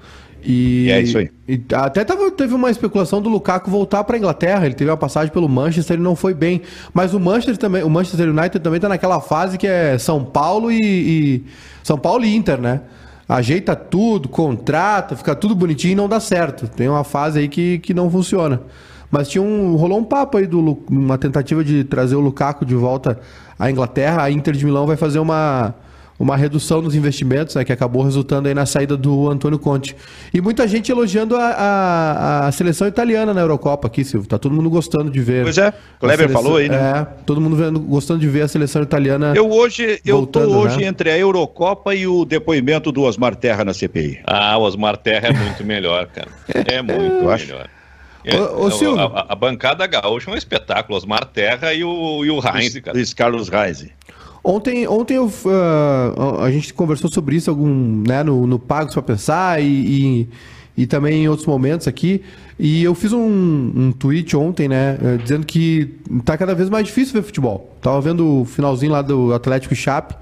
E, 0.42 0.90
é 0.90 1.00
isso 1.00 1.18
aí. 1.18 1.30
E 1.48 1.60
até 1.74 2.04
tava, 2.04 2.30
teve 2.30 2.54
uma 2.54 2.70
especulação 2.70 3.20
do 3.20 3.28
Lukaku 3.28 3.70
voltar 3.70 4.04
para 4.04 4.16
a 4.16 4.18
Inglaterra. 4.18 4.66
Ele 4.66 4.74
teve 4.74 4.90
uma 4.90 4.96
passagem 4.96 5.32
pelo 5.32 5.48
Manchester, 5.48 5.96
ele 5.96 6.02
não 6.02 6.14
foi 6.14 6.34
bem. 6.34 6.62
Mas 6.94 7.14
o 7.14 7.20
Manchester 7.20 7.56
também, 7.56 7.82
o 7.82 7.90
Manchester 7.90 8.28
United 8.28 8.60
também 8.60 8.76
está 8.76 8.88
naquela 8.88 9.20
fase 9.20 9.58
que 9.58 9.66
é 9.66 9.98
São 9.98 10.24
Paulo 10.24 10.70
e, 10.70 10.78
e, 10.80 11.44
São 11.82 11.98
Paulo 11.98 12.24
e 12.24 12.34
Inter, 12.34 12.60
né? 12.60 12.80
Ajeita 13.28 13.74
tudo, 13.74 14.28
contrata, 14.28 15.16
fica 15.16 15.34
tudo 15.34 15.54
bonitinho 15.54 15.92
e 15.92 15.96
não 15.96 16.08
dá 16.08 16.20
certo. 16.20 16.68
Tem 16.68 16.88
uma 16.88 17.02
fase 17.02 17.40
aí 17.40 17.48
que, 17.48 17.80
que 17.80 17.92
não 17.92 18.08
funciona. 18.08 18.60
Mas 19.10 19.28
tinha 19.28 19.42
um, 19.42 19.74
rolou 19.76 19.98
um 19.98 20.04
papo 20.04 20.38
aí 20.38 20.46
do 20.46 20.78
uma 20.88 21.18
tentativa 21.18 21.64
de 21.64 21.82
trazer 21.84 22.14
o 22.14 22.20
Lukaku 22.20 22.64
de 22.64 22.74
volta 22.74 23.18
à 23.58 23.70
Inglaterra. 23.70 24.22
A 24.22 24.30
Inter 24.30 24.54
de 24.54 24.64
Milão 24.64 24.86
vai 24.86 24.96
fazer 24.96 25.18
uma 25.18 25.74
uma 26.18 26.36
redução 26.36 26.80
nos 26.80 26.94
investimentos, 26.94 27.54
né, 27.54 27.64
que 27.64 27.72
acabou 27.72 28.02
resultando 28.02 28.48
aí 28.48 28.54
na 28.54 28.66
saída 28.66 28.96
do 28.96 29.28
Antônio 29.28 29.58
Conte. 29.58 29.94
E 30.32 30.40
muita 30.40 30.66
gente 30.66 30.90
elogiando 30.90 31.36
a, 31.36 31.48
a, 31.48 32.46
a 32.46 32.52
seleção 32.52 32.88
italiana 32.88 33.34
na 33.34 33.40
Eurocopa 33.40 33.86
aqui, 33.86 34.04
Silvio. 34.04 34.28
Tá 34.28 34.38
todo 34.38 34.54
mundo 34.54 34.70
gostando 34.70 35.10
de 35.10 35.20
ver. 35.20 35.44
Pois 35.44 35.58
é, 35.58 35.72
Kleber 36.00 36.18
seleção, 36.18 36.42
falou 36.42 36.58
aí, 36.58 36.68
né? 36.68 36.76
É, 36.76 37.22
todo 37.24 37.40
mundo 37.40 37.56
vendo, 37.56 37.80
gostando 37.80 38.20
de 38.20 38.28
ver 38.28 38.42
a 38.42 38.48
seleção 38.48 38.82
italiana. 38.82 39.32
Eu 39.36 39.50
hoje, 39.50 40.00
eu 40.04 40.26
tô 40.26 40.40
hoje 40.40 40.80
né? 40.80 40.86
entre 40.86 41.10
a 41.10 41.18
Eurocopa 41.18 41.94
e 41.94 42.06
o 42.06 42.24
depoimento 42.24 42.90
do 42.90 43.02
Osmar 43.02 43.36
Terra 43.36 43.64
na 43.64 43.74
CPI. 43.74 44.20
Ah, 44.26 44.56
o 44.56 44.62
Osmar 44.62 44.96
Terra 44.96 45.28
é 45.28 45.32
muito 45.32 45.64
melhor, 45.64 46.06
cara. 46.06 46.28
É 46.48 46.80
muito 46.82 47.24
melhor. 47.24 47.68
É, 48.24 48.36
ô, 48.40 48.66
ô, 48.66 48.98
a, 48.98 49.20
a, 49.20 49.32
a, 49.32 49.34
bancada 49.36 49.86
gaúcha 49.86 50.28
é 50.28 50.34
um 50.34 50.36
espetáculo, 50.36 50.98
Osmar 50.98 51.24
Terra 51.26 51.72
e 51.72 51.84
o, 51.84 52.24
e 52.24 52.30
o 52.30 52.40
Heinz, 52.40 52.76
cara. 52.80 52.96
Luiz 52.96 53.14
Carlos 53.14 53.48
Reis. 53.48 53.86
Ontem, 54.48 54.86
ontem 54.86 55.14
eu, 55.14 55.26
uh, 55.26 56.40
a 56.40 56.48
gente 56.52 56.72
conversou 56.72 57.10
sobre 57.10 57.34
isso 57.34 57.50
algum, 57.50 58.04
né, 58.06 58.22
no, 58.22 58.46
no 58.46 58.60
Pagos 58.60 58.94
para 58.94 59.02
Pensar 59.02 59.60
e, 59.60 59.66
e, 59.66 60.28
e, 60.76 60.86
também 60.86 61.24
em 61.24 61.28
outros 61.28 61.48
momentos 61.48 61.88
aqui. 61.88 62.22
E 62.56 62.84
eu 62.84 62.94
fiz 62.94 63.12
um, 63.12 63.18
um 63.20 63.90
tweet 63.90 64.36
ontem, 64.36 64.68
né, 64.68 64.98
uh, 65.02 65.18
dizendo 65.18 65.44
que 65.44 65.96
tá 66.24 66.38
cada 66.38 66.54
vez 66.54 66.70
mais 66.70 66.86
difícil 66.86 67.14
ver 67.14 67.22
futebol. 67.22 67.76
Tava 67.82 68.00
vendo 68.00 68.42
o 68.42 68.44
finalzinho 68.44 68.92
lá 68.92 69.02
do 69.02 69.34
Atlético 69.34 69.74
e 69.74 69.76
Chape. 69.76 70.14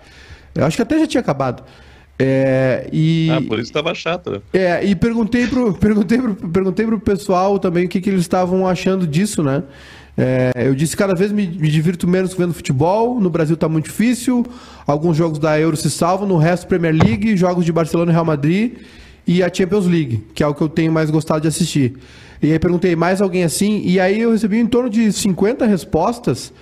Eu 0.54 0.64
acho 0.64 0.76
que 0.76 0.82
até 0.82 0.98
já 0.98 1.06
tinha 1.06 1.20
acabado. 1.20 1.62
É, 2.18 2.88
e, 2.90 3.28
ah, 3.30 3.42
por 3.42 3.58
isso 3.58 3.68
estava 3.68 3.94
chato. 3.94 4.30
Né? 4.30 4.40
É, 4.54 4.86
e 4.86 4.94
perguntei 4.94 5.46
pro, 5.46 5.74
perguntei 5.76 6.18
pro, 6.18 6.34
perguntei 6.34 6.86
pro 6.86 6.98
pessoal 6.98 7.58
também 7.58 7.84
o 7.84 7.88
que, 7.90 8.00
que 8.00 8.08
eles 8.08 8.22
estavam 8.22 8.66
achando 8.66 9.06
disso, 9.06 9.42
né? 9.42 9.64
É, 10.16 10.52
eu 10.56 10.74
disse 10.74 10.96
cada 10.96 11.14
vez 11.14 11.32
me, 11.32 11.46
me, 11.46 11.68
divirto 11.68 12.06
menos 12.06 12.34
vendo 12.34 12.54
futebol. 12.54 13.20
No 13.20 13.28
Brasil 13.28 13.54
está 13.54 13.68
muito 13.68 13.86
difícil. 13.86 14.46
Alguns 14.86 15.16
jogos 15.16 15.38
da 15.38 15.58
Euro 15.58 15.76
se 15.76 15.90
salvam. 15.90 16.26
No 16.26 16.36
resto, 16.36 16.66
Premier 16.66 16.94
League, 16.94 17.36
jogos 17.36 17.64
de 17.64 17.72
Barcelona 17.72 18.12
e 18.12 18.14
Real 18.14 18.24
Madrid 18.24 18.74
e 19.26 19.42
a 19.42 19.52
Champions 19.52 19.86
League, 19.86 20.22
que 20.34 20.42
é 20.42 20.46
o 20.46 20.54
que 20.54 20.62
eu 20.62 20.68
tenho 20.68 20.92
mais 20.92 21.10
gostado 21.10 21.40
de 21.40 21.48
assistir. 21.48 21.94
E 22.42 22.52
aí 22.52 22.58
perguntei 22.58 22.94
mais 22.94 23.22
alguém 23.22 23.42
assim, 23.42 23.82
e 23.84 23.98
aí 23.98 24.20
eu 24.20 24.32
recebi 24.32 24.58
em 24.58 24.66
torno 24.66 24.90
de 24.90 25.10
50 25.10 25.64
respostas 25.64 26.52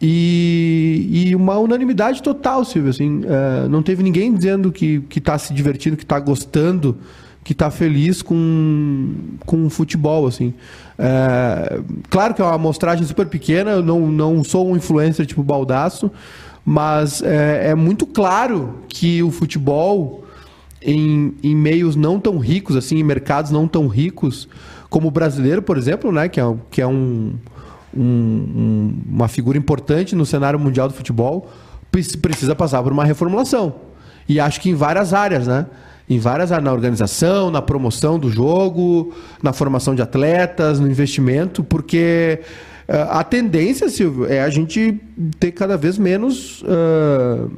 e, 0.00 1.08
e 1.30 1.36
uma 1.36 1.56
unanimidade 1.58 2.22
total, 2.22 2.64
Silvio. 2.64 2.90
Assim, 2.90 3.20
uh, 3.20 3.68
não 3.70 3.82
teve 3.82 4.02
ninguém 4.02 4.34
dizendo 4.34 4.70
que 4.70 5.02
está 5.16 5.38
se 5.38 5.54
divertindo, 5.54 5.96
que 5.96 6.02
está 6.02 6.20
gostando 6.20 6.98
que 7.44 7.52
está 7.52 7.70
feliz 7.70 8.22
com, 8.22 9.14
com 9.44 9.66
o 9.66 9.70
futebol, 9.70 10.26
assim. 10.26 10.54
É, 10.98 11.80
claro 12.08 12.32
que 12.32 12.40
é 12.40 12.44
uma 12.44 12.54
amostragem 12.54 13.06
super 13.06 13.26
pequena, 13.26 13.72
eu 13.72 13.82
não, 13.82 14.10
não 14.10 14.42
sou 14.42 14.70
um 14.70 14.76
influencer 14.76 15.26
tipo 15.26 15.42
Baldaço, 15.42 16.10
mas 16.64 17.22
é, 17.22 17.68
é 17.68 17.74
muito 17.74 18.06
claro 18.06 18.80
que 18.88 19.22
o 19.22 19.30
futebol, 19.30 20.24
em, 20.80 21.34
em 21.42 21.54
meios 21.54 21.94
não 21.94 22.18
tão 22.18 22.38
ricos, 22.38 22.76
assim, 22.76 22.96
em 22.96 23.02
mercados 23.02 23.50
não 23.50 23.68
tão 23.68 23.86
ricos, 23.88 24.48
como 24.88 25.08
o 25.08 25.10
brasileiro, 25.10 25.60
por 25.60 25.76
exemplo, 25.76 26.10
né, 26.10 26.28
que 26.30 26.40
é, 26.40 26.54
que 26.70 26.80
é 26.80 26.86
um, 26.86 27.34
um, 27.94 28.96
uma 29.06 29.28
figura 29.28 29.58
importante 29.58 30.16
no 30.16 30.24
cenário 30.24 30.58
mundial 30.58 30.88
do 30.88 30.94
futebol, 30.94 31.50
precisa 31.90 32.54
passar 32.54 32.82
por 32.82 32.90
uma 32.90 33.04
reformulação. 33.04 33.74
E 34.26 34.40
acho 34.40 34.60
que 34.62 34.70
em 34.70 34.74
várias 34.74 35.12
áreas, 35.12 35.46
né? 35.46 35.66
Em 36.08 36.18
várias 36.18 36.52
áreas, 36.52 36.64
na 36.64 36.72
organização, 36.72 37.50
na 37.50 37.62
promoção 37.62 38.18
do 38.18 38.30
jogo, 38.30 39.14
na 39.42 39.52
formação 39.52 39.94
de 39.94 40.02
atletas, 40.02 40.78
no 40.78 40.88
investimento, 40.88 41.64
porque 41.64 42.40
uh, 42.88 43.10
a 43.10 43.24
tendência, 43.24 43.88
Silvio, 43.88 44.26
é 44.26 44.40
a 44.40 44.50
gente 44.50 45.00
ter 45.40 45.52
cada 45.52 45.76
vez 45.76 45.96
menos 45.96 46.62
uh, 46.62 47.50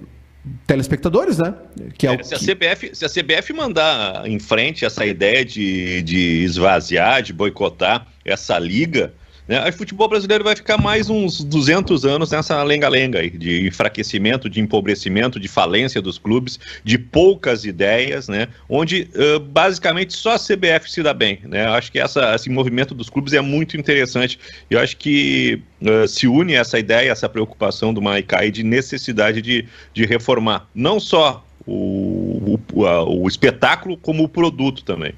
telespectadores, 0.67 1.39
né? 1.39 1.55
Que 1.99 2.07
é, 2.07 2.15
é 2.15 2.23
se, 2.23 2.35
a 2.35 2.39
CBF, 2.39 2.91
se 2.95 3.05
a 3.05 3.09
CBF 3.09 3.53
mandar 3.53 4.29
em 4.29 4.39
frente 4.39 4.85
essa 4.85 5.05
ideia 5.05 5.45
de, 5.45 6.03
de 6.03 6.45
esvaziar, 6.45 7.23
de 7.23 7.33
boicotar 7.33 8.07
essa 8.25 8.59
liga, 8.59 9.13
Né? 9.49 9.69
O 9.69 9.73
futebol 9.73 10.09
brasileiro 10.09 10.43
vai 10.43 10.57
ficar 10.57 10.77
mais 10.79 11.09
uns 11.09 11.43
200 11.43 12.05
anos 12.05 12.31
nessa 12.31 12.63
lenga-lenga 12.63 13.21
aí, 13.21 13.31
de 13.31 13.67
enfraquecimento, 13.67 14.51
de 14.51 14.61
empobrecimento, 14.61 15.39
de 15.39 15.49
falência 15.49 16.03
dos 16.03 16.19
clubes, 16.19 16.59
de 16.83 16.99
poucas 16.99 17.65
ideias, 17.65 18.29
né? 18.29 18.49
onde 18.69 19.09
uh, 19.15 19.39
basicamente 19.39 20.17
só 20.17 20.35
a 20.35 20.39
CBF 20.39 20.91
se 20.91 21.03
dá 21.03 21.15
bem. 21.15 21.41
Né? 21.45 21.67
Eu 21.67 21.73
acho 21.73 21.93
que 21.93 21.99
essa, 21.99 22.35
esse 22.35 22.51
movimento 22.51 22.95
dos 22.95 23.09
clubes 23.09 23.33
é 23.33 23.41
muito 23.41 23.77
interessante. 23.77 24.39
Eu 24.69 24.81
acho 24.81 24.97
que 24.97 25.63
uh, 25.81 26.09
se 26.09 26.27
une 26.27 26.55
essa 26.55 26.79
ideia, 26.79 27.11
essa 27.11 27.29
preocupação 27.29 27.95
do 27.95 28.03
Maicai 28.03 28.51
de 28.51 28.63
necessidade 28.63 29.41
de, 29.41 29.67
de 29.95 30.05
reformar 30.05 30.69
não 30.75 30.99
só 30.99 31.45
o, 31.67 32.59
o, 32.73 33.23
o 33.23 33.29
espetáculo, 33.29 33.97
como 33.97 34.25
o 34.25 34.29
produto 34.29 34.85
também. 34.85 35.13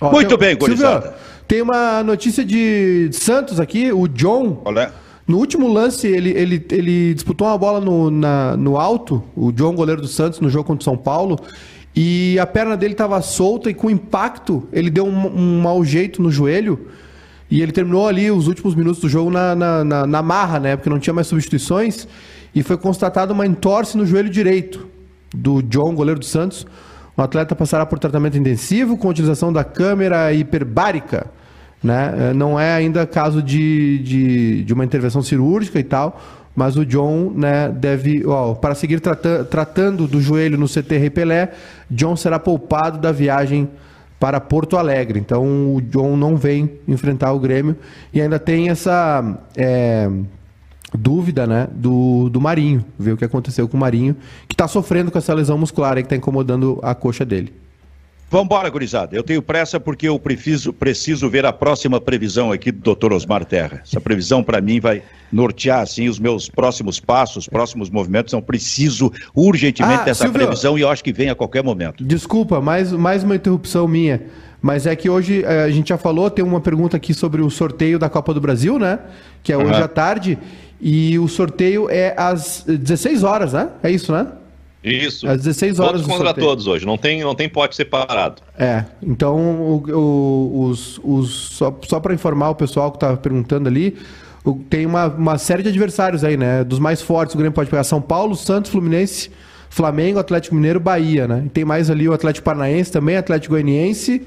Ó, 0.00 0.10
Muito 0.10 0.36
tem, 0.36 0.56
bem, 0.56 0.66
Silvio, 0.66 1.14
tem 1.46 1.62
uma 1.62 2.02
notícia 2.02 2.44
de 2.44 3.10
Santos 3.12 3.60
aqui, 3.60 3.92
o 3.92 4.08
John. 4.08 4.62
Olha. 4.64 4.92
No 5.26 5.38
último 5.38 5.72
lance, 5.72 6.06
ele, 6.06 6.30
ele, 6.30 6.66
ele 6.70 7.14
disputou 7.14 7.46
uma 7.46 7.56
bola 7.56 7.80
no, 7.80 8.10
na, 8.10 8.56
no 8.56 8.76
alto, 8.76 9.24
o 9.34 9.50
John, 9.52 9.74
goleiro 9.74 10.02
do 10.02 10.08
Santos, 10.08 10.38
no 10.38 10.50
jogo 10.50 10.64
contra 10.64 10.82
o 10.82 10.84
São 10.84 10.98
Paulo, 10.98 11.38
e 11.96 12.38
a 12.38 12.46
perna 12.46 12.76
dele 12.76 12.92
estava 12.92 13.20
solta 13.22 13.70
e 13.70 13.74
com 13.74 13.88
impacto 13.88 14.68
ele 14.72 14.90
deu 14.90 15.06
um, 15.06 15.26
um 15.26 15.60
mau 15.62 15.84
jeito 15.84 16.20
no 16.20 16.30
joelho. 16.30 16.88
E 17.50 17.62
ele 17.62 17.72
terminou 17.72 18.08
ali 18.08 18.30
os 18.30 18.48
últimos 18.48 18.74
minutos 18.74 19.00
do 19.00 19.08
jogo 19.08 19.30
na, 19.30 19.54
na, 19.54 19.84
na, 19.84 20.06
na 20.06 20.22
marra, 20.22 20.58
né? 20.58 20.76
Porque 20.76 20.90
não 20.90 20.98
tinha 20.98 21.14
mais 21.14 21.26
substituições. 21.26 22.08
E 22.54 22.62
foi 22.62 22.76
constatada 22.76 23.32
uma 23.32 23.46
entorse 23.46 23.96
no 23.96 24.04
joelho 24.04 24.28
direito 24.28 24.88
do 25.32 25.62
John, 25.62 25.94
goleiro 25.94 26.18
do 26.18 26.26
Santos. 26.26 26.66
O 27.16 27.22
atleta 27.22 27.54
passará 27.54 27.86
por 27.86 27.98
tratamento 27.98 28.36
intensivo 28.36 28.96
com 28.96 29.08
utilização 29.08 29.52
da 29.52 29.62
câmera 29.62 30.32
hiperbárica. 30.32 31.26
Né? 31.82 32.30
É, 32.30 32.32
não 32.32 32.58
é 32.58 32.74
ainda 32.74 33.06
caso 33.06 33.42
de, 33.42 33.98
de, 33.98 34.64
de 34.64 34.72
uma 34.72 34.84
intervenção 34.84 35.22
cirúrgica 35.22 35.78
e 35.78 35.84
tal, 35.84 36.20
mas 36.56 36.76
o 36.76 36.84
John 36.86 37.32
né, 37.34 37.68
deve. 37.68 38.24
Ó, 38.26 38.54
para 38.54 38.74
seguir 38.74 39.00
trata, 39.00 39.44
tratando 39.44 40.06
do 40.06 40.20
joelho 40.20 40.56
no 40.56 40.66
CT 40.66 41.10
Pelé, 41.10 41.52
John 41.90 42.16
será 42.16 42.38
poupado 42.38 42.98
da 42.98 43.12
viagem 43.12 43.68
para 44.18 44.40
Porto 44.40 44.76
Alegre. 44.76 45.18
Então 45.18 45.74
o 45.74 45.80
John 45.82 46.16
não 46.16 46.36
vem 46.36 46.70
enfrentar 46.88 47.32
o 47.32 47.38
Grêmio 47.38 47.76
e 48.12 48.20
ainda 48.20 48.38
tem 48.38 48.70
essa. 48.70 49.38
É, 49.56 50.08
dúvida, 50.96 51.46
né, 51.46 51.68
do, 51.72 52.28
do 52.28 52.40
Marinho, 52.40 52.84
ver 52.98 53.12
o 53.12 53.16
que 53.16 53.24
aconteceu 53.24 53.68
com 53.68 53.76
o 53.76 53.80
Marinho, 53.80 54.16
que 54.48 54.54
está 54.54 54.68
sofrendo 54.68 55.10
com 55.10 55.18
essa 55.18 55.34
lesão 55.34 55.58
muscular 55.58 55.96
aí 55.96 56.02
que 56.02 56.06
está 56.06 56.16
incomodando 56.16 56.78
a 56.82 56.94
coxa 56.94 57.24
dele. 57.24 57.52
Vambora, 58.30 58.68
gurizada. 58.68 59.14
Eu 59.14 59.22
tenho 59.22 59.40
pressa 59.40 59.78
porque 59.78 60.08
eu 60.08 60.18
preciso, 60.18 60.72
preciso 60.72 61.28
ver 61.28 61.46
a 61.46 61.52
próxima 61.52 62.00
previsão 62.00 62.50
aqui 62.50 62.72
do 62.72 62.94
Dr. 62.94 63.12
Osmar 63.12 63.44
Terra. 63.44 63.82
Essa 63.84 64.00
previsão, 64.00 64.42
para 64.42 64.60
mim, 64.60 64.80
vai 64.80 65.02
nortear, 65.30 65.82
assim, 65.82 66.08
os 66.08 66.18
meus 66.18 66.48
próximos 66.48 66.98
passos, 66.98 67.46
próximos 67.46 67.90
movimentos. 67.90 68.32
Então, 68.32 68.42
preciso 68.42 69.12
urgentemente 69.34 70.00
ah, 70.00 70.04
dessa 70.04 70.24
Silvio, 70.24 70.40
previsão 70.40 70.76
e 70.76 70.80
eu 70.80 70.88
acho 70.88 71.04
que 71.04 71.12
vem 71.12 71.30
a 71.30 71.34
qualquer 71.36 71.62
momento. 71.62 72.02
Desculpa, 72.02 72.60
mais, 72.60 72.90
mais 72.90 73.22
uma 73.22 73.36
interrupção 73.36 73.86
minha. 73.86 74.22
Mas 74.60 74.86
é 74.86 74.96
que 74.96 75.10
hoje, 75.10 75.44
eh, 75.44 75.64
a 75.64 75.70
gente 75.70 75.90
já 75.90 75.98
falou, 75.98 76.30
tem 76.30 76.44
uma 76.44 76.60
pergunta 76.60 76.96
aqui 76.96 77.12
sobre 77.12 77.42
o 77.42 77.50
sorteio 77.50 77.98
da 77.98 78.08
Copa 78.08 78.32
do 78.32 78.40
Brasil, 78.40 78.78
né? 78.78 78.98
Que 79.42 79.52
é 79.52 79.56
hoje 79.58 79.78
uhum. 79.78 79.84
à 79.84 79.88
tarde. 79.88 80.38
E 80.86 81.18
o 81.18 81.26
sorteio 81.26 81.88
é 81.88 82.12
às 82.14 82.62
16 82.66 83.24
horas, 83.24 83.54
né? 83.54 83.70
É 83.82 83.90
isso, 83.90 84.12
né? 84.12 84.26
Isso. 84.84 85.26
Às 85.26 85.38
16 85.38 85.80
horas. 85.80 85.92
Todos 85.92 86.06
contra 86.06 86.26
sorteio. 86.26 86.46
todos 86.46 86.66
hoje, 86.66 86.84
não 86.84 86.98
tem, 86.98 87.22
não 87.22 87.34
tem 87.34 87.48
pote 87.48 87.74
separado. 87.74 88.42
É, 88.58 88.84
então 89.02 89.34
o, 89.34 89.82
o, 89.90 90.68
os, 90.68 91.00
os, 91.02 91.30
só, 91.30 91.74
só 91.88 91.98
para 91.98 92.12
informar 92.12 92.50
o 92.50 92.54
pessoal 92.54 92.90
que 92.90 92.98
estava 92.98 93.16
perguntando 93.16 93.66
ali, 93.66 93.96
o, 94.44 94.56
tem 94.68 94.84
uma, 94.84 95.06
uma 95.06 95.38
série 95.38 95.62
de 95.62 95.70
adversários 95.70 96.22
aí, 96.22 96.36
né? 96.36 96.62
Dos 96.62 96.78
mais 96.78 97.00
fortes, 97.00 97.34
o 97.34 97.38
Grêmio 97.38 97.54
pode 97.54 97.70
pegar 97.70 97.82
São 97.82 98.02
Paulo, 98.02 98.36
Santos, 98.36 98.70
Fluminense, 98.70 99.30
Flamengo, 99.70 100.18
Atlético 100.18 100.54
Mineiro, 100.54 100.78
Bahia, 100.78 101.26
né? 101.26 101.44
E 101.46 101.48
tem 101.48 101.64
mais 101.64 101.88
ali 101.88 102.06
o 102.06 102.12
Atlético 102.12 102.44
Paranaense 102.44 102.92
também, 102.92 103.16
Atlético 103.16 103.54
Goianiense, 103.54 104.20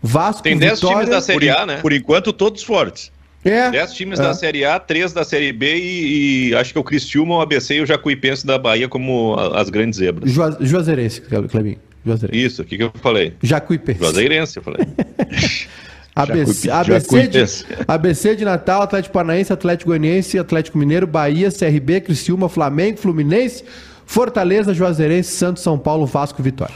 Vasco, 0.00 0.44
Tem 0.44 0.56
10 0.56 0.78
times 0.78 1.08
da 1.08 1.20
Série 1.20 1.50
A, 1.50 1.66
né? 1.66 1.78
Por 1.78 1.92
enquanto, 1.92 2.32
todos 2.32 2.62
fortes. 2.62 3.10
É. 3.46 3.70
10 3.70 3.94
times 3.94 4.18
é. 4.18 4.22
da 4.22 4.34
Série 4.34 4.64
A, 4.64 4.78
3 4.78 5.12
da 5.12 5.24
Série 5.24 5.52
B 5.52 5.76
e, 5.76 6.48
e, 6.50 6.54
acho 6.56 6.72
que 6.72 6.78
o 6.78 6.84
Cristiúma, 6.84 7.36
o 7.36 7.40
ABC 7.40 7.76
e 7.76 7.80
o 7.80 7.86
Jacuipense 7.86 8.44
da 8.46 8.58
Bahia 8.58 8.88
como 8.88 9.36
as 9.54 9.70
grandes 9.70 9.98
zebras. 9.98 10.30
Ju, 10.30 10.42
Juazeirense, 10.60 11.20
Clebinho. 11.20 11.78
Juazeirense. 12.04 12.46
Isso, 12.46 12.62
o 12.62 12.64
que, 12.64 12.76
que 12.76 12.82
eu 12.82 12.92
falei? 13.00 13.34
Jacuipense. 13.42 14.00
Juazeirense, 14.00 14.56
eu 14.56 14.62
falei. 14.62 14.86
ABC, 16.16 16.70
ABC, 16.70 17.28
de, 17.28 17.44
ABC 17.86 18.36
de 18.36 18.44
Natal, 18.44 18.80
Atlético 18.80 19.12
Paranaense, 19.12 19.52
Atlético 19.52 19.90
Goianiense, 19.90 20.38
Atlético 20.38 20.78
Mineiro, 20.78 21.06
Bahia, 21.06 21.50
CRB, 21.50 22.00
Criciúma, 22.00 22.48
Flamengo, 22.48 22.98
Fluminense, 22.98 23.62
Fortaleza, 24.06 24.72
Juazeirense, 24.72 25.32
Santos, 25.32 25.62
São 25.62 25.78
Paulo, 25.78 26.06
Vasco, 26.06 26.42
Vitória. 26.42 26.74